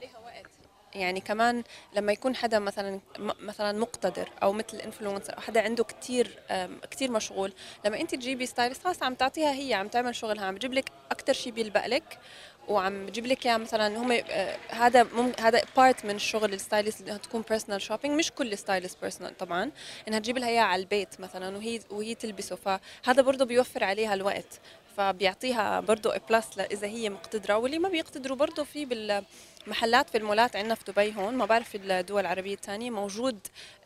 يعني 0.94 1.20
كمان 1.20 1.62
لما 1.96 2.12
يكون 2.12 2.36
حدا 2.36 2.58
مثلا 2.58 3.00
مثلا 3.18 3.78
مقتدر 3.78 4.28
أو 4.42 4.52
مثل 4.52 4.76
influencer 4.76 5.36
أو 5.36 5.40
حدا 5.40 5.62
عنده 5.62 5.84
كثير 5.84 6.38
كثير 6.90 7.10
مشغول 7.10 7.52
لما 7.84 8.00
أنت 8.00 8.14
تجيبي 8.14 8.46
stylist 8.46 8.84
خلاص 8.84 9.02
عم 9.02 9.14
تعطيها 9.14 9.52
هي 9.52 9.74
عم 9.74 9.88
تعمل 9.88 10.14
شغلها 10.14 10.44
عم 10.44 10.54
بتجيب 10.54 10.74
لك 10.74 10.92
أكثر 11.10 11.32
شيء 11.32 11.52
بيلبق 11.52 11.86
لك 11.86 12.18
وعم 12.68 13.06
بجيب 13.06 13.26
لك 13.26 13.46
إياه 13.46 13.56
مثلا 13.56 13.98
هم 13.98 14.12
آه، 14.12 14.56
هذا 14.68 15.06
هذا 15.40 15.62
part 15.76 16.04
من 16.04 16.14
الشغل 16.14 16.54
ال 16.54 16.60
stylist 16.60 17.00
إنها 17.00 17.16
تكون 17.16 17.44
personal 17.48 17.82
shopping 17.82 18.18
مش 18.18 18.32
كل 18.32 18.58
stylist 18.58 19.00
personal 19.00 19.36
طبعا 19.36 19.70
إنها 20.08 20.18
تجيب 20.18 20.38
لها 20.38 20.48
اياه 20.48 20.62
على 20.62 20.82
البيت 20.82 21.20
مثلا 21.20 21.56
وهي 21.56 21.80
وهي 21.90 22.14
تلبسه 22.14 22.56
فهذا 22.56 23.22
برضه 23.22 23.44
بيوفر 23.44 23.84
عليها 23.84 24.14
الوقت 24.14 24.60
فبيعطيها 24.96 25.80
برضه 25.80 26.20
plus 26.30 26.58
إذا 26.58 26.86
هي 26.86 27.10
مقتدرة 27.10 27.56
واللي 27.56 27.78
ما 27.78 27.88
بيقتدروا 27.88 28.36
برضه 28.36 28.64
في 28.64 28.84
بال 28.84 29.24
محلات 29.66 30.10
في 30.10 30.18
المولات 30.18 30.56
عندنا 30.56 30.74
في 30.74 30.92
دبي 30.92 31.14
هون 31.14 31.34
ما 31.34 31.44
بعرف 31.44 31.74
الدول 31.74 32.20
العربية 32.20 32.54
الثانية 32.54 32.90
موجود 32.90 33.38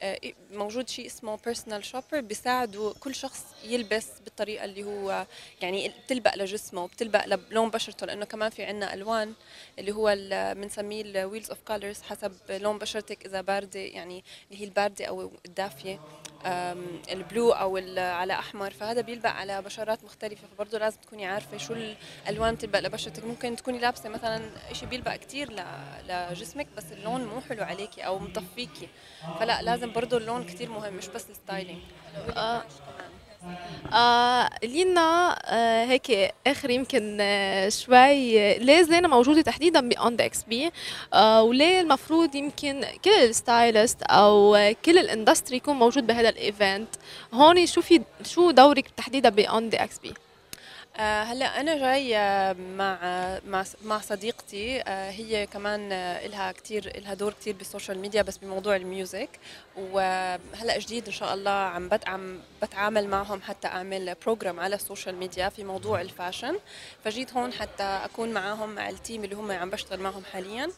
آه، 0.03 0.19
موجود 0.53 0.89
شيء 0.89 1.07
اسمه 1.07 1.39
personal 1.45 1.85
shopper 1.85 2.20
بيساعدوا 2.21 2.93
كل 3.01 3.15
شخص 3.15 3.45
يلبس 3.65 4.07
بالطريقة 4.25 4.65
اللي 4.65 4.85
هو 4.85 5.27
يعني 5.63 5.93
بتلبق 6.05 6.35
لجسمه 6.37 6.83
وبتلبق 6.85 7.25
لون 7.51 7.71
بشرته 7.71 8.07
لأنه 8.07 8.25
كمان 8.25 8.51
في 8.51 8.65
عندنا 8.65 8.95
ألوان 8.95 9.33
اللي 9.79 9.93
هو 9.93 10.17
بنسميه 10.57 11.03
ال 11.03 11.09
wheels 11.09 11.51
of 11.51 11.59
colors 11.66 12.03
حسب 12.03 12.33
لون 12.51 12.79
بشرتك 12.79 13.27
إذا 13.27 13.41
باردة 13.41 13.81
يعني 13.81 14.25
اللي 14.51 14.61
هي 14.63 14.65
الباردة 14.65 15.05
أو 15.05 15.33
الدافية. 15.47 16.01
ال 16.47 16.68
blue 16.68 17.53
أو 17.53 17.77
على 17.97 18.33
أحمر 18.33 18.71
فهذا 18.71 19.01
بيلبق 19.01 19.31
على 19.31 19.62
بشرات 19.62 20.05
مختلفة 20.05 20.49
فبرضه 20.49 20.79
لازم 20.79 21.01
تكوني 21.01 21.27
عارفة 21.27 21.57
شو 21.57 21.75
الالوان 21.75 22.55
بتلبق 22.55 22.79
لبشرتك. 22.79 23.25
ممكن 23.25 23.57
تكوني 23.57 23.79
لابسة 23.79 24.09
مثلا 24.09 24.51
شيء 24.73 24.89
بيلبق 24.89 25.16
كثير 25.16 25.53
لجسمك 26.09 26.66
بس 26.77 26.93
اللون 26.93 27.25
مو 27.25 27.41
حلو 27.41 27.65
عليكي 27.65 28.01
أو 28.07 28.19
مطفيكي. 28.19 28.89
فلا 29.41 29.62
لازم 29.62 29.93
برضه 29.93 30.16
اللون 30.16 30.45
كثير 30.45 30.71
مهم 30.71 30.95
مش 30.95 31.09
بس 31.09 31.31
ال 31.31 31.36
styling. 31.36 31.81
آه 32.37 32.62
آه 33.93 34.51
لينا 34.62 35.37
آه 35.45 35.85
هيك 35.85 36.35
آخر 36.47 36.71
يمكن 36.71 37.19
آه 37.21 37.69
شوي 37.69 38.59
ليه 38.59 38.83
زينه 38.83 39.09
موجودة 39.09 39.43
تحديدا 39.43 39.89
ب 39.89 40.20
On 40.20 40.43
XP 40.43 40.70
وليه 41.41 41.81
المفروض 41.81 42.35
يمكن 42.35 42.85
كل 43.05 43.11
ال 43.11 43.22
stylist 43.22 44.03
أو 44.03 44.57
كل 44.85 44.99
ال 44.99 45.05
industry 45.05 45.57
يكون 45.57 45.77
موجود 45.77 46.07
بهذا 46.07 46.29
ال 46.28 46.37
event؟ 46.37 46.89
هون 47.35 47.66
شو 47.66 47.81
في 47.81 48.01
شو 48.25 48.51
دورك 48.51 48.89
تحديدا 48.97 49.29
ب 49.28 49.70
On 49.74 49.99
XP 49.99 50.15
آه، 50.97 51.23
هلا 51.23 51.61
أنا 51.61 51.79
جاي 51.79 52.15
مع 52.55 52.99
مع 53.47 53.65
مع 53.83 53.99
صديقتي 54.01 54.81
آه، 54.83 55.11
هي 55.11 55.47
كمان 55.47 55.93
آه، 55.93 56.27
لها 56.27 56.53
كثير 56.53 57.01
لها 57.01 57.15
دور 57.15 57.33
كثير 57.33 57.55
بال 57.57 57.67
social 57.67 57.99
media 57.99 58.23
بس 58.23 58.37
بموضوع 58.39 58.77
ال 58.77 58.84
music. 58.84 59.28
وهلا 59.77 60.79
جديد 60.79 61.07
إن 61.07 61.12
شاء 61.12 61.35
الله 61.35 61.51
عم 61.51 61.91
عم 62.07 62.41
بتعامل 62.62 63.09
معهم 63.09 63.43
حتى 63.43 63.69
أعمل 63.69 64.15
program 64.23 64.61
على 64.61 64.75
ال 64.77 64.82
social 64.82 65.15
media 65.16 65.49
في 65.49 65.65
موضوع 65.65 66.01
ال 66.01 66.07
fashion. 66.07 66.59
فجيت 67.05 67.33
هون 67.33 67.53
حتى 67.53 67.83
أكون 67.83 68.33
معاهم 68.33 68.75
مع 68.75 68.89
ال 68.89 68.96
team 68.96 69.24
اللي 69.25 69.37
هم 69.37 69.51
عم 69.53 69.71
بشتغل 69.71 70.01
معهم 70.01 70.25
حاليا. 70.33 70.65
آه، 70.65 70.71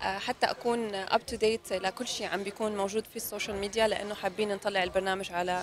حتى 0.00 0.46
أكون 0.46 0.94
up 0.94 1.26
to 1.26 1.36
date 1.36 1.72
لكل 1.72 2.06
شيء 2.06 2.28
عم 2.32 2.42
بيكون 2.42 2.76
موجود 2.76 3.04
في 3.04 3.16
ال 3.16 3.22
social 3.22 3.56
media 3.56 3.88
لأنه 3.88 4.14
حابين 4.14 4.54
نطلع 4.54 4.82
البرنامج 4.82 5.32
على 5.32 5.62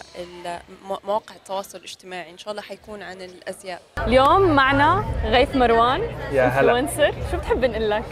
مواقع 1.03 1.35
التواصل 1.35 1.77
الاجتماعي. 1.77 2.31
إن 2.31 2.37
شاء 2.37 2.51
الله 2.51 2.61
حيكون 2.61 3.03
عن 3.03 3.21
الأزياء. 3.21 3.81
اليوم 4.07 4.41
معنا 4.41 5.05
غيث 5.25 5.55
مروان 5.55 6.01
يا 6.31 6.43
هلا. 6.43 6.87
شو 7.31 7.37
بتحب 7.37 7.65
نقول 7.65 7.89
لك؟ 7.89 8.03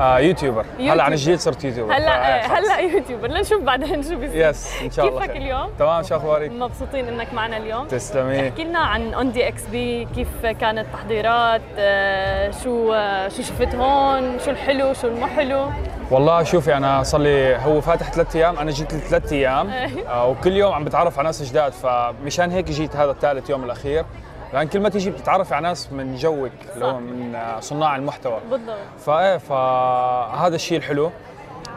آه 0.00 0.18
YouTuber 0.18 0.66
هلا 0.78 1.02
عن 1.02 1.14
جديد 1.14 1.38
صرت 1.38 1.64
YouTuber 1.64 1.94
هلا 1.94 2.58
هلا 2.58 2.78
YouTuber 2.78 3.28
لنشوف 3.28 3.62
بعدين 3.62 4.02
شو 4.02 4.16
بيصير. 4.16 4.48
yes 4.50 4.82
إن 4.82 4.90
شاء 4.90 5.08
الله 5.08 5.20
كيفك 5.20 5.36
اليوم؟ 5.36 5.72
تمام 5.78 6.02
شو 6.02 6.16
أخبارك؟ 6.16 6.50
مبسوطين 6.50 7.08
إنك 7.08 7.34
معنا 7.34 7.56
اليوم. 7.56 7.88
تسلمي. 7.88 8.48
احكي 8.48 8.64
لنا 8.64 8.78
عن 8.78 9.14
On 9.14 9.32
the 9.32 9.48
XP 9.48 10.08
كيف 10.14 10.46
كانت 10.46 10.86
التحضيرات 10.86 11.60
آه 11.76 12.50
شو 12.50 12.92
آه 12.92 13.28
شو 13.28 13.42
شفت 13.42 13.74
هون 13.74 14.38
شو 14.38 14.50
الحلو 14.50 14.94
شو 14.94 15.08
المو 15.08 15.26
حلو؟ 15.26 15.57
والله 16.10 16.42
شوفي 16.42 16.76
أنا 16.76 17.02
صار 17.02 17.20
لي 17.20 17.56
هو 17.56 17.80
فاتح 17.80 18.12
ثلاث 18.12 18.36
أيام 18.36 18.58
أنا 18.58 18.70
جيت 18.70 18.94
ثلاث 18.94 19.32
أيام. 19.32 19.70
آه 20.08 20.28
وكل 20.28 20.52
يوم 20.52 20.72
عم 20.72 20.84
بتعرف 20.84 21.18
على 21.18 21.26
ناس 21.26 21.42
جداد 21.42 21.72
فمشان 21.72 22.50
هيك 22.50 22.70
جيت 22.70 22.96
هذا 22.96 23.10
الثالث 23.10 23.50
يوم 23.50 23.64
الأخير. 23.64 24.04
لأن 24.52 24.68
كل 24.68 24.80
ما 24.80 24.88
تيجي 24.88 25.10
بتتعرف 25.10 25.52
على 25.52 25.68
ناس 25.68 25.92
من 25.92 26.16
جوك 26.16 26.50
اللي 26.74 26.84
هو 26.84 27.00
من 27.00 27.36
صناع 27.60 27.96
المحتوى. 27.96 28.40
بالضبط. 28.50 28.76
فايه 28.98 29.36
فهذا 29.36 30.54
الشيء 30.54 30.78
الحلو. 30.78 31.10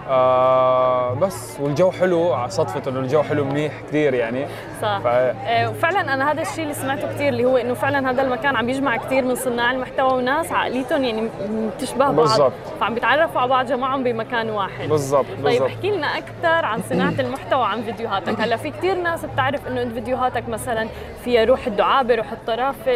آه 0.10 1.14
بس 1.14 1.58
والجو 1.60 1.92
حلو. 1.92 2.48
صدفة 2.48 2.92
إنه 2.92 3.00
الجو 3.00 3.24
حلو 3.24 3.46
منيح 3.46 3.74
كثير 3.88 4.14
يعني. 4.14 4.46
صح. 4.82 5.00
ف... 5.04 5.08
آه 5.08 5.70
وفعلا 5.70 6.14
أنا 6.14 6.32
هذا 6.32 6.42
الشيء 6.42 6.64
اللي 6.64 6.74
سمعته 6.74 7.08
كثير 7.08 7.28
اللي 7.28 7.46
هو 7.46 7.58
إنه 7.58 7.74
فعلا 7.74 8.10
هذا 8.12 8.22
المكان 8.22 8.56
عم 8.56 8.66
بيجمع 8.66 8.98
كثير 8.98 9.26
من 9.26 9.36
صناع 9.36 9.72
المحتوى 9.72 10.14
وناس 10.14 10.52
عقليتهم 10.52 11.04
يعني 11.04 11.30
بتشبه 11.50 11.98
بعض. 11.98 12.16
بالضبط. 12.16 12.54
فعم 12.80 12.94
بيتعرفوا 12.94 13.42
على 13.42 13.50
بعض 13.50 13.66
جماعهم 13.66 14.04
بمكان 14.04 14.50
واحد. 14.50 14.90
بالضبط 14.90 15.26
طيب 15.44 15.64
احكي 15.64 15.92
لنا 15.92 16.08
أكثر 16.18 16.66
عن 16.66 16.82
صناعة 16.90 17.16
المحتوى 17.20 17.66
عن 17.66 17.82
فيديوهاتك. 17.82 18.40
هلأ 18.42 18.58
في 18.58 18.70
كثير 18.72 18.96
ناس 18.96 19.26
بتعرف 19.26 19.68
إنه 19.68 19.82
إنت 19.82 19.94
فيديوهاتك 19.94 20.50
مثلا 20.50 20.88
فيها 21.24 21.46
روح 21.46 21.68
الدعابة 21.68 22.16
روح 22.16 22.32
الطرافة 22.32 22.92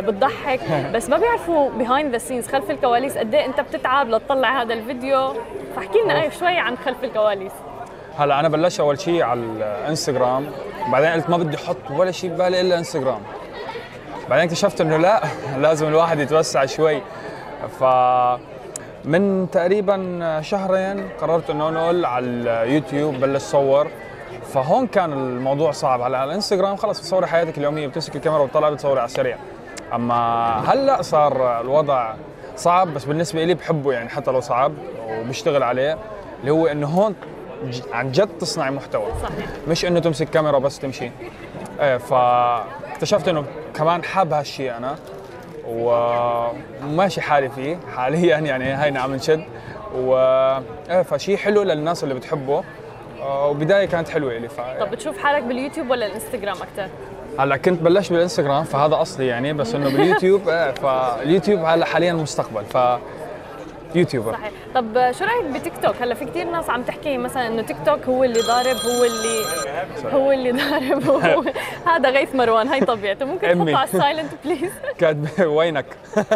بتضحك. 0.00 0.60
بس 0.94 1.10
ما 1.10 1.18
بيعرفوا 1.18 1.70
behind 1.70 2.12
the 2.12 2.18
scenes 2.18 2.48
خلف 2.48 2.70
الكواليس 2.70 3.18
قد 3.18 3.34
إيه 3.34 3.46
أنت 3.46 3.60
بتتعب 3.60 4.08
لتطلع 4.08 4.62
هذا 4.62 4.74
الفيديو. 4.74 5.32
فاحكي 5.76 5.98
لنا 6.04 6.28
شوي 6.28 6.45
عن 6.50 6.76
خلف 6.76 7.04
الكواليس. 7.04 7.52
هلا 8.18 8.40
أنا 8.40 8.48
بلشت 8.48 8.80
أول 8.80 9.00
شيء 9.00 9.22
على 9.22 9.40
الإنستغرام 9.40 10.46
بعدين 10.92 11.10
قلت 11.10 11.30
ما 11.30 11.36
بدي 11.36 11.56
أحط 11.56 11.76
ولا 11.90 12.10
شيء 12.10 12.30
ببالي 12.30 12.60
إلا 12.60 12.78
إنستغرام. 12.78 13.20
بعدين 14.30 14.44
اكتشفت 14.44 14.80
إنه 14.80 14.96
لا 14.96 15.22
لازم 15.64 15.88
الواحد 15.88 16.18
يتوسع 16.18 16.66
شوي. 16.66 17.02
ف 17.80 17.84
من 19.04 19.50
تقريبا 19.50 20.40
شهرين 20.42 21.08
قررت 21.20 21.50
إنه 21.50 21.68
انقل 21.68 22.04
على 22.04 22.26
اليوتيوب 22.26 23.14
بلش 23.14 23.42
صور. 23.42 23.88
فهون 24.52 24.86
كان 24.86 25.12
الموضوع 25.12 25.70
صعب. 25.70 26.02
على 26.02 26.24
الإنستغرام 26.24 26.76
خلص 26.76 27.00
بتصوري 27.00 27.26
حياتك 27.26 27.58
اليومية 27.58 27.86
بتمسك 27.86 28.16
الكاميرا 28.16 28.42
وبتطلع 28.42 28.70
بتصوري 28.70 29.00
على 29.00 29.06
السريع. 29.06 29.36
أما 29.94 30.14
هلأ 30.72 31.02
صار 31.02 31.60
الوضع 31.60 32.14
صعب 32.56 32.94
بس 32.94 33.04
بالنسبة 33.04 33.44
لي 33.44 33.54
بحبه 33.54 33.92
يعني 33.92 34.08
حتى 34.08 34.30
لو 34.30 34.40
صعب 34.40 34.72
وبشتغل 35.08 35.62
عليه. 35.62 35.98
اللي 36.40 36.52
هو 36.52 36.66
إنه 36.66 36.86
هون 36.86 37.14
عن 37.92 38.12
جد 38.12 38.28
تصنعي 38.28 38.70
محتوى. 38.70 39.06
صحيح. 39.22 39.46
مش 39.68 39.84
إنه 39.84 40.00
تمسك 40.00 40.30
كاميرا 40.30 40.58
بس 40.58 40.78
تمشي. 40.78 41.10
إيه 41.80 41.96
فاكتشفت 41.96 43.28
إنه 43.28 43.44
كمان 43.74 44.04
حاب 44.04 44.32
هالشيء 44.32 44.76
أنا. 44.76 44.96
وماشي 45.68 47.20
حالي 47.20 47.48
فيه. 47.48 47.78
حاليا 47.96 48.38
يعني 48.38 48.82
هينا 48.84 49.00
عم 49.00 49.14
نشد 49.14 49.44
و 49.94 50.16
إيه 50.90 51.02
فشيء 51.02 51.36
حلو 51.36 51.62
للناس 51.62 52.04
اللي 52.04 52.14
بتحبه. 52.14 52.64
آه، 53.20 53.46
وبداية 53.48 53.86
كانت 53.86 54.08
حلوة 54.08 54.38
لي 54.38 54.48
ف... 54.48 54.60
طب 54.80 54.90
بتشوف 54.90 55.18
حالك 55.18 55.42
باليوتيوب 55.42 55.90
ولا 55.90 56.06
الإنستغرام 56.06 56.56
أكثر؟ 56.56 56.88
هلأ 57.38 57.56
كنت 57.56 57.82
بلشت 57.82 58.12
بالإنستغرام 58.12 58.64
فهذا 58.64 59.00
أصلي 59.02 59.26
يعني 59.26 59.52
بس 59.52 59.74
إنه 59.74 59.90
باليوتيوب 59.90 60.48
إيه 60.48 60.70
فاليوتيوب 60.70 61.64
هلأ 61.64 61.86
حاليا 61.86 62.12
مستقبل. 62.12 62.64
ف 62.64 62.76
YouTuber. 63.96 64.32
صحيح. 64.32 64.50
طب 64.74 65.10
شو 65.18 65.24
رأيك 65.24 65.44
بتيك 65.60 65.72
توك؟ 65.82 65.94
هلا 66.02 66.14
في 66.14 66.24
كثير 66.24 66.44
ناس 66.50 66.70
عم 66.70 66.82
تحكي 66.82 67.18
مثلا 67.18 67.46
إنه 67.46 67.62
تيك 67.62 67.76
توك 67.86 68.04
هو 68.04 68.24
اللي 68.24 68.40
ضارب 68.40 68.76
هو 68.76 69.04
اللي 69.04 69.44
هو 70.12 70.32
اللي 70.32 70.52
ضارب 70.52 71.04
هو 71.08 71.42
هذا 71.92 72.10
غيث 72.10 72.34
مروان 72.34 72.68
هاي 72.68 72.80
طبيعته. 72.80 73.24
ممكن. 73.26 73.48
تحطه 73.48 73.76
على 73.78 73.88
ال 73.88 73.94
silent 73.94 74.30
please 74.44 74.70
cut 75.00 75.28
وينك؟ 75.46 75.86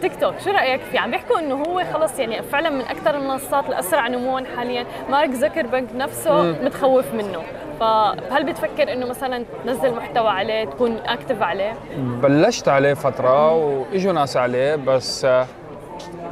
تيك 0.00 0.20
توك 0.20 0.34
شو 0.44 0.50
رأيك 0.50 0.80
فيه؟ 0.80 1.00
عم 1.00 1.10
بيحكوا 1.10 1.38
إنه 1.38 1.54
هو 1.54 1.84
خلص 1.92 2.18
يعني 2.18 2.42
فعلا 2.42 2.70
من 2.70 2.80
أكثر 2.80 3.14
المنصات 3.14 3.68
الاسرع 3.68 4.08
نموا 4.08 4.40
حاليا. 4.56 4.86
مارك 5.10 5.30
زكربرج 5.30 5.84
نفسه 5.94 6.42
متخوف 6.42 7.14
منه. 7.14 7.42
فهل 7.80 8.44
بتفكر 8.44 8.92
إنه 8.92 9.06
مثلا 9.06 9.44
تنزل 9.64 9.94
محتوى 9.94 10.28
عليه 10.28 10.64
تكون 10.64 10.96
اكتف 11.06 11.42
عليه؟ 11.42 11.72
بلشت 11.98 12.68
عليه 12.68 12.94
فترة 12.94 13.52
وإجوا 13.54 14.12
ناس 14.12 14.36
عليه 14.36 14.76
بس 14.76 15.24
آه، 15.24 15.46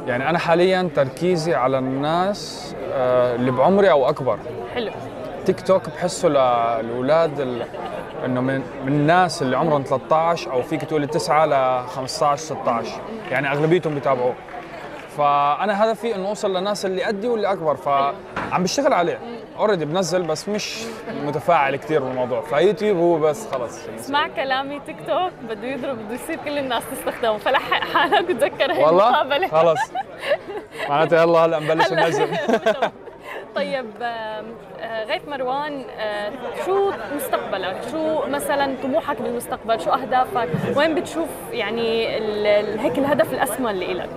يعني 0.07 0.29
أنا 0.29 0.39
حاليا 0.39 0.89
تركيزي 0.95 1.53
على 1.55 1.77
الناس 1.77 2.73
آه، 2.93 3.35
اللي 3.35 3.51
بعمري 3.51 3.91
أو 3.91 4.09
أكبر. 4.09 4.39
حلو. 4.75 4.91
تيك 5.45 5.61
توك 5.61 5.89
بحسه 5.89 6.27
للأولاد 6.29 7.61
إنه 8.25 8.41
من 8.41 8.61
من 8.85 8.93
الناس 8.93 9.41
اللي 9.41 9.57
عمرهم 9.57 9.83
13 9.83 10.51
أو 10.51 10.61
فيك 10.61 10.85
تقولي 10.85 11.07
9 11.07 11.45
ل 11.45 11.87
15 11.87 12.37
16 12.55 12.91
يعني 13.31 13.51
أغلبيتهم 13.51 13.93
بيتابعوه. 13.93 14.33
فأنا 15.17 15.83
هدفي 15.85 16.15
إنه 16.15 16.27
أوصل 16.29 16.57
للناس 16.57 16.85
اللي 16.85 17.03
قدّي 17.03 17.27
واللي 17.27 17.51
أكبر. 17.51 17.75
فعم 17.75 18.13
بشتغل 18.63 18.93
عليه. 18.93 19.19
already 19.57 19.85
بنزل 19.85 20.23
بس 20.23 20.49
مش 20.49 20.83
متفاعل 21.25 21.75
كثير 21.75 22.03
بالموضوع. 22.03 22.41
فيوتيوب 22.41 22.97
هو 22.97 23.19
بس 23.19 23.47
خلص 23.51 23.79
اسمع 23.99 24.27
كلامي 24.27 24.79
تيك 24.79 24.95
توك 25.07 25.31
بده 25.49 25.67
يضرب 25.67 25.97
بده 25.97 26.15
يصير 26.15 26.37
كل 26.45 26.57
الناس 26.57 26.83
تستخدمه. 26.91 27.37
فلحق 27.37 27.83
حالك 27.93 28.29
وتذكر 28.29 28.71
هي 28.73 28.83
والله 28.83 29.47
خلص 29.47 29.79
معناته 30.89 31.21
يلا 31.21 31.39
هلا 31.39 31.59
نبلش. 31.59 31.91
ننزل 31.93 32.27
طيب 33.57 33.85
آه، 34.01 34.43
غيث 35.03 35.21
مروان 35.27 35.81
آه، 35.99 36.31
شو 36.65 36.91
مستقبلك؟ 37.15 37.75
شو 37.91 38.25
مثلا 38.27 38.75
طموحك 38.83 39.21
بالمستقبل؟ 39.21 39.81
شو 39.81 39.89
أهدافك؟ 39.89 40.49
وين 40.75 40.95
بتشوف 40.95 41.29
يعني 41.51 42.07
هيك 42.79 42.97
الهدف 42.97 43.33
الأسمى 43.33 43.71
اللي 43.71 43.91
إلك 43.91 44.09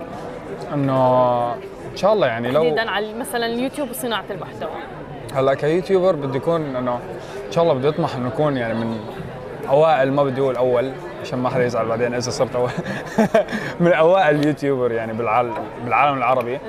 إنه 0.73 1.53
إن 1.91 1.97
شاء 1.97 2.13
الله 2.13 2.27
يعني 2.27 2.51
لو 2.51 2.63
تحديدا 2.63 2.91
على 2.91 3.13
مثلا 3.13 3.45
اليوتيوب 3.45 3.89
وصناعة 3.89 4.23
المحتوى 4.29 4.69
هلأ 5.33 5.53
ك 5.53 5.60
YouTuber 5.60 6.15
بدي 6.15 6.37
يكون 6.37 6.75
إنه 6.75 6.99
إن 7.47 7.51
شاء 7.51 7.63
الله 7.63 7.73
بدي 7.73 7.89
اطمح 7.89 8.15
إنه 8.15 8.27
اكون 8.27 8.57
يعني 8.57 8.73
من 8.73 8.99
أوائل 9.69 10.11
ما 10.11 10.23
بدي 10.23 10.41
أقول 10.41 10.55
أول 10.55 10.91
عشان 11.21 11.39
ما 11.39 11.49
حدا 11.49 11.65
يزعل 11.65 11.85
بعدين 11.85 12.13
إذا 12.13 12.29
صرت 12.29 12.55
أول 12.55 12.69
من 13.79 13.93
أوائل 13.93 14.35
ال 14.35 14.41
YouTuber 14.41 14.91
يعني 14.91 15.13
بالعالم 15.13 15.53
بالعالم 15.83 16.17
العربي 16.17 16.59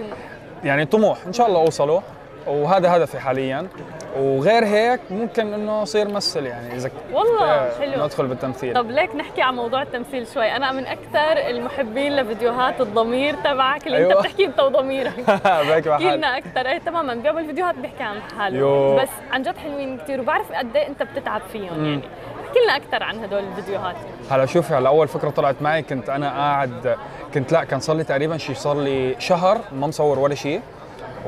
يعني 0.64 0.84
طموح 0.86 1.18
إن 1.26 1.32
شاء 1.32 1.46
الله 1.46 1.60
أوصله 1.60 2.02
وهذا 2.46 2.96
هدفي 2.96 3.18
حاليا. 3.20 3.66
وغير 4.18 4.64
هيك 4.64 5.00
ممكن 5.10 5.54
إنه 5.54 5.82
اصير 5.82 6.08
ممثل 6.08 6.46
يعني 6.46 6.76
إذا 6.76 6.90
والله 7.12 7.44
آه، 7.44 7.78
حلو. 7.78 7.94
إنه 7.94 8.04
أدخل 8.04 8.26
بالتمثيل. 8.26 8.74
طب 8.74 8.90
ليك 8.90 9.14
نحكي 9.14 9.42
عن 9.42 9.54
موضوع 9.54 9.82
التمثيل 9.82 10.26
شوي. 10.34 10.56
أنا 10.56 10.72
من 10.72 10.86
أكثر 10.86 11.50
المحبين 11.50 12.16
لفيديوهات 12.16 12.80
الضمير 12.80 13.34
تبعك 13.34 13.86
اللي 13.86 13.98
أنت 13.98 14.10
أيوة. 14.10 14.22
بتحكي 14.22 14.44
أنت 14.44 14.60
وضميرك. 14.60 15.20
بحكي 15.86 16.16
لنا 16.16 16.38
أكثر. 16.38 16.66
إيه 16.66 16.78
تماما. 16.78 17.14
بيعمل 17.14 17.40
الفيديوهات 17.42 17.74
بيحكي 17.74 18.02
عن 18.02 18.16
حاله. 18.38 18.58
يو. 18.58 18.96
بس 18.96 19.08
عن 19.32 19.42
جد 19.42 19.56
حلوين 19.56 19.98
كثير 19.98 20.20
وبعرف 20.20 20.52
قد 20.52 20.76
إيه 20.76 20.88
أنت 20.88 21.02
بتتعب 21.02 21.42
فيهم 21.52 21.84
يعني. 21.84 22.00
احكي 22.46 22.58
لنا 22.64 22.76
أكثر 22.76 23.02
عن 23.02 23.24
هدول 23.24 23.42
الفيديوهات. 23.44 23.96
هلا 24.30 24.46
شوفي 24.46 24.74
هلا 24.74 24.88
أول 24.88 25.08
فكرة 25.08 25.30
طلعت 25.30 25.62
معي 25.62 25.82
كنت 25.82 26.08
أنا 26.08 26.28
قاعد 26.30 26.96
كنت 27.34 27.52
لا 27.52 27.64
كان 27.64 27.80
صار 27.80 27.96
لي 27.96 28.04
تقريبا 28.04 28.36
شيء 28.36 28.54
صار 28.54 28.80
لي 28.80 29.16
شهر 29.18 29.58
ما 29.72 29.86
مصور 29.86 30.18
ولا 30.18 30.34
شيء 30.34 30.60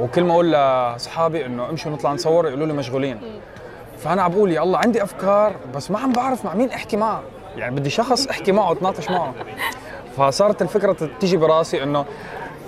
وكل 0.01 0.25
ما 0.25 0.33
أقول 0.33 0.53
لأصحابي 0.53 1.47
إنه 1.47 1.69
امشوا 1.71 1.93
نطلع 1.93 2.13
نصور 2.13 2.47
يقولوا 2.47 2.67
لي 2.67 2.73
مشغولين. 2.73 3.21
فأنا 3.99 4.23
عم 4.23 4.31
بقول 4.31 4.53
يا 4.53 4.63
الله 4.63 4.79
عندي 4.79 5.03
أفكار 5.03 5.53
بس 5.75 5.91
ما 5.91 5.99
عم 5.99 6.13
بعرف 6.13 6.45
مع 6.45 6.55
مين 6.55 6.71
أحكي 6.71 6.97
معه. 6.97 7.23
يعني 7.57 7.75
بدي 7.75 7.91
شخص 7.91 8.27
أحكي 8.27 8.53
معه 8.53 8.73
أتناقش 8.73 9.11
معه. 9.11 9.35
فصارت 10.17 10.63
الفكرة 10.63 11.11
تيجي 11.21 11.37
براسي 11.37 11.83
إنه 11.83 12.05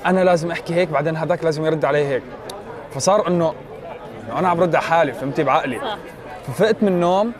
أنا 0.06 0.24
لازم 0.24 0.50
أحكي 0.50 0.74
هيك 0.74 0.88
بعدين 0.88 1.16
هذاك 1.16 1.44
لازم 1.44 1.66
يرد 1.66 1.84
علي 1.84 2.06
هيك. 2.06 2.22
فصار 2.94 3.28
إنه 3.28 3.54
أنا 4.38 4.48
عم 4.48 4.56
برد 4.56 4.74
على 4.74 4.84
حالي 4.84 5.12
فهمتي؟ 5.12 5.42
بعقلي. 5.42 5.80
ففقت 6.46 6.76
من 6.82 6.88
النوم 6.88 7.32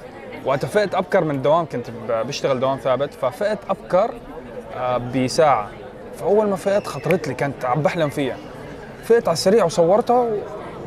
وقت 0.45 0.67
فقت 0.67 0.95
أبكر 0.95 1.25
من 1.25 1.35
الدوام 1.35 1.67
كنت 1.67 1.91
بشتغل 2.11 2.61
دوام 2.61 2.79
ثابت 2.79 3.15
ففقت 3.15 3.59
أبكر 3.71 4.15
آه، 4.77 4.99
بساعة. 4.99 5.69
فأول 6.19 6.49
ما 6.49 6.57
فقت 6.57 6.87
خطرت 6.87 7.29
لي 7.29 7.35
كنت 7.35 7.65
عم 7.65 7.83
بحلم 7.83 8.09
فيها. 8.09 8.37
فقت 9.09 9.29
على 9.29 9.33
السريع 9.33 9.65
وصورتها 9.65 10.27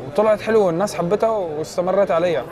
وطلعت 0.08 0.40
حلوة 0.40 0.64
والناس 0.64 0.94
حبتها 0.94 1.30
واستمرت 1.30 2.10
عليها. 2.10 2.44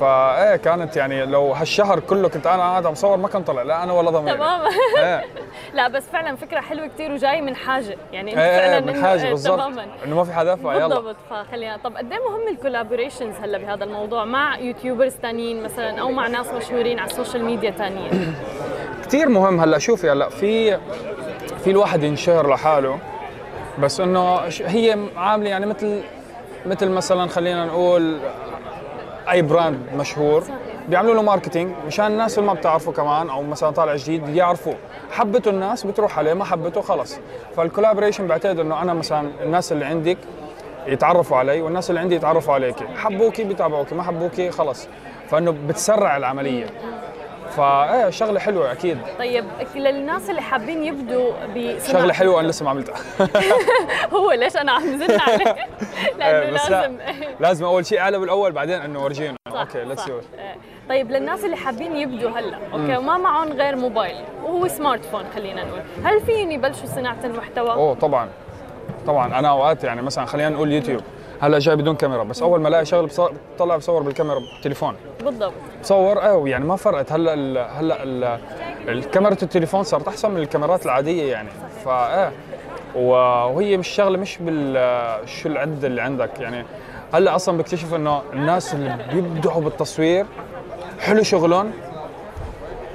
فايه 0.00 0.56
كانت 0.56 0.96
يعني 0.96 1.26
لو 1.26 1.52
هالشهر 1.52 2.00
كله 2.00 2.28
كنت 2.28 2.46
أنا 2.46 2.62
قاعد 2.62 2.86
عم 2.86 2.94
صور 2.94 3.16
ما 3.16 3.28
كان 3.28 3.42
طلع 3.42 3.62
لا 3.62 3.82
أنا 3.82 3.92
ولا 3.92 4.10
ضميري. 4.10 4.36
تماما 4.36 4.68
إيه. 4.98 5.24
لا 5.74 5.88
بس 5.88 6.02
فعلا 6.12 6.36
فكرة 6.36 6.60
حلوة 6.60 6.86
كثير 6.86 7.12
وجاي 7.12 7.40
من 7.40 7.56
حاجة. 7.56 7.96
يعني 8.12 8.30
أنت 8.30 8.38
إيه 8.38 8.58
فعلا 8.58 8.74
إيه، 8.74 8.80
من 8.80 9.00
إنه- 9.02 9.04
حاجة 9.06 9.22
إيه، 9.24 9.30
بالضبط. 9.30 9.58
تماما. 9.58 9.86
إنه 10.04 10.16
ما 10.16 10.24
في 10.24 10.32
حدا 10.32 10.56
فيلا 10.56 10.86
بالضبط. 10.88 11.16
فخلينا 11.30 11.76
طب 11.84 11.96
قد 11.96 12.12
إيه 12.12 12.18
مهم 12.30 12.48
ال 12.48 12.54
collaborations 12.54 13.34
هلأ 13.42 13.58
بهذا 13.58 13.84
الموضوع 13.84 14.24
مع 14.24 14.58
YouTubers 14.58 15.12
ثانيين 15.12 15.62
مثلا 15.62 16.00
أو 16.00 16.10
مع 16.10 16.26
ناس 16.28 16.46
مشهورين 16.46 16.98
على 16.98 17.10
ال 17.10 17.15
social 17.15 17.44
media 17.44 17.70
ثانيين 17.70 18.34
كثير 19.06 19.28
مهم 19.28 19.60
هلأ. 19.60 19.78
شوفي 19.78 20.10
هلأ 20.10 20.28
في 20.28 20.78
في 21.64 21.70
الواحد 21.70 22.02
ينشهر 22.02 22.50
لحاله. 22.50 22.98
بس 23.80 24.00
إنه 24.00 24.36
هي 24.64 24.98
عاملة 25.16 25.50
يعني 25.50 25.66
مثل 25.66 26.02
مثل 26.66 26.88
مثلا 26.88 27.28
خلينا 27.28 27.64
نقول 27.64 28.18
أي 29.30 29.42
brand 29.42 29.80
مشهور 29.96 30.44
بيعملوا 30.88 31.14
له 31.14 31.22
marketing 31.22 31.72
مشان 31.86 32.06
الناس 32.06 32.38
اللي 32.38 32.46
ما 32.46 32.54
بتعرفه 32.54 32.92
كمان 32.92 33.30
أو 33.30 33.42
مثلا 33.42 33.70
طالع 33.70 33.96
جديد 33.96 34.28
يعرفوه. 34.28 34.74
حبته 35.10 35.48
الناس 35.48 35.86
بتروح 35.86 36.18
عليه 36.18 36.34
ما 36.34 36.44
حبته 36.44 36.80
خلص. 36.80 37.18
فال 37.56 37.65
collaboration 37.65 38.26
بعتقد 38.26 38.58
إنه 38.58 38.82
أنا 38.82 38.94
مثلا 38.94 39.30
الناس 39.42 39.72
اللي 39.72 39.84
عندك 39.84 40.18
يتعرفوا 40.86 41.36
علي 41.36 41.60
والناس 41.60 41.90
اللي 41.90 42.00
عندي 42.00 42.14
يتعرفوا 42.14 42.54
عليكي. 42.54 42.84
حبوكي 42.96 43.44
بيتابعوكي 43.44 43.94
ما 43.94 44.02
حبوكي 44.02 44.50
خلص. 44.50 44.88
فإنه 45.28 45.54
بتسرع 45.68 46.16
العملية. 46.16 46.66
فايه 47.50 48.10
شغلة 48.10 48.40
حلوة 48.40 48.72
أكيد. 48.72 48.98
طيب 49.18 49.44
للناس 49.76 50.30
اللي 50.30 50.42
حابين 50.42 50.84
يبدوا 50.84 51.32
بصناعه 51.46 52.00
شغلة 52.00 52.12
حلوة 52.12 52.40
أنا 52.40 52.48
لسه 52.48 52.64
ما 52.64 52.70
عملتها. 52.70 52.94
هو 54.14 54.32
ليش 54.32 54.56
أنا 54.56 54.72
عم 54.72 54.98
زن 54.98 55.20
عليه 55.20 55.44
لأنه 56.18 56.38
إيه، 56.46 56.50
بس 56.52 56.70
لا. 56.70 56.80
لازم. 56.80 56.96
لازم 57.40 57.64
أول 57.64 57.86
شيء 57.86 57.98
اعلى 58.00 58.18
بالاول 58.18 58.52
بعدين 58.52 58.80
إنه 58.80 59.04
ورجينا 59.04 59.36
okay 59.46 59.84
let's 59.84 60.08
إيه. 60.08 60.20
طيب 60.88 61.10
للناس 61.10 61.44
اللي 61.44 61.56
حابين 61.56 61.96
يبدوا 61.96 62.30
هلا. 62.30 62.58
okay 62.72 62.96
وما 62.96 63.18
معهم 63.18 63.52
غير 63.52 63.76
موبايل 63.76 64.24
وهو 64.44 64.68
smart 64.68 65.04
phone 65.04 65.24
خلينا 65.34 65.64
نقول. 65.64 65.80
هل 66.04 66.20
فيهم 66.20 66.50
يبلشوا 66.50 66.86
صناعة 66.86 67.18
المحتوى 67.24 67.70
أوه 67.70 67.94
طبعا. 67.94 68.28
طبعا 69.06 69.38
أنا 69.38 69.48
أوقات 69.48 69.84
يعني 69.84 70.02
مثلا 70.02 70.24
خلينا 70.26 70.48
نقول 70.48 70.72
يوتيوب. 70.72 71.02
هلا 71.40 71.58
جاي 71.58 71.76
بدون 71.76 71.96
كاميرا 71.96 72.24
بس 72.24 72.42
أول 72.42 72.60
ما 72.60 72.68
الاقي 72.68 72.84
شغله 72.84 73.08
بطلع 73.56 73.76
بصور 73.76 74.02
بالكاميرا 74.02 74.38
بالتليفون. 74.38 74.94
بالضبط. 75.24 75.52
بصور 75.82 76.22
أيوه 76.22 76.48
يعني 76.48 76.64
ما 76.64 76.76
فرقت. 76.76 77.12
هلأ 77.12 77.34
ال 77.34 77.58
هلأ 77.58 78.02
ال- 78.02 78.38
الكاميرا 78.88 79.32
التليفون 79.32 79.82
صارت 79.82 80.08
أحسن 80.08 80.30
من 80.30 80.36
الكاميرات 80.42 80.84
العادية 80.86 81.32
يعني. 81.32 81.48
فايه 81.84 82.32
وهي 82.94 83.76
مش 83.76 83.88
شغله 83.88 84.18
مش 84.18 84.38
بال 84.40 85.28
شو 85.28 85.48
العده 85.48 85.86
اللي 85.86 86.02
عندك. 86.02 86.40
يعني 86.40 86.64
هلأ 87.14 87.36
أصلا 87.36 87.58
بكتشف 87.58 87.94
إنه 87.94 88.22
الناس 88.32 88.74
اللي 88.74 88.98
بيبدعوا 89.12 89.62
بالتصوير 89.62 90.26
حلو 91.00 91.22
شغلهم 91.22 91.70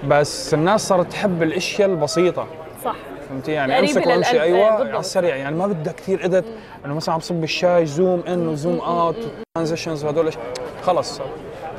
بس 0.08 0.54
الناس 0.54 0.88
صارت 0.88 1.12
تحب 1.12 1.44
الأشياء 1.44 1.90
البسيطة. 1.90 2.48
صح. 2.86 2.96
فهمتي؟ 3.34 3.52
يعني 3.52 3.80
امسك 3.80 4.08
إيه، 4.08 4.42
أيوه 4.42 4.70
بالضبط. 4.70 4.90
على 4.90 5.00
السريع 5.00 5.36
يعني 5.36 5.56
ما 5.56 5.68
بدها 5.68 5.94
كثير 5.94 6.26
edit 6.26 6.46
إنه 6.86 6.94
مثلا 6.94 7.14
عم 7.14 7.20
صب 7.20 7.44
الشاي 7.44 7.86
zoom 7.86 8.24
in 8.28 8.48
و 8.48 8.54
zoom 8.54 8.80
out 8.80 9.16
transitions 9.56 10.06
وهدول. 10.06 10.32
خلص. 10.84 11.22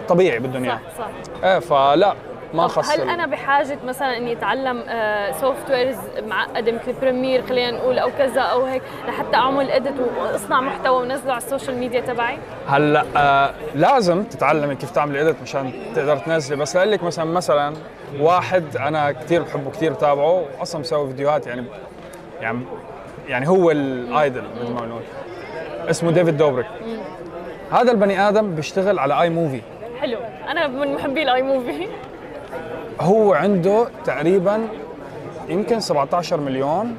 طبيعي 0.09 0.39
بدهم 0.39 0.65
اياه 0.65 0.81
صح 0.99 1.09
صح. 1.43 1.45
إيه 1.45 1.59
فلا. 1.59 2.15
ما 2.55 2.69
خص 2.69 2.91
هل 2.91 3.09
أنا 3.09 3.27
بحاجة 3.27 3.79
مثلا 3.85 4.17
إني 4.17 4.33
أتعلم 4.33 4.83
softwares 5.41 5.97
معقده 6.29 6.73
مثل 6.73 6.93
Premiere 7.01 7.47
خلينا 7.47 7.71
نقول 7.71 7.99
أو 7.99 8.11
كذا 8.19 8.41
أو 8.41 8.65
هيك 8.65 8.83
لحتى 9.09 9.37
أعمل 9.37 9.71
edit 9.71 9.95
وأصنع 10.19 10.61
محتوى 10.61 11.03
ونزله 11.03 11.33
على 11.33 11.43
ال 11.43 11.48
social 11.48 11.77
media 11.77 12.01
تبعي؟ 12.01 12.39
هلأ 12.69 13.05
آه 13.17 13.55
لازم 13.75 14.23
تتعلمي 14.23 14.75
كيف 14.75 14.91
تعملي 14.91 15.23
edit 15.23 15.37
مشان 15.43 15.73
تقدر 15.95 16.17
تنزلي 16.17 16.57
بس 16.57 16.77
لك 16.77 17.03
مثلا 17.03 17.25
مثلا 17.25 17.75
واحد 18.21 18.77
أنا 18.77 19.13
كثير 19.13 19.43
بحبه 19.43 19.71
كثير 19.71 19.93
بتابعه 19.93 20.45
واصلا 20.59 20.81
مسوي 20.81 21.09
فيديوهات 21.09 21.47
يعني 21.47 21.65
يعني 22.41 22.61
يعني 23.29 23.49
هو 23.49 23.71
ال 23.71 23.85
idol 23.85 24.43
مثل 24.63 24.73
ما 24.73 24.81
بنقول. 24.81 25.03
اسمه 25.91 26.11
David 26.11 26.37
Dobrik. 26.37 26.67
هذا 27.73 27.93
البني 27.93 28.29
آدم 28.29 28.55
بيشتغل 28.55 28.99
على 28.99 29.21
iMovie 29.23 29.61
حلو. 30.01 30.19
أنا 30.49 30.67
من 30.67 30.95
محبي 30.95 31.23
ال 31.23 31.43
iMovie 31.43 31.89
هو 33.01 33.35
عنده 33.35 33.89
تقريبا 34.05 34.69
يمكن 35.49 35.81
17 35.81 36.41
مليون. 36.41 36.97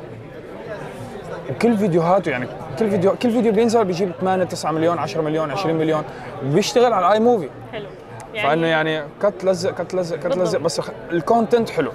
وكل 1.50 1.78
فيديوهاته 1.78 2.30
يعني 2.30 2.48
كل 2.80 2.90
فيديو 2.90 3.16
كل 3.16 3.32
فيديو 3.32 3.52
بينزل 3.52 3.86
بيجيب 3.86 4.12
8 4.22 4.44
9 4.44 4.72
مليون 4.72 4.98
10 4.98 5.22
مليون 5.22 5.52
20 5.52 5.76
مليون. 5.76 6.04
وبيشتغل 6.46 6.94
على 6.94 7.08
ال 7.08 7.20
iMovie 7.20 7.50
حلو. 7.72 7.86
فإنه 8.34 8.68
يعني 8.68 9.04
cut 9.22 9.46
لزق 9.46 9.72
cut 9.72 9.96
لزق 9.96 10.16
cut 10.16 10.38
لزق 10.38 10.60
بس 10.60 10.82
ال 11.12 11.19
content 11.19 11.70
حلو. 11.70 11.92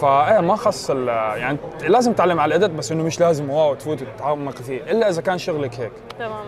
فايه 0.00 0.40
ما 0.40 0.56
خص 0.56 0.90
يعني 0.90 1.58
لازم 1.88 2.12
تتعلم 2.12 2.40
على 2.40 2.54
ال 2.54 2.58
edit 2.58 2.74
بس 2.74 2.92
إنه 2.92 3.02
مش 3.04 3.20
لازم 3.20 3.50
wow 3.50 3.74
تفوت 3.74 4.02
وتتعمق 4.02 4.56
فيه 4.56 4.82
إلا 4.82 5.08
إذا 5.08 5.22
كان 5.22 5.38
شغلك 5.38 5.80
هيك. 5.80 5.92
تماما. 6.18 6.44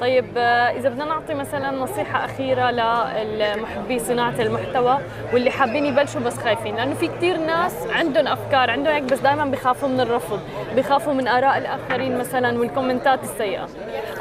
طيب 0.00 0.24
آه، 0.36 0.70
إذا 0.70 0.88
بدنا 0.88 1.04
نعطي 1.04 1.34
مثلا 1.34 1.70
نصيحة 1.70 2.24
أخيرة 2.24 2.70
للمحبي 2.70 3.98
صناعة 3.98 4.34
المحتوى 4.40 4.98
واللي 5.32 5.50
حابين 5.50 5.86
يبلشوا 5.86 6.20
بس 6.20 6.38
خايفين 6.38 6.76
لأنه 6.76 6.94
في 6.94 7.08
كثير 7.08 7.36
ناس 7.36 7.86
عندهم 7.90 8.26
أفكار 8.26 8.70
عندهم 8.70 8.94
هيك 8.94 9.02
بس 9.02 9.20
دائما 9.20 9.44
بخافوا 9.44 9.88
من 9.88 10.00
الرفض 10.00 10.40
بخافوا 10.76 11.12
من 11.12 11.28
آراء 11.28 11.58
الآخرين 11.58 12.18
مثلا 12.18 12.58
والكومنتات 12.58 13.22
السيئة. 13.22 13.66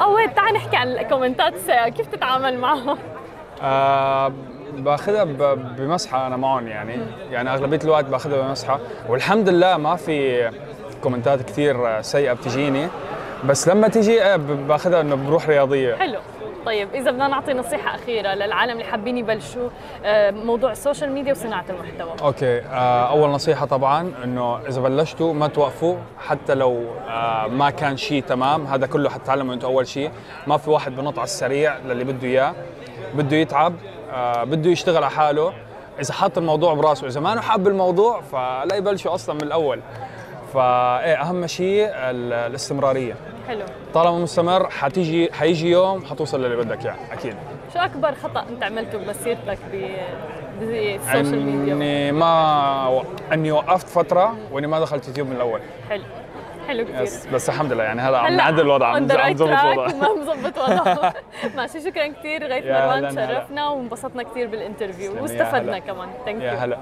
أو 0.01 0.17
تعال 0.35 0.53
نحكي 0.53 0.75
عن 0.75 0.87
الكومنتات 0.87 1.53
السيئة 1.53 1.89
كيف 1.89 2.07
تتعامل 2.07 2.57
معهم؟ 2.57 2.97
آه 3.61 4.33
باخذها 4.77 5.23
بمزحة 5.53 6.27
أنا 6.27 6.37
معهم 6.37 6.67
يعني. 6.67 6.97
يعني 7.31 7.53
أغلبية 7.53 7.79
الوقت 7.83 8.05
باخذها 8.05 8.47
بمزحة. 8.47 8.79
والحمد 9.09 9.49
لله 9.49 9.77
ما 9.77 9.95
في 9.95 10.49
كومنتات 11.03 11.41
كثير 11.41 12.01
سيئة 12.01 12.33
بتجيني. 12.33 12.87
بس 13.47 13.67
لما 13.67 13.87
تيجي 13.87 14.23
آه، 14.23 14.35
باخذها 14.35 15.01
إنه 15.01 15.15
بروح 15.15 15.47
رياضية. 15.49 15.95
حلو. 15.95 16.19
طيب 16.65 16.89
إذا 16.93 17.11
بدنا 17.11 17.27
نعطي 17.27 17.53
نصيحة 17.53 17.95
أخيرة 17.95 18.33
للعالم 18.33 18.71
اللي 18.71 18.83
حابين 18.83 19.17
يبلشوا 19.17 19.69
آه، 20.05 20.31
موضوع 20.31 20.71
ال 20.71 20.77
social 20.77 21.11
media 21.11 21.31
وصناعة 21.31 21.65
المحتوى. 21.69 22.13
okay. 22.27 22.59
آه 22.59 23.09
أول 23.09 23.29
نصيحة 23.29 23.65
طبعا 23.65 24.13
إنه 24.23 24.59
إذا 24.67 24.81
بلشتوا 24.81 25.33
ما 25.33 25.47
توقفوا 25.47 25.95
حتى 26.27 26.53
لو 26.55 26.83
ما 27.49 27.69
كان 27.69 27.97
شيء 27.97 28.23
تمام 28.23 28.65
هذا 28.67 28.87
كله 28.87 29.09
حتتعلموا 29.09 29.53
أنتم 29.53 29.67
أول 29.67 29.87
شيء. 29.87 30.11
ما 30.47 30.57
في 30.57 30.69
واحد 30.69 30.95
بنط 30.95 31.19
على 31.19 31.23
السريع 31.25 31.77
للي 31.77 32.03
بده 32.03 32.27
إياه. 32.27 32.53
بده 33.15 33.37
يتعب 33.37 33.73
بده 34.43 34.69
يشتغل 34.69 34.97
على 34.97 35.09
حاله. 35.09 35.53
إذا 35.99 36.13
حط 36.13 36.37
الموضوع 36.37 36.73
براسه 36.73 37.07
إذا 37.07 37.19
ما 37.19 37.41
حاب 37.41 37.67
الموضوع 37.67 38.21
فلا 38.21 38.75
يبلشوا 38.75 39.13
أصلا 39.13 39.35
من 39.35 39.41
الأول. 39.43 39.79
فايه 40.53 41.21
أهم 41.21 41.47
شيء 41.47 41.85
ال- 41.87 42.33
الاستمرارية. 42.33 43.15
حلو. 43.47 43.65
طالما 43.93 44.19
مستمر 44.19 44.69
حتيجي 44.69 45.33
حيجي 45.33 45.69
يوم 45.69 46.05
حتوصل 46.05 46.43
للي 46.45 46.55
بدك 46.55 46.85
إياه 46.85 46.95
أكيد. 47.11 47.35
شو 47.73 47.79
أكبر 47.79 48.11
خطأ 48.11 48.45
أنت 48.49 48.63
عملته 48.63 48.97
بمسيرتك 48.97 49.57
ب 49.71 49.95
بالسوشيال 50.59 51.45
ميديا 51.45 51.73
إني 51.73 52.11
ما 52.11 53.03
إني 53.33 53.51
وقفت 53.51 53.87
فترة 53.87 54.35
وإني 54.51 54.67
ما 54.67 54.79
دخلت 54.79 55.07
يوتيوب 55.07 55.27
من 55.27 55.35
الأول. 55.35 55.59
حلو. 55.89 56.03
حلو 56.67 56.85
كثير 56.85 57.01
بس 57.01 57.25
بس 57.25 57.49
الحمد 57.49 57.73
لله 57.73 57.83
يعني 57.83 58.01
هلا 58.01 58.19
عم 58.19 58.33
نعدل 58.33 58.61
الوضع 58.61 58.87
عم 58.87 59.03
نظبط 59.03 59.41
الوضع. 59.41 59.87
ما 59.87 60.13
مظبط 60.13 60.57
وضعه 60.57 61.13
ماشي 61.55 61.81
شكرا 61.81 62.07
كثير 62.07 62.47
غيث 62.47 62.65
مروان. 62.65 63.15
شرفنا 63.15 63.69
وانبسطنا 63.69 64.23
كثير 64.23 64.47
بال 64.47 64.61
interview 64.61 65.21
واستفدنا. 65.21 65.79
كمان. 65.79 66.09
thank 66.25 66.35
you 66.35 66.41
يا 66.41 66.57
هلا. 66.57 66.77